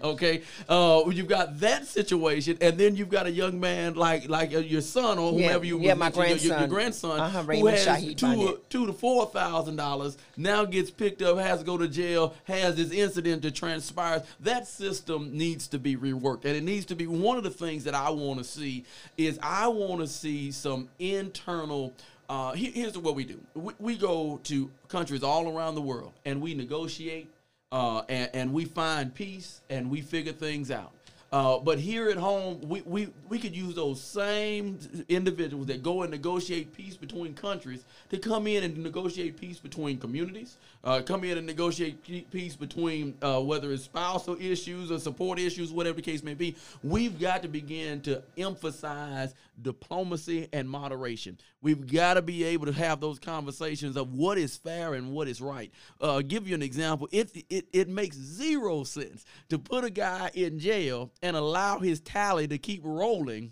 [0.69, 4.59] Uh, you've got that situation, and then you've got a young man like like uh,
[4.59, 7.19] your son or whomever yeah, you yeah, my grandson, your, your, grandson.
[7.19, 11.59] uh-huh, who has Shahid two, two to four thousand dollars now gets picked up, has
[11.59, 14.23] to go to jail, has this incident that transpires.
[14.39, 17.83] That system needs to be reworked, and it needs to be one of the things
[17.83, 18.85] that I want to see
[19.17, 21.93] is I want to see some internal
[22.31, 23.37] uh, here's what we do.
[23.55, 27.29] We, we, go to countries all around the world and we negotiate
[27.71, 30.91] uh, and, and, we find peace and we figure things out.
[31.31, 34.77] Uh, but here at home, we, we, we could use those same
[35.07, 39.97] individuals that go and negotiate peace between countries to come in and negotiate peace between
[39.97, 45.39] communities, uh, come in and negotiate peace between uh, whether it's spousal issues or support
[45.39, 46.55] issues, whatever the case may be.
[46.83, 51.37] We've got to begin to emphasize diplomacy and moderation.
[51.61, 55.27] We've got to be able to have those conversations of what is fair and what
[55.27, 55.71] is right.
[55.99, 57.07] Uh, give you an example.
[57.11, 61.99] It, it, it makes zero sense to put a guy in jail and allow his
[61.99, 63.51] tally to keep rolling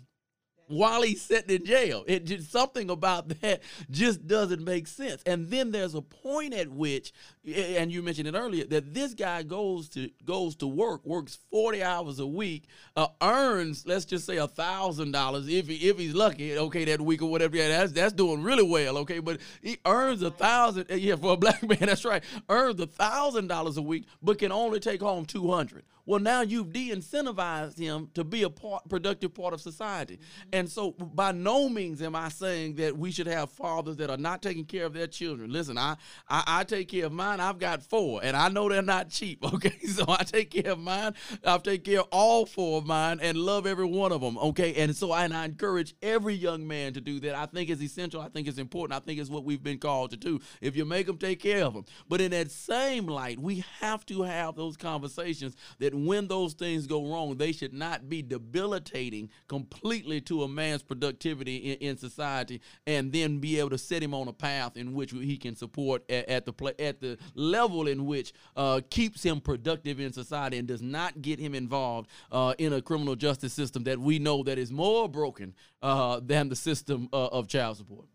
[0.70, 2.04] while he's sitting in jail.
[2.06, 5.22] It just something about that just doesn't make sense.
[5.26, 7.12] And then there's a point at which,
[7.44, 11.82] and you mentioned it earlier, that this guy goes to goes to work, works 40
[11.82, 16.14] hours a week, uh, earns let's just say a thousand dollars if he if he's
[16.14, 17.56] lucky, okay, that week or whatever.
[17.56, 19.18] Yeah, that's that's doing really well, okay.
[19.18, 23.48] But he earns a thousand, yeah, for a black man, that's right, earns a thousand
[23.48, 25.84] dollars a week, but can only take home two hundred.
[26.10, 30.16] Well, now you've de-incentivized him to be a part, productive part of society.
[30.16, 30.48] Mm-hmm.
[30.54, 34.16] And so, by no means am I saying that we should have fathers that are
[34.16, 35.52] not taking care of their children.
[35.52, 35.94] Listen, I
[36.28, 37.38] I, I take care of mine.
[37.38, 39.44] I've got four, and I know they're not cheap.
[39.60, 41.14] Okay, so I take care of mine.
[41.44, 44.38] I take care of all four of mine and love every one of them.
[44.38, 47.34] Okay, and so I, and I encourage every young man to do that.
[47.34, 48.20] I think it's essential.
[48.20, 48.96] I think it's important.
[48.96, 50.40] I think it's what we've been called to do.
[50.60, 51.84] If you make them, take care of them.
[52.08, 56.86] But in that same light, we have to have those conversations that when those things
[56.86, 62.60] go wrong, they should not be debilitating completely to a man's productivity in, in society,
[62.86, 66.02] and then be able to set him on a path in which he can support
[66.10, 70.68] at, at the at the level in which uh, keeps him productive in society and
[70.68, 74.58] does not get him involved uh, in a criminal justice system that we know that
[74.58, 78.06] is more broken uh, than the system uh, of child support.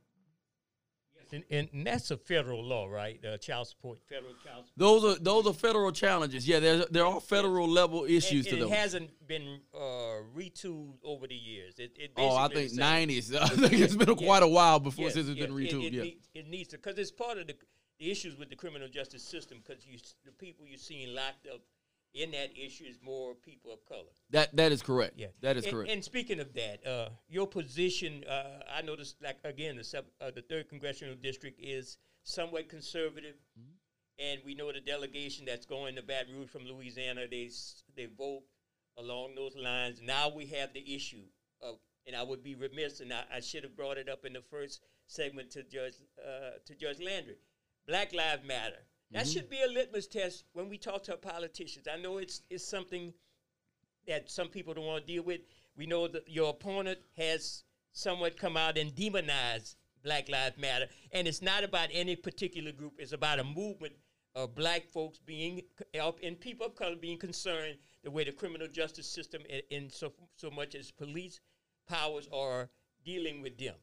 [1.32, 3.24] And, and, that's a federal law, right?
[3.24, 4.78] Uh, child support, federal child support.
[4.78, 6.48] Those are those are federal challenges.
[6.48, 8.72] Yeah, there there are federal level issues and, to and those.
[8.72, 11.80] it hasn't been uh, retooled over the years.
[11.80, 13.34] It, it Oh, I think nineties.
[13.36, 15.86] I think it's been quite a while before Yes, since it's yes, been it- retooled.
[15.88, 16.04] It, yeah.
[16.04, 17.56] need- it needs to because it's part of the,
[18.00, 19.62] the issues with the criminal justice system.
[19.66, 21.62] Because you, the people you're seeing locked up
[22.16, 24.14] in that issue is more people of color.
[24.32, 25.14] That that is correct.
[25.18, 25.92] Yeah, that is and, correct.
[25.92, 30.32] And speaking of that, uh, your position, uh, I noticed, like again, the sub, uh,
[30.32, 33.76] the third congressional district is somewhat conservative, Mm-hmm.
[34.32, 37.50] and we know the delegation that's going to Baton Rouge from Louisiana, they
[37.96, 38.44] they vote
[38.98, 40.02] along those lines.
[40.02, 41.26] Now we have the issue
[41.62, 41.76] of,
[42.08, 44.42] and I would be remiss, and I, I should have brought it up in the
[44.42, 47.36] first segment to Judge uh, to Judge Landry.
[47.88, 48.80] Black Lives Matter.
[49.12, 49.34] That Mhm.
[49.34, 51.88] should be a litmus test when we talk to our politicians.
[51.88, 53.14] I know it's it's something
[54.08, 55.42] that some people don't want to deal with.
[55.76, 61.28] We know that your opponent has somewhat come out and demonized Black Lives Matter, and
[61.28, 63.00] it's not about any particular group.
[63.00, 63.96] It's about a movement
[64.36, 65.64] of black folks being
[65.94, 70.52] and people of color being concerned the way the criminal justice system, in so so
[70.52, 71.40] much as police
[71.88, 72.70] powers are
[73.06, 73.76] dealing with them.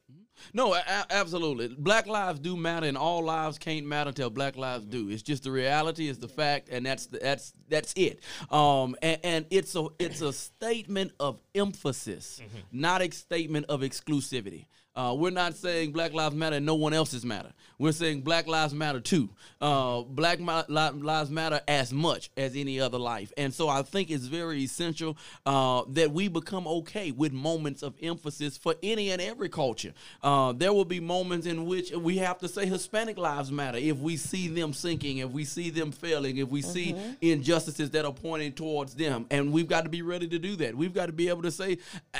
[0.53, 1.69] No, a- absolutely.
[1.77, 5.09] Black lives do matter, and all lives can't matter until Black lives do.
[5.09, 8.19] It's just the reality, it's the fact, and that's the, that's that's it.
[8.51, 12.41] Um, and, and it's a it's a statement of emphasis,
[12.71, 14.65] not a statement of exclusivity.
[14.95, 17.51] Uh, we're not saying Black Lives Matter and no one else's matter.
[17.79, 19.29] We're saying Black Lives Matter too.
[19.59, 23.33] Uh, Black Lives Matter as much as any other life.
[23.35, 25.17] And so I think it's very essential
[25.47, 29.93] uh, that we become okay with moments of emphasis for any and every culture.
[30.21, 33.97] Uh, there will be moments in which we have to say Hispanic Lives Matter if
[33.97, 37.17] we see them sinking, if we see them failing, if we see Mhm.
[37.21, 39.25] injustices that are pointing towards them.
[39.31, 40.75] And we've got to be ready to do that.
[40.75, 41.79] We've got to be able to say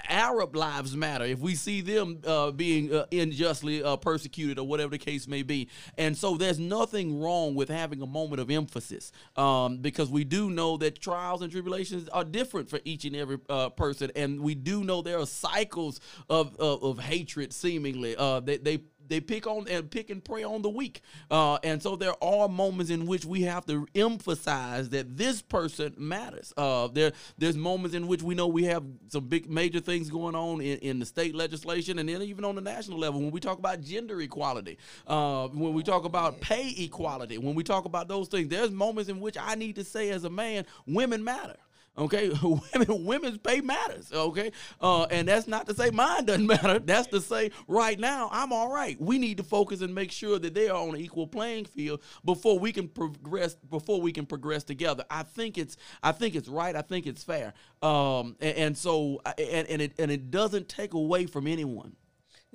[0.09, 4.91] Arab lives matter if we see them uh, being uh, unjustly uh, persecuted or whatever
[4.91, 5.67] the case may be.
[5.97, 10.49] And so there's nothing wrong with having a moment of emphasis um, because we do
[10.49, 14.11] know that trials and tribulations are different for each and every uh, person.
[14.15, 15.99] And we do know there are cycles
[16.29, 18.15] of, of, of hatred seemingly.
[18.15, 21.01] Uh, they, they they pick on and pick and prey on the weak.
[21.29, 25.93] Uh, and so there are moments in which we have to emphasize that this person
[25.97, 26.53] matters.
[26.57, 30.35] Uh, there there's moments in which we know we have some big major things going
[30.35, 33.39] on in, in the state legislation and then even on the national level when we
[33.39, 34.77] talk about gender equality,
[35.07, 39.09] uh, when we talk about pay equality, when we talk about those things, there's moments
[39.09, 41.57] in which I need to say as a man, women matter.
[41.95, 44.11] Okay, women women's pay matters.
[44.11, 44.51] Okay,
[44.81, 46.79] uh, and that's not to say mine doesn't matter.
[46.79, 48.99] That's to say right now I'm all right.
[48.99, 52.01] We need to focus and make sure that they are on an equal playing field
[52.25, 53.55] before we can progress.
[53.55, 55.05] Before we can progress together.
[55.09, 56.75] I think it's I think it's right.
[56.75, 57.53] I think it's fair.
[57.83, 61.95] Um, and, and so and, and it and it doesn't take away from anyone.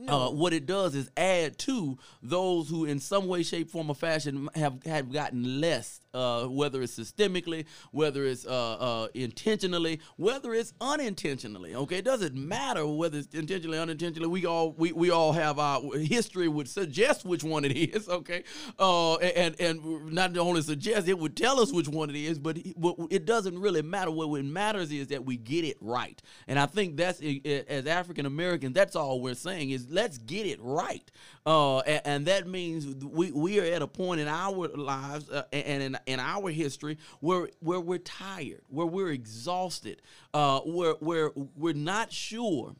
[0.06, 3.94] Uh, what it does is add to those who, in some way, shape, form, or
[3.94, 6.00] fashion, have have gotten less.
[6.14, 11.74] Uh, whether it's systemically, whether it's uh, uh, intentionally, whether it's unintentionally.
[11.74, 14.26] Okay, it doesn't matter whether it's intentionally, unintentionally.
[14.26, 18.08] We all we, we all have our history would suggest which one it is.
[18.08, 18.44] Okay,
[18.78, 22.56] uh, and and not only suggest it would tell us which one it is, but
[22.56, 24.10] it, doesn't really matter.
[24.10, 28.72] What matters is that we get it right, and I think that's as African Americans,
[28.74, 31.10] that's all we're saying is let's get it right,
[31.46, 35.44] uh, and, and that means we we are at a point in our lives uh,
[35.52, 40.02] and in in our history where where we're tired, where we're exhausted,
[40.34, 42.74] uh, where where we're not sure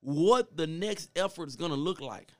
[0.00, 2.32] what the next effort is going to look like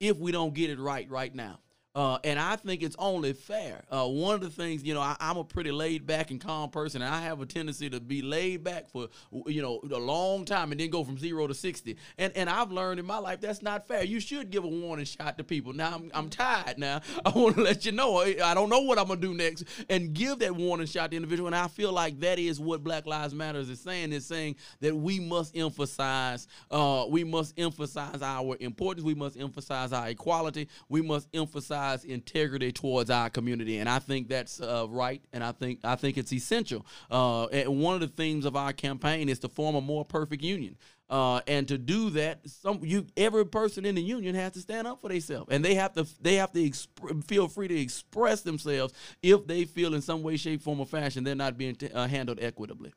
[0.00, 1.58] if we don't get it right right now.
[1.94, 3.84] Uh, and I think it's only fair.
[3.88, 6.70] Uh, one of the things, you know, I, I'm a pretty laid back and calm
[6.70, 9.08] person, and I have a tendency to be laid back for,
[9.46, 11.96] you know, a long time and then go from zero to 60.
[12.18, 14.02] And and I've learned in my life that's not fair.
[14.02, 15.72] You should give a warning shot to people.
[15.72, 17.00] Now, I'm, I'm tired now.
[17.24, 18.18] I want to let you know.
[18.18, 19.62] I don't know what I'm going to do next.
[19.88, 21.46] And give that warning shot to the individual.
[21.46, 24.96] And I feel like that is what Black Lives Matters is saying, is saying that
[24.96, 29.04] we must emphasize, uh, we must emphasize our importance.
[29.04, 30.66] We must emphasize our equality.
[30.88, 35.22] We must emphasize integrity towards our community, and I think that's uh, right.
[35.32, 36.86] And I think I think it's essential.
[37.10, 40.42] Uh, and one of the themes of our campaign is to form a more perfect
[40.42, 40.76] union.
[41.10, 44.86] Uh, and to do that, some you every person in the union has to stand
[44.86, 48.40] up for themselves, and they have to they have to exp- feel free to express
[48.40, 51.90] themselves if they feel in some way, shape, form, or fashion they're not being t-
[51.90, 52.92] uh, handled equitably.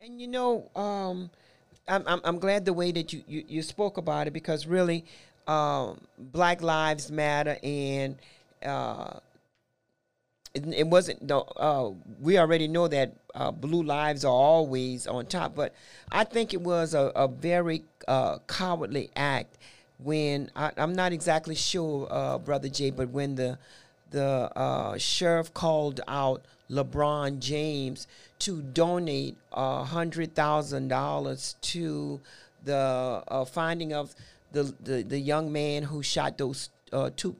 [0.00, 1.28] And you know, um,
[1.88, 5.04] I'm, I'm I'm glad the way that you, you, you spoke about it because really,
[5.46, 8.16] um, Black Lives Matter and
[8.64, 9.18] uh,
[10.54, 11.30] it, it wasn't.
[11.30, 11.90] Uh,
[12.20, 15.74] we already know that uh, blue lives are always on top, but
[16.10, 19.58] I think it was a, a very uh, cowardly act
[19.98, 23.58] when I, I'm not exactly sure, uh, brother Jay, but when the
[24.10, 28.06] the uh, sheriff called out LeBron James
[28.38, 32.20] to donate hundred thousand dollars to
[32.64, 33.22] the
[33.52, 34.14] finding of
[34.54, 37.36] the, the the young man who shot those uh, two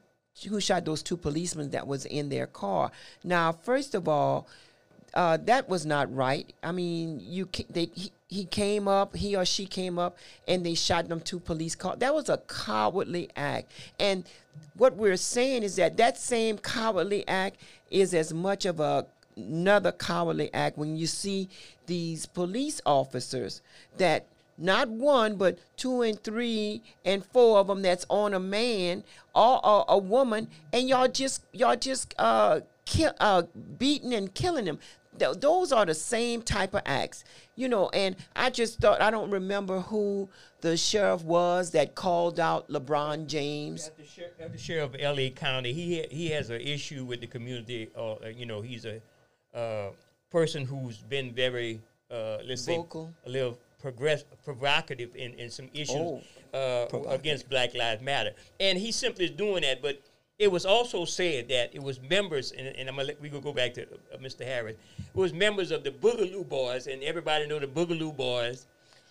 [0.48, 2.90] who shot those two policemen that was in their car.
[3.22, 4.48] Now, first of all,
[5.14, 6.52] uh, that was not right.
[6.62, 10.18] I mean, you they he, he came up, he or she came up,
[10.48, 11.98] and they shot them two police cars.
[12.00, 13.70] That was a cowardly act.
[13.98, 14.24] And
[14.76, 17.60] what we're saying is that that same cowardly act
[17.90, 21.48] is as much of a another cowardly act when you see
[21.86, 23.62] these police officers
[23.98, 24.26] that
[24.59, 29.02] not one but two and three and four of them that's on a man
[29.35, 33.43] or, or a woman and y'all just y'all just uh kill uh
[33.78, 34.78] beating and killing them
[35.18, 37.24] Th- those are the same type of acts
[37.56, 40.28] you know and i just thought i don't remember who
[40.60, 45.31] the sheriff was that called out lebron james The sheriff, the sheriff of L.A.
[45.31, 47.90] County, he ha- he has an issue with the community.
[47.97, 49.01] Uh, you know, he's a
[49.56, 49.90] uh,
[50.31, 53.12] person who's been very, uh, let's Vocal.
[53.24, 56.23] say, a little progress provocative in, in some issues Oh,
[56.55, 59.82] uh, against Black Lives Matter, and he simply is doing that.
[59.82, 60.01] But
[60.39, 63.43] it was also said that it was members, and, and I'm gonna let, we gonna
[63.43, 64.43] go back to uh, Mr.
[64.43, 64.77] Harris.
[64.98, 68.65] It was members of the Boogaloo Boys, and everybody know the Boogaloo Boys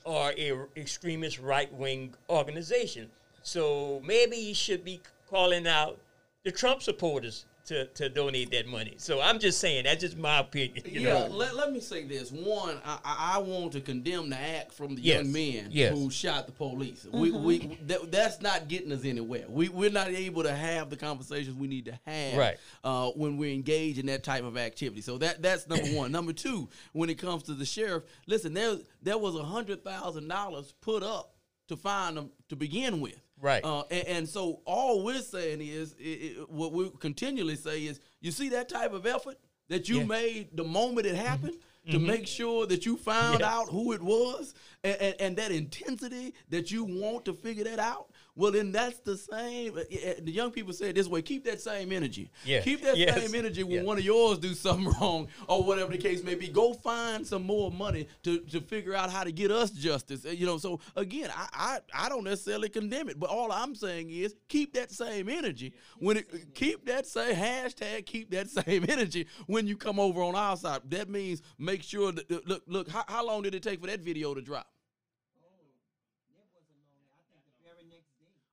[0.07, 3.11] are a r- extremist right wing organization.
[3.43, 5.99] So maybe he should be calling out
[6.43, 8.95] the Trump supporters to, to donate that money.
[8.97, 10.83] So I'm just saying that's just my opinion.
[10.85, 11.27] You yeah, know?
[11.27, 12.31] let, let me say this.
[12.31, 15.97] One, I, I I want to condemn the act from the Yes, young men yes.
[15.97, 17.07] who shot the police.
[17.11, 17.43] We, Mhm.
[17.43, 19.45] we that, that's not getting us anywhere.
[19.47, 22.57] We we're not able to have the conversations we need to have Right.
[22.83, 25.01] uh, when we engage in that type of activity.
[25.01, 26.11] So that that's number one.
[26.11, 30.27] number two, when it comes to the sheriff, listen, there there was a hundred thousand
[30.27, 31.33] dollars put up
[31.69, 33.15] to find them to begin with.
[33.43, 33.61] Right.
[33.63, 37.99] Uh, and, and so all we're saying is, i i what we continually say is,
[38.21, 39.37] you see that type of effort
[39.67, 40.05] that you Yeah.
[40.05, 41.57] made the moment it happened
[41.91, 42.05] to Mhm.
[42.05, 43.49] make sure that you found Yes.
[43.49, 44.53] out who it was,
[44.85, 48.11] and, and, and that intensity that you want to figure that out.
[48.35, 49.77] Well, then that's the same.
[49.77, 52.31] uh, uh, The young people say it this way: keep that same energy.
[52.43, 52.63] Yes.
[52.63, 53.21] Keep that Yes.
[53.21, 53.85] same energy when Yes.
[53.85, 56.47] one of yours do something wrong or whatever the case may be.
[56.47, 60.25] Go find some more money to, to figure out how to get us justice.
[60.25, 61.47] Uh, You know, so again, I,
[61.93, 65.73] I I don't necessarily condemn it, but all I'm saying is keep that same energy
[65.99, 70.33] when it keep that same hashtag keep that same energy when you come over on
[70.35, 70.81] our side.
[70.89, 73.99] That means make sure that look look how, how long did it take for that
[73.99, 74.65] video to drop?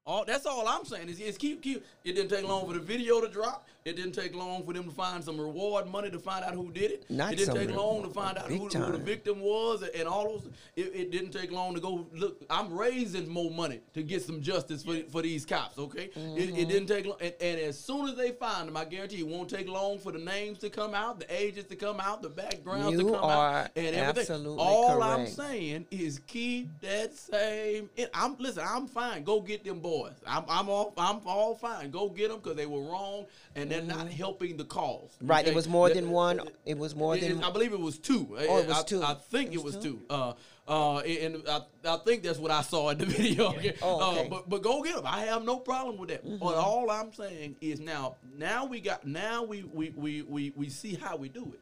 [0.06, 1.84] All that's all I'm saying is, is keep keep.
[2.04, 3.68] It didn't take long for the video to drop.
[3.84, 6.70] It didn't take long for them to find some reward money to find out who
[6.70, 7.04] did it.
[7.10, 10.24] Not it didn't take long to find out who, who the victim was and all
[10.24, 10.48] those.
[10.76, 12.42] It, it didn't take long to go look.
[12.50, 15.78] I'm raising more money to get some justice for for these cops.
[15.78, 16.56] Okay, it, Mm-hmm.
[16.56, 17.16] it didn't take long.
[17.20, 20.12] And, and as soon as they find them, I guarantee it won't take long for
[20.12, 23.70] the names to come out, the ages to come out, the backgrounds to come out,
[23.76, 24.46] and everything.
[24.58, 27.88] all I'm saying is keep that same.
[27.96, 28.62] It, I'm listen.
[28.66, 29.24] I'm fine.
[29.24, 30.12] Go get them boys.
[30.26, 31.90] I'm I'm all I'm all fine.
[31.90, 33.24] Go get them because they were wrong
[33.56, 35.10] and they're not helping the cause.
[35.16, 35.26] Mm-hmm.
[35.26, 36.40] Right, it was more than one.
[36.66, 37.42] It was more it- than.
[37.42, 38.28] I believe it was two.
[38.32, 39.02] Oh, it was I, two.
[39.02, 40.00] I think it was, two.
[40.10, 40.32] Uh,
[40.68, 43.48] uh, and I, I think that's what I saw in the video.
[43.48, 43.74] Okay.
[43.82, 44.26] Oh, okay.
[44.26, 45.04] Uh, but but go get them.
[45.06, 46.24] I have no problem with that.
[46.24, 46.38] Mhm.
[46.38, 50.68] But all I'm saying is now now we got now we we we we, we
[50.68, 51.60] see how we do it.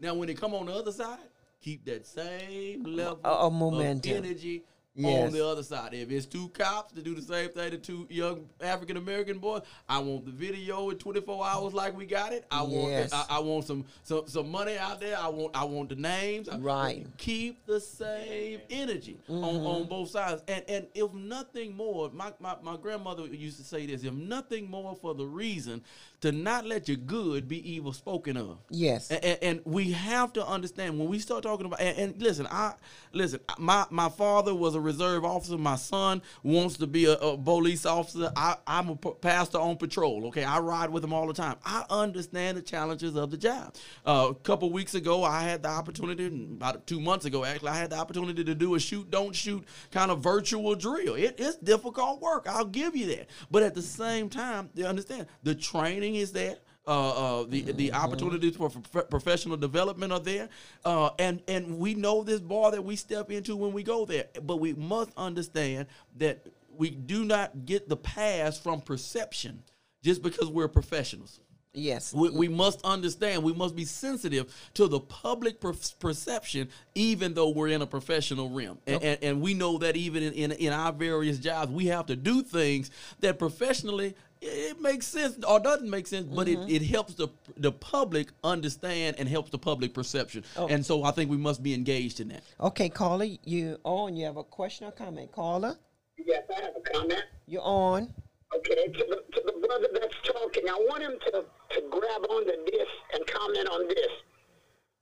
[0.00, 1.18] Now when they come on the other side,
[1.62, 4.12] keep that same level of momentum.
[4.24, 4.62] energy
[5.04, 5.92] on the other side.
[5.94, 9.62] If it's two cops to do the same thing to two young African American boys,
[9.88, 12.46] I want the video in 24 hours like we got it.
[12.50, 13.12] I want Yes.
[13.12, 15.18] I, I want some, some some money out there.
[15.18, 16.48] I want I want the names.
[16.58, 17.06] Right.
[17.18, 19.66] Keep the same energy on, Mhm.
[19.66, 20.42] on both sides.
[20.48, 24.70] And and if nothing more, my, my, my grandmother used to say this, if nothing
[24.70, 25.82] more for the reason
[26.20, 28.58] to not let your good be evil spoken of.
[28.70, 29.10] Yes.
[29.10, 32.46] And, and, and we have to understand when we start talking about and, and listen,
[32.50, 32.74] I
[33.12, 33.40] listen.
[33.58, 35.56] My my father was a reserve officer.
[35.58, 38.32] My son wants to be a, a police officer.
[38.36, 40.26] I, I'm a pastor on patrol.
[40.28, 41.56] Okay, I ride with him all the time.
[41.64, 43.74] I understand the challenges of the job.
[44.04, 46.26] Uh, a couple weeks ago, I had the opportunity.
[46.26, 49.64] About two months ago, actually, I had the opportunity to do a shoot, don't shoot
[49.90, 51.14] kind of virtual drill.
[51.14, 52.46] It, it's difficult work.
[52.48, 53.28] I'll give you that.
[53.50, 56.56] But at the same time, you understand the training is there
[56.86, 60.48] uh, uh, the the opportunities for prof- professional development are there,
[60.84, 64.26] uh, and and we know this bar that we step into when we go there.
[64.42, 65.88] But we must understand
[66.18, 69.62] that we do not get the pass from perception
[70.02, 71.40] just because we're professionals.
[71.76, 72.14] Yes.
[72.14, 77.50] We, we must understand, we must be sensitive to the public per- perception, even though
[77.50, 78.78] we're in a professional realm.
[78.86, 82.06] And, and, and we know that even in, in, in our various jobs, we have
[82.06, 82.90] to do things
[83.20, 86.68] that professionally it makes sense or doesn't make sense, but Mhm.
[86.68, 90.44] it, it helps the the public understand and helps the public perception.
[90.56, 92.42] And so I think we must be engaged in that.
[92.60, 94.14] Okay, caller, you on?
[94.14, 95.76] You have a question or comment, caller?
[96.18, 97.22] Yes, I have a comment.
[97.46, 98.12] You're on.
[98.54, 102.64] Okay, to the, to the brother that's talking, I want him to, to grab onto
[102.70, 104.10] this and comment on this.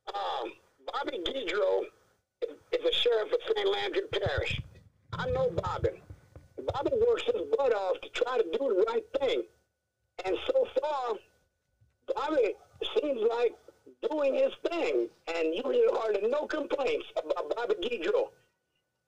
[0.09, 0.53] Um,
[0.93, 1.85] Bobby Guidroz
[2.73, 3.69] is, a sheriff of St.
[3.69, 4.61] Landry Parish.
[5.12, 6.03] I know Bobby.
[6.73, 9.43] Bobby works his butt off to try to do the right thing.
[10.24, 11.15] And so far,
[12.15, 12.55] Bobby
[13.01, 13.55] seems like
[14.11, 15.09] doing his thing.
[15.35, 18.28] And you hear hardly no complaints about Bobby Guidroz.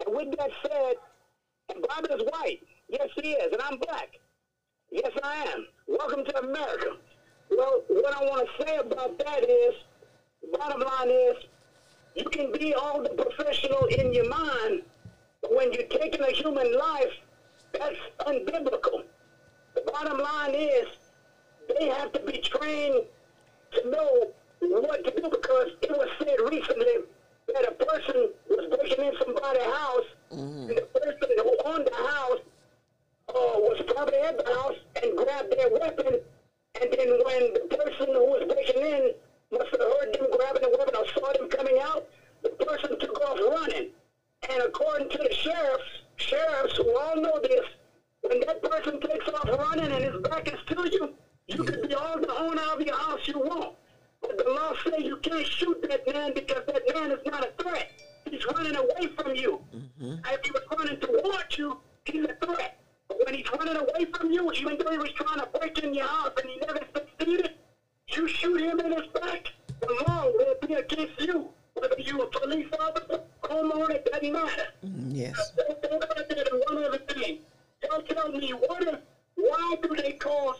[0.07, 0.95] And with that said,
[1.69, 2.61] and Bobby is white.
[2.89, 3.53] Yes, he is.
[3.53, 4.11] And I'm black.
[4.91, 5.67] Yes, I am.
[5.89, 6.97] Welcome to America.
[7.51, 9.75] Well, what I want to say about that is,
[10.59, 11.35] bottom line is,
[12.15, 14.81] you can be all the professional in your mind,
[15.43, 17.13] but when you're taking a human life,
[17.73, 17.97] that's
[18.27, 19.03] unbiblical.
[19.75, 20.87] The bottom line is,
[21.79, 23.03] they have to be trained
[23.73, 24.25] to know
[24.61, 26.97] what to do because it was said recently
[27.53, 32.39] that a person was breaking in somebody's house, and the person who owned the house
[33.29, 36.19] uh, was probably at the house and grabbed their weapon,
[36.81, 39.13] and then when the person who was breaking in
[39.51, 42.07] must have heard them grabbing the weapon or saw them coming out,
[42.43, 43.89] the person took off running.
[44.49, 47.65] And according to the sheriffs, sheriffs who all know this,
[48.23, 51.15] when that person takes off running and his back is to you,
[51.47, 53.75] you can be all the owner of your house you want.
[54.21, 57.63] But the law says you can't shoot that man because that man is not a
[57.63, 57.91] threat.
[58.29, 59.61] He's running away from you.
[59.75, 60.15] Mm-hmm.
[60.27, 62.77] If he was running towards you, he's a threat.
[63.09, 66.07] When he's running away from you, even though he was trying to break in your
[66.07, 67.51] house and he never succeeded,
[68.09, 71.49] you shoot him in his back, the law will be against you.
[71.75, 74.67] Whether you're a police officer, homeowner, it doesn't matter.
[74.85, 75.53] Mm, yes.
[75.69, 77.37] And one other thing.
[77.89, 78.99] Y'all tell me, what if,
[79.35, 80.55] why do they call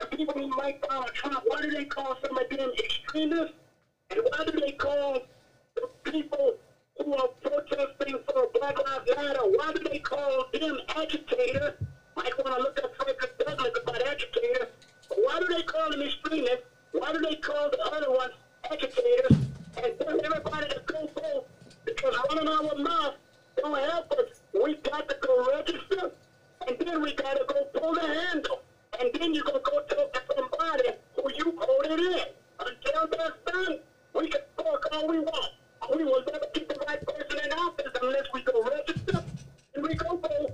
[0.00, 3.54] the people who like Donald Trump, why do they call some of them extremists?
[4.10, 5.20] And why do they call
[5.74, 6.54] the people
[7.02, 11.72] who are protesting for Black Lives Matter, why do they call them agitators?
[12.16, 14.68] Might want to look up Frederick Douglass about agitators.
[15.08, 16.64] Why do they call them extremists?
[16.92, 18.32] Why do they call the other ones
[18.70, 19.36] agitators?
[19.82, 21.44] And tell everybody to go vote
[21.84, 23.14] because running our mouth
[23.60, 24.26] don't help us.
[24.52, 26.10] We got to go register,
[26.66, 28.60] and then we got to go pull the handle.
[29.00, 32.24] And then you're going to go talk to somebody who you voted in.
[32.64, 33.76] Until that's done,
[34.14, 35.50] we can talk all we want.
[35.90, 39.22] We will never get the right person in office unless we go register
[39.74, 40.52] and we go vote.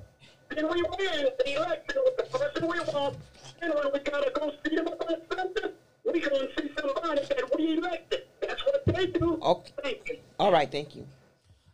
[0.54, 3.16] Then we win the election with the person we want.
[3.62, 5.70] And when we gotta go see them about something,
[6.12, 8.22] we go and see somebody that we elected.
[8.40, 9.38] That's what they do.
[9.42, 10.20] Okay.
[10.38, 10.70] All right.
[10.70, 11.06] Thank you.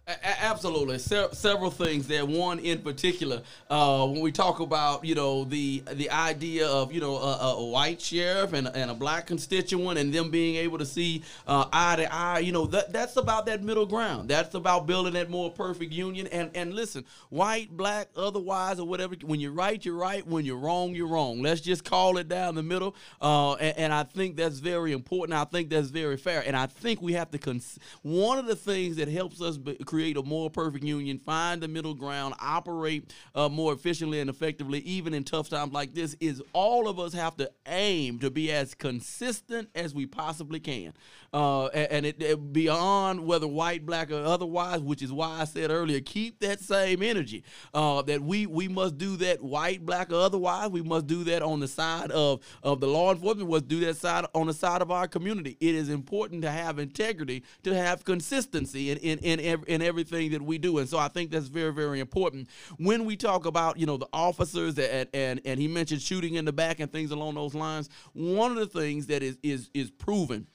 [0.08, 2.24] Absolutely, Se- several things there.
[2.24, 7.00] One in particular, uh, when we talk about you know the the idea of you
[7.00, 10.86] know a, a white sheriff and, and a black constituent and them being able to
[10.86, 14.28] see uh, eye to eye, you know that that's about that middle ground.
[14.28, 16.28] That's about building that more perfect union.
[16.28, 19.16] And and listen, white, black, otherwise or whatever.
[19.24, 20.24] When you're right, you're right.
[20.24, 21.42] When you're wrong, you're wrong.
[21.42, 22.94] Let's just call it down the middle.
[23.20, 25.36] Uh, and, and I think that's very important.
[25.36, 26.44] I think that's very fair.
[26.46, 27.38] And I think we have to.
[27.38, 31.62] Cons- one of the things that helps us be- create a more perfect union, find
[31.62, 36.14] the middle ground, operate uh, more efficiently and effectively, even in tough times like this,
[36.20, 40.92] is all of us have to aim to be as consistent as we possibly can.
[41.32, 45.44] Uh, and and it, it beyond whether white, black, or otherwise, which is why I
[45.44, 47.42] said earlier, keep that same energy.
[47.72, 50.68] Uh, that we we must do that white, black, or otherwise.
[50.68, 53.48] We must do that on the side of of the law enforcement.
[53.48, 55.56] We must do that side on the side of our community.
[55.58, 60.32] It is important to have integrity, to have consistency in in in, ev- in everything
[60.32, 60.78] that we do.
[60.78, 62.48] And so I think that's very very important
[62.78, 66.44] when we talk about you know the officers and and and he mentioned shooting in
[66.44, 67.88] the back and things along those lines.
[68.12, 70.46] One of the things that is is is proven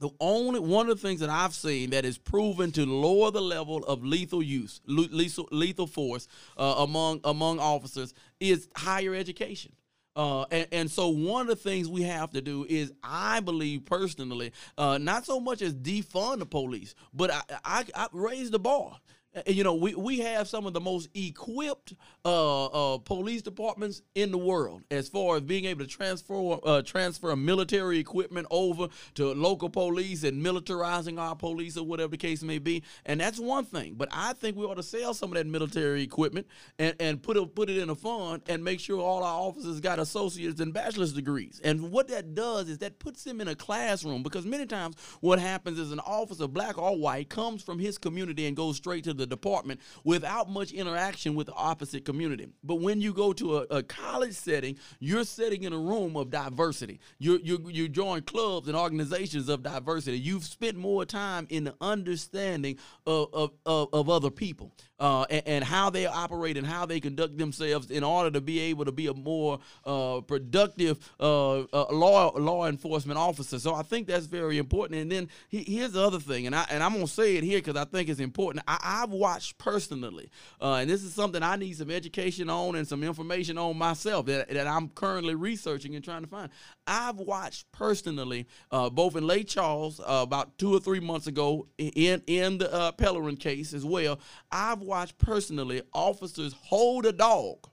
[0.00, 3.42] the only one of the things that I've seen that is proven to lower the
[3.42, 6.26] level of lethal use, lethal, lethal force
[6.56, 9.72] uh, among among officers is higher education.
[10.20, 13.86] Uh, and, and so one of the things we have to do is, I believe
[13.86, 18.58] personally, uh, not so much as defund the police, but I, I, I raise the
[18.58, 18.98] bar.
[19.46, 21.94] You know, we, we have some of the most equipped
[22.24, 26.82] uh, uh, police departments in the world as far as being able to transfer uh,
[26.82, 32.42] transfer military equipment over to local police and militarizing our police or whatever the case
[32.42, 32.82] may be.
[33.06, 33.94] And that's one thing.
[33.94, 36.48] But I think we ought to sell some of that military equipment
[36.80, 39.78] and, and put it, put it in a fund and make sure all our officers
[39.78, 41.60] got associates and bachelor's degrees.
[41.62, 45.38] And what that does is that puts them in a classroom because many times what
[45.38, 49.14] happens is an officer, black or white, comes from his community and goes straight to
[49.14, 52.48] the department without much interaction with the opposite community.
[52.62, 56.30] But when you go to a, a college setting, you're sitting in a room of
[56.30, 57.00] diversity.
[57.18, 60.18] You you you join clubs and organizations of diversity.
[60.18, 65.42] You've spent more time in the understanding of of, of, of other people uh, and,
[65.46, 68.92] and how they operate and how they conduct themselves in order to be able to
[68.92, 73.58] be a more uh, productive uh, uh, law law enforcement officer.
[73.58, 75.00] So I think that's very important.
[75.00, 77.58] And then he, here's the other thing, and I and I'm gonna say it here
[77.58, 78.64] because I think it's important.
[78.68, 78.78] I,
[79.10, 80.30] I've watched personally,
[80.60, 84.26] uh, and this is something I need some education on and some information on myself
[84.26, 86.50] that, that I'm currently researching and trying to find.
[86.86, 91.66] I've watched personally, uh, both in Lake Charles uh, about two or three months ago,
[91.76, 94.20] in in the uh, Pellerin case as well.
[94.52, 97.68] I've watched personally officers hold a dog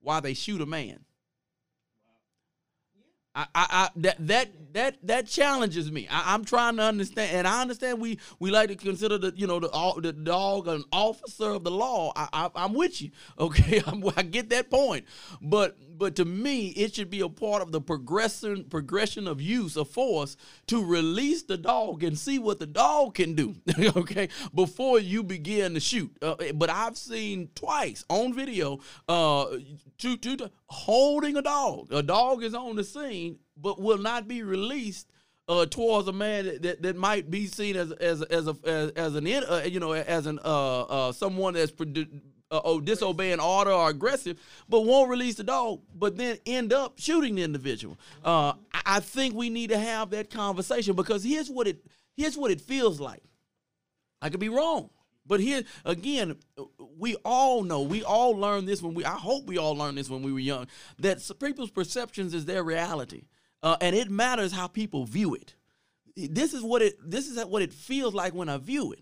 [0.00, 1.00] while they shoot a man.
[3.34, 6.08] I, I, I that that that that challenges me.
[6.10, 9.46] I, I'm trying to understand, and I understand we we like to consider the you
[9.46, 12.12] know the the dog an officer of the law.
[12.16, 13.82] I, I I'm with you, okay.
[13.86, 15.04] I'm, I get that point,
[15.40, 19.76] but but to me, it should be a part of the progression progression of use
[19.76, 20.34] of force
[20.66, 23.54] to release the dog and see what the dog can do,
[23.96, 26.10] okay, before you begin to shoot.
[26.22, 29.44] Uh, but I've seen twice on video, uh,
[29.98, 30.38] two two
[30.70, 31.92] holding a dog.
[31.92, 35.06] A dog is on the scene, but will not be released
[35.48, 38.90] uh, towards a man that, that, that might be seen as as as a as,
[38.92, 41.72] as an uh, you know as an uh, uh someone that's
[42.50, 46.98] uh, oh, disobeying order or aggressive, but won't release the dog, but then end up
[46.98, 47.98] shooting the individual.
[48.24, 48.54] Uh,
[48.84, 51.84] I, think we need to have that conversation because here's what it
[52.16, 53.22] here's what it feels like.
[54.20, 54.90] I could be wrong.
[55.26, 56.36] But here again,
[56.98, 60.10] we all know, we all learned this when we I hope we all learned this
[60.10, 60.66] when we were young,
[60.98, 63.26] that people's perceptions is their reality.
[63.62, 65.54] Uh, and it matters how people view it.
[66.16, 69.00] This is what it this is what it feels like when I view it.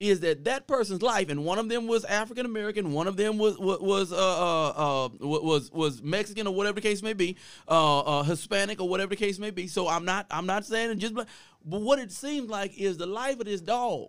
[0.00, 3.36] Is that that person's life, and one of them was African American, one of them
[3.36, 4.68] was was uh, uh,
[5.04, 7.36] uh, was was Mexican or whatever the case may be,
[7.68, 9.66] uh, uh, Hispanic or whatever the case may be.
[9.66, 11.28] So I'm not I'm not saying just, but
[11.60, 14.08] what it seems like is the life of this dog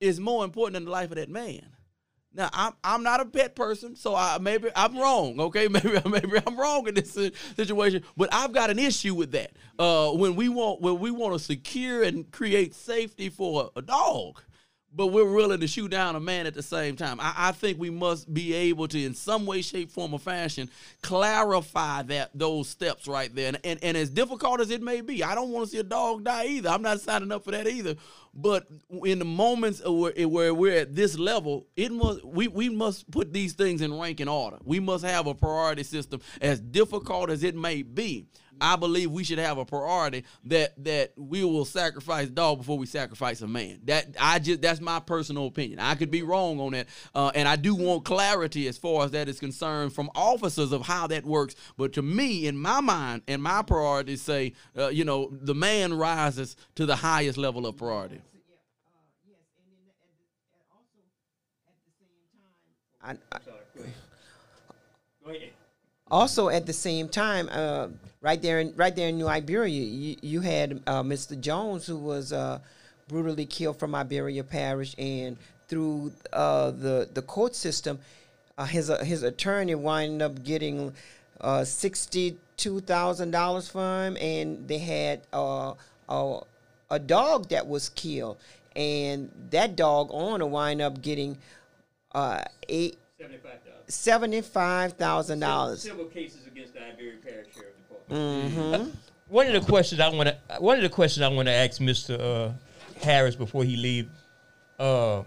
[0.00, 1.64] is more important than the life of that man.
[2.34, 5.38] Now I'm I'm not a pet person, so I maybe I'm wrong.
[5.38, 9.52] Okay, maybe maybe I'm wrong in this situation, but I've got an issue with that.
[9.78, 14.42] When we want when we want to secure and create safety for a, a dog,
[14.96, 17.20] but we're willing to shoot down a man at the same time.
[17.20, 20.70] I, I think we must be able to, in some way, shape, form, or fashion,
[21.02, 23.48] clarify that those steps right there.
[23.48, 25.84] And, and, and as difficult as it may be, I don't want to see a
[25.84, 26.70] dog die either.
[26.70, 27.96] I'm not signing up for that either.
[28.32, 28.66] But
[29.04, 33.32] in the moments where, where we're at this level, it must we, we must put
[33.32, 34.58] these things in ranking order.
[34.62, 38.26] We must have a priority system, as difficult as it may be.
[38.60, 42.86] I believe we should have a priority that that we will sacrifice dog before we
[42.86, 43.80] sacrifice a man.
[43.84, 45.78] That I just that's my personal opinion.
[45.78, 49.10] I could be wrong on that, uh, and I do want clarity as far as
[49.12, 51.54] that is concerned from officers of how that works.
[51.76, 55.94] But to me, in my mind, and my priorities say, uh, you know, the man
[55.94, 58.20] rises to the highest level of priority.
[63.02, 63.38] I, I,
[65.24, 65.50] Go ahead.
[66.10, 67.88] also at the same time, uh,
[68.26, 71.40] right there in right there in New Iberia, you, you had uh, Mr.
[71.40, 72.58] Jones who was uh,
[73.06, 75.36] brutally killed from Iberia Parish, and
[75.68, 78.00] through uh, the the court system,
[78.58, 80.92] uh, his uh, his attorney winded up getting
[81.40, 85.74] uh, sixty two thousand dollars for him, and they had uh,
[86.08, 86.40] a
[86.90, 88.38] a dog that was killed,
[88.74, 91.38] and that dog owner wind up getting
[92.12, 92.98] uh, eight
[93.86, 95.82] seventy five thousand dollars.
[95.82, 97.75] Civil cases against the Iberia Parish Sheriff
[98.08, 98.54] Department.
[98.54, 98.90] Mm-hmm.
[99.28, 101.80] One of the questions I want to one of the questions I want to ask
[101.80, 102.20] Mr.
[102.20, 102.52] Uh,
[103.02, 104.08] Harris before he leave,
[104.78, 105.22] uh,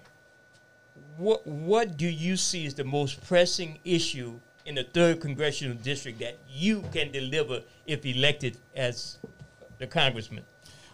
[1.18, 6.20] what what do you see as the most pressing issue in the third congressional district
[6.20, 9.18] that you can deliver if elected as
[9.80, 10.46] the congressman?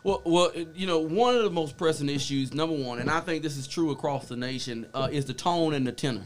[0.03, 3.41] Well, well, you know, one of the most pressing issues, number one, and I think
[3.41, 6.25] this is true across the nation, uh, is the tone and the tenor.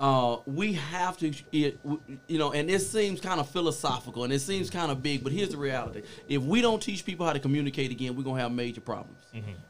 [0.00, 1.78] Uh, we have to, it,
[2.28, 5.32] you know, and this seems kind of philosophical and it seems kind of big, but
[5.32, 8.52] here's the reality: if we don't teach people how to communicate again, we're gonna have
[8.52, 9.18] major problems.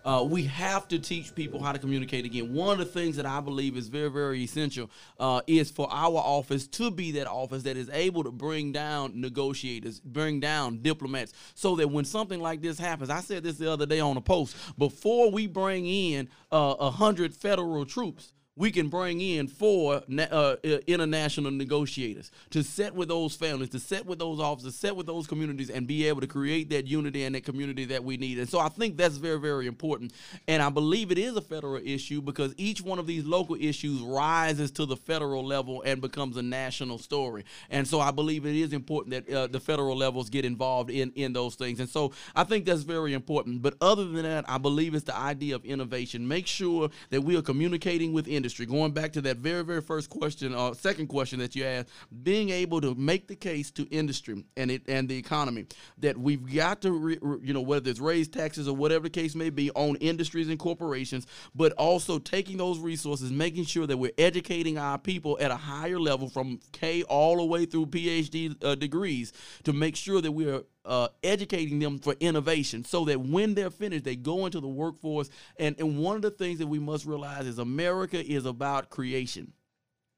[0.05, 2.53] Uh, we have to teach people how to communicate again.
[2.53, 6.17] One of the things that I believe is very, very essential uh, is for our
[6.17, 11.33] office to be that office that is able to bring down negotiators, bring down diplomats,
[11.55, 14.21] so that when something like this happens, I said this the other day on a
[14.21, 20.03] post, before we bring in uh, a hundred federal troops we can bring in four
[20.19, 20.57] uh,
[20.89, 25.29] international negotiators to set with those families, to set with those officers, set with those
[25.29, 28.37] communities, and be able to create that unity and that community that we need.
[28.37, 30.13] And so I think that's very, very important.
[30.49, 34.01] And I believe it is a federal issue because each one of these local issues
[34.01, 37.45] rises to the federal level and becomes a national story.
[37.71, 41.13] And so I believe it is important that uh, the federal levels get involved in
[41.15, 41.79] in those things.
[41.79, 43.63] And so I think that's very important.
[43.63, 46.27] But other than that, I believe it's the idea of innovation.
[46.27, 48.48] Make sure that we are communicating with industry.
[48.55, 51.89] Going back to that very, very first question, or uh, second question that you asked,
[52.23, 55.67] being able to make the case to industry and it and the economy
[55.99, 59.11] that we've got to, re, re- you know, whether it's raise taxes or whatever the
[59.11, 63.97] case may be on industries and corporations, but also taking those resources, making sure that
[63.97, 68.63] we're educating our people at a higher level from K all the way through PhD
[68.65, 69.33] uh, degrees
[69.65, 73.71] to make sure that we are uh, educating them for innovation so that when they're
[73.71, 75.29] finished, they go into the workforce.
[75.59, 79.53] And, and one of the things that we must realize is America is about creation.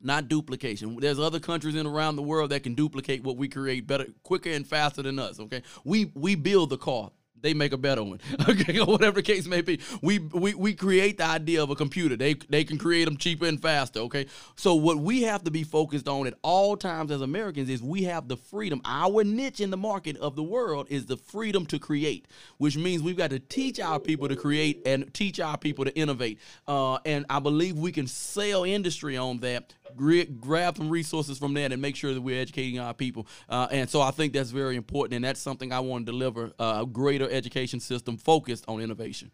[0.00, 0.96] Not duplication.
[0.98, 4.48] There's other countries in around the world that can duplicate what we create better, quicker
[4.48, 5.38] and faster than us.
[5.38, 7.10] Okay, we we build the car
[7.42, 8.20] they make a better one.
[8.50, 9.80] Okay, or whatever the case may be.
[10.02, 12.16] We, we we create the idea of a computer.
[12.16, 14.00] They they can create them cheaper and faster.
[14.00, 14.26] Okay,
[14.56, 18.04] so what we have to be focused on at all times as Americans is we
[18.04, 18.80] have the freedom.
[18.84, 22.26] Our niche in the market of the world is the freedom to create,
[22.58, 25.94] which means we've got to teach our people to create and teach our people to
[25.94, 26.38] innovate.
[26.66, 31.72] Uh, and I believe we can sell industry on that grab some resources from that
[31.72, 33.26] and make sure that we're educating our people.
[33.48, 36.52] Uh, and so I think that's very important, and that's something I want to deliver
[36.58, 39.30] uh, a greater education system focused on innovation.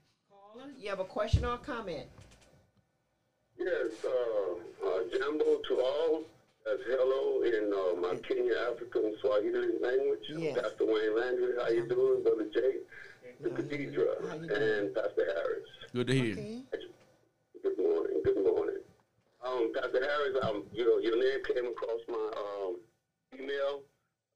[0.78, 2.06] You have a question or a comment?
[3.58, 6.22] Yes, uh, uh, Jambo to all.
[6.64, 10.20] That's hello in uh, my Kenya African Swahili language.
[10.28, 10.58] Yes.
[10.60, 12.76] Pastor Wayne Landry, how you doing, Brother Jay?
[13.40, 15.68] The Cathedra and Pastor Harris.
[15.94, 16.34] Good to hear.
[16.34, 18.22] Good morning.
[18.24, 18.65] Good morning.
[19.46, 22.82] Um, Pastor Harris, um, you know, your name came across my um,
[23.38, 23.86] email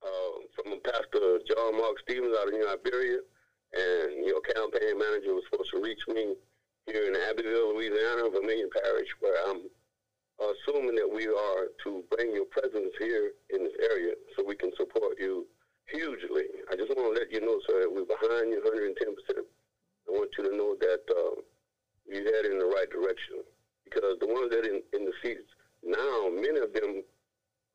[0.07, 3.19] uh, from Pastor John Mark Stevens out of New Iberia,
[3.75, 6.39] and your campaign manager was supposed to reach me
[6.87, 9.67] here in Abbeville, Louisiana, Vermilion Parish, where I'm
[10.39, 14.71] assuming that we are to bring your presence here in this area so we can
[14.79, 15.47] support you
[15.91, 16.55] hugely.
[16.71, 19.43] I just want to let you know, sir, that we're behind you 110%.
[19.43, 21.43] I want you to know that uh,
[22.07, 23.43] you're heading in the right direction
[23.91, 25.51] because the ones that in, in the seats
[25.83, 27.03] now, many of them,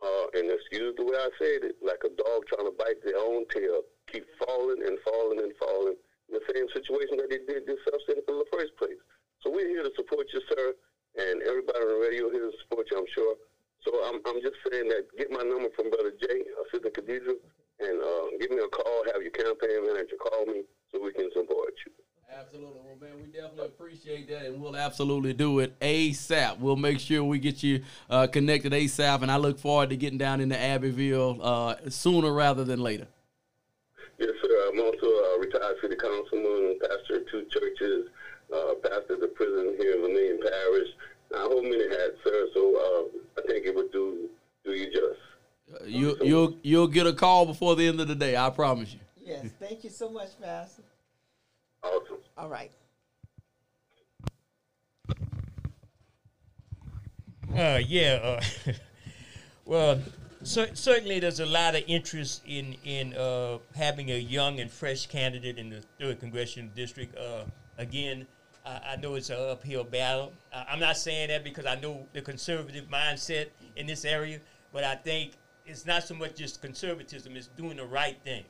[0.01, 3.17] uh, and excuse the way I said it, like a dog trying to bite their
[3.17, 3.81] own tail,
[4.11, 5.97] keep falling and falling and falling
[6.29, 8.99] in the same situation that they did this substance in the first place.
[9.41, 10.73] So we're here to support you, sir,
[11.17, 13.35] and everybody on the radio here to support you, I'm sure.
[13.81, 17.37] So I'm, I'm just saying that get my number from Brother Jay, Assistant Cathedral,
[17.81, 20.61] and uh, give me a call, have your campaign manager call me
[20.93, 22.04] so we can support you.
[22.33, 22.81] Absolutely.
[22.83, 26.59] Well, man, we definitely appreciate that, and we'll absolutely do it ASAP.
[26.59, 30.17] We'll make sure we get you uh, connected ASAP, and I look forward to getting
[30.17, 33.07] down into Abbeville uh, sooner rather than later.
[34.17, 34.69] Yes, sir.
[34.71, 38.09] I'm also a retired city councilman, pastor of two churches,
[38.53, 40.89] uh, pastor of the prison here in Vermilion Parish.
[41.35, 44.29] I hold many hats, sir, so uh, I think it would do
[44.63, 45.89] do you just.
[45.89, 48.35] You you'll you'll get a call before the end of the day.
[48.35, 48.99] I promise you.
[49.23, 49.47] Yes.
[49.59, 50.83] Thank you so much, Pastor.
[51.85, 52.17] Awesome.
[52.37, 52.71] All right.
[57.55, 58.19] Uh, yeah.
[58.67, 58.71] Uh,
[59.65, 60.01] well,
[60.43, 65.05] cer- certainly there's a lot of interest in in uh, having a young and fresh
[65.05, 67.15] candidate in the third congressional district.
[67.17, 67.43] Uh,
[67.77, 68.25] again,
[68.65, 70.33] I, I know it's an uphill battle.
[70.51, 74.39] Uh, I'm not saying that because I know the conservative mindset in this area,
[74.73, 75.33] but I think
[75.65, 78.43] it's not so much just conservatism; it's doing the right thing,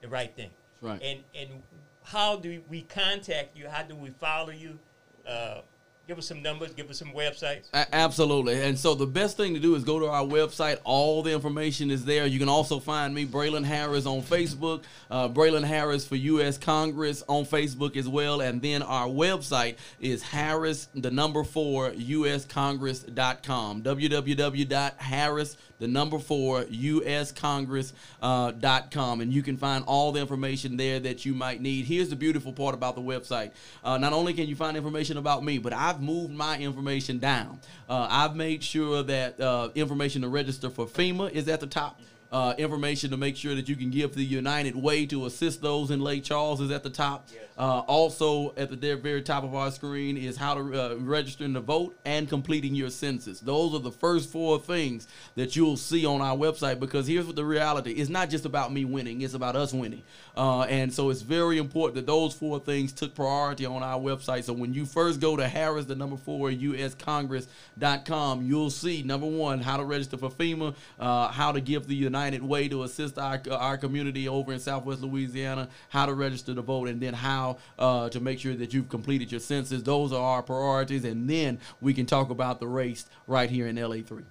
[0.00, 0.50] the right thing.
[0.82, 1.00] Right.
[1.02, 1.62] And and
[2.04, 3.68] how do we contact you?
[3.68, 4.78] How do we follow you?
[5.26, 5.62] Uh,
[6.06, 6.72] give us some numbers.
[6.74, 7.68] Give us some websites.
[7.72, 8.62] A- absolutely.
[8.62, 10.78] And so the best thing to do is go to our website.
[10.84, 12.26] All the information is there.
[12.26, 14.82] You can also find me, Braylon Harris, on Facebook.
[15.10, 16.58] Uh, Braylon Harris for U.S.
[16.58, 18.40] Congress on Facebook as well.
[18.40, 23.82] And then our website is Harris, the number four, USCongress.com.
[23.82, 29.20] www.harris, the number four, USCongress.com.
[29.20, 31.86] And you can find all the information there that you might need.
[31.86, 33.52] Here's the beautiful part about the website.
[33.82, 37.60] Uh, not only can you find information about me, but I've moved my information down.
[37.88, 42.00] Uh, I've made sure that uh, information to register for FEMA is at the top.
[42.34, 45.92] Uh, information to make sure that you can give the United Way to assist those
[45.92, 47.28] in Lake Charles is at the top.
[47.56, 51.46] Uh, also, at the very, very top of our screen is how to uh, register
[51.46, 53.38] to vote and completing your census.
[53.38, 55.06] Those are the first four things
[55.36, 58.72] that you'll see on our website because here's what the reality it's not just about
[58.72, 60.02] me winning, it's about us winning.
[60.36, 64.42] Uh, and so it's very important that those four things took priority on our website.
[64.42, 69.60] So when you first go to Harris, the number four, USCongress.com, you'll see number one,
[69.60, 73.40] how to register for FEMA, uh, how to give the United Way to assist our,
[73.50, 78.08] our community over in Southwest Louisiana, how to register to vote, and then how uh,
[78.08, 79.82] to make sure that you've completed your census.
[79.82, 81.04] Those are our priorities.
[81.04, 84.22] And then we can talk about the race right here in LA3.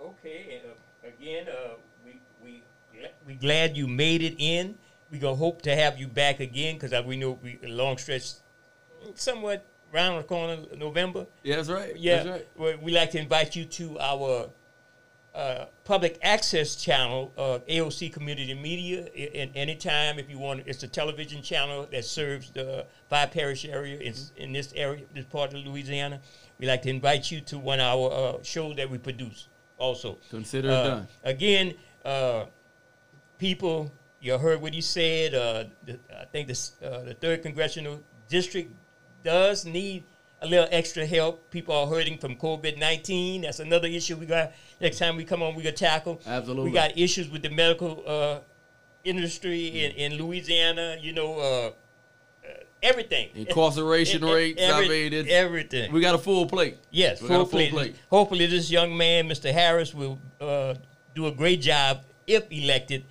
[0.00, 0.60] Okay.
[0.64, 2.62] Uh, again, uh, we we
[3.26, 4.76] we glad you made it in.
[5.10, 8.32] We gonna hope to have you back again because we know we long stretch,
[9.14, 11.26] somewhat round the corner, November.
[11.42, 11.96] Yeah, that's right.
[11.96, 12.48] Yeah, That's right.
[12.56, 14.48] we we like to invite you to our
[15.34, 19.06] uh, public access channel, uh, AOC Community Media.
[19.14, 23.64] In, And anytime, if you want, it's a television channel that serves the five parish
[23.64, 26.20] area in, in this area, this part of Louisiana.
[26.58, 29.48] We like to invite you to one of our uh, shows that we produce.
[29.78, 31.08] Also, Consider it Uh, done.
[31.24, 31.74] Again,
[32.04, 32.44] uh,
[33.38, 33.90] people,
[34.20, 35.34] you heard what he said.
[35.34, 38.72] Uh, the, I think this, uh, the third congressional district
[39.24, 40.04] does need
[40.42, 41.50] a little extra help.
[41.50, 43.42] People are hurting from COVID nineteen.
[43.42, 44.52] That's another issue we got.
[44.80, 46.20] Next time we come on, we're gonna tackle.
[46.26, 46.70] Absolutely.
[46.70, 48.38] We got issues with the medical uh,
[49.04, 50.96] industry in, in Louisiana.
[51.00, 51.70] You know, uh,
[52.48, 52.52] uh,
[52.82, 53.28] everything.
[53.34, 54.62] Incarceration rates.
[54.62, 55.92] I mean, everything.
[55.92, 56.78] We got a full plate.
[56.90, 57.72] Yes, we full, got a full plate.
[57.72, 57.96] plate.
[58.08, 59.52] Hopefully, this young man, Mr.
[59.52, 60.74] Harris, will uh,
[61.14, 63.04] do a great job if elected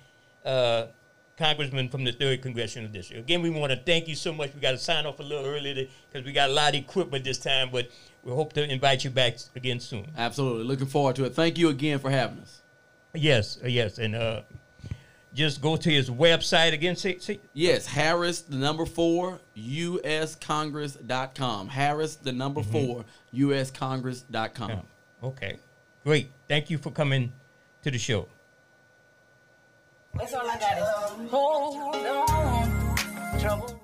[0.44, 0.86] uh,
[1.40, 3.22] congressman from the third congressional district.
[3.22, 4.54] Again, we want to thank you so much.
[4.54, 7.24] We got to sign off a little early because we got a lot of equipment
[7.24, 7.88] this time, but
[8.22, 10.06] we hope to invite you back again soon.
[10.16, 10.64] Absolutely.
[10.64, 11.34] Looking forward to it.
[11.34, 12.60] Thank you again for having us.
[13.14, 14.42] Yes, uh, yes, and uh,
[15.34, 16.94] just go to his website again.
[16.94, 21.68] Say, say, Yes, Harris, the number four, USCongress.com.
[21.68, 23.04] Harris, the number four,
[23.34, 24.82] USCongress.com.
[25.24, 25.56] okay,
[26.04, 26.30] great.
[26.48, 27.32] Thank you for coming
[27.82, 28.28] to the show.
[30.14, 33.40] That's all I got is hold on.
[33.40, 33.80] Trouble.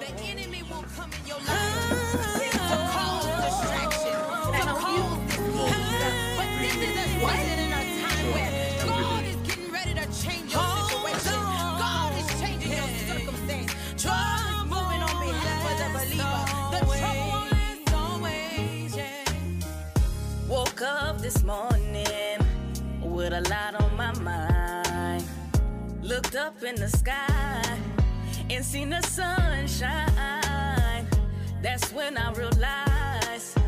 [0.00, 2.12] The enemy will come in your life
[2.52, 2.58] to
[2.92, 6.12] cause distraction, to cause disorder.
[6.36, 8.52] But this is a season in a time where
[8.86, 11.40] God is getting ready to change your situation.
[11.78, 13.72] God is changing your circumstance.
[14.04, 16.42] God is moving on behalf of the believer.
[16.72, 19.24] The trouble is always, yeah.
[20.48, 22.38] Woke up this morning
[23.00, 23.85] with a lot on.
[26.16, 27.78] Looked up in the sky
[28.48, 30.06] and seen the sunshine.
[31.60, 33.58] That's when I realized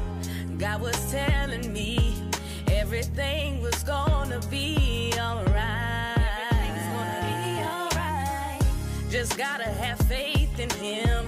[0.57, 2.15] God was telling me
[2.69, 6.17] everything was gonna be alright.
[9.11, 11.27] Just gotta have faith in Him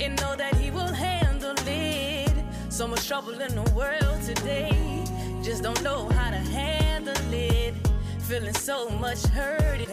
[0.00, 2.32] and know that He will handle it.
[2.70, 5.04] So much trouble in the world today.
[5.42, 7.74] Just don't know how to handle it.
[8.20, 9.86] Feeling so much hurt.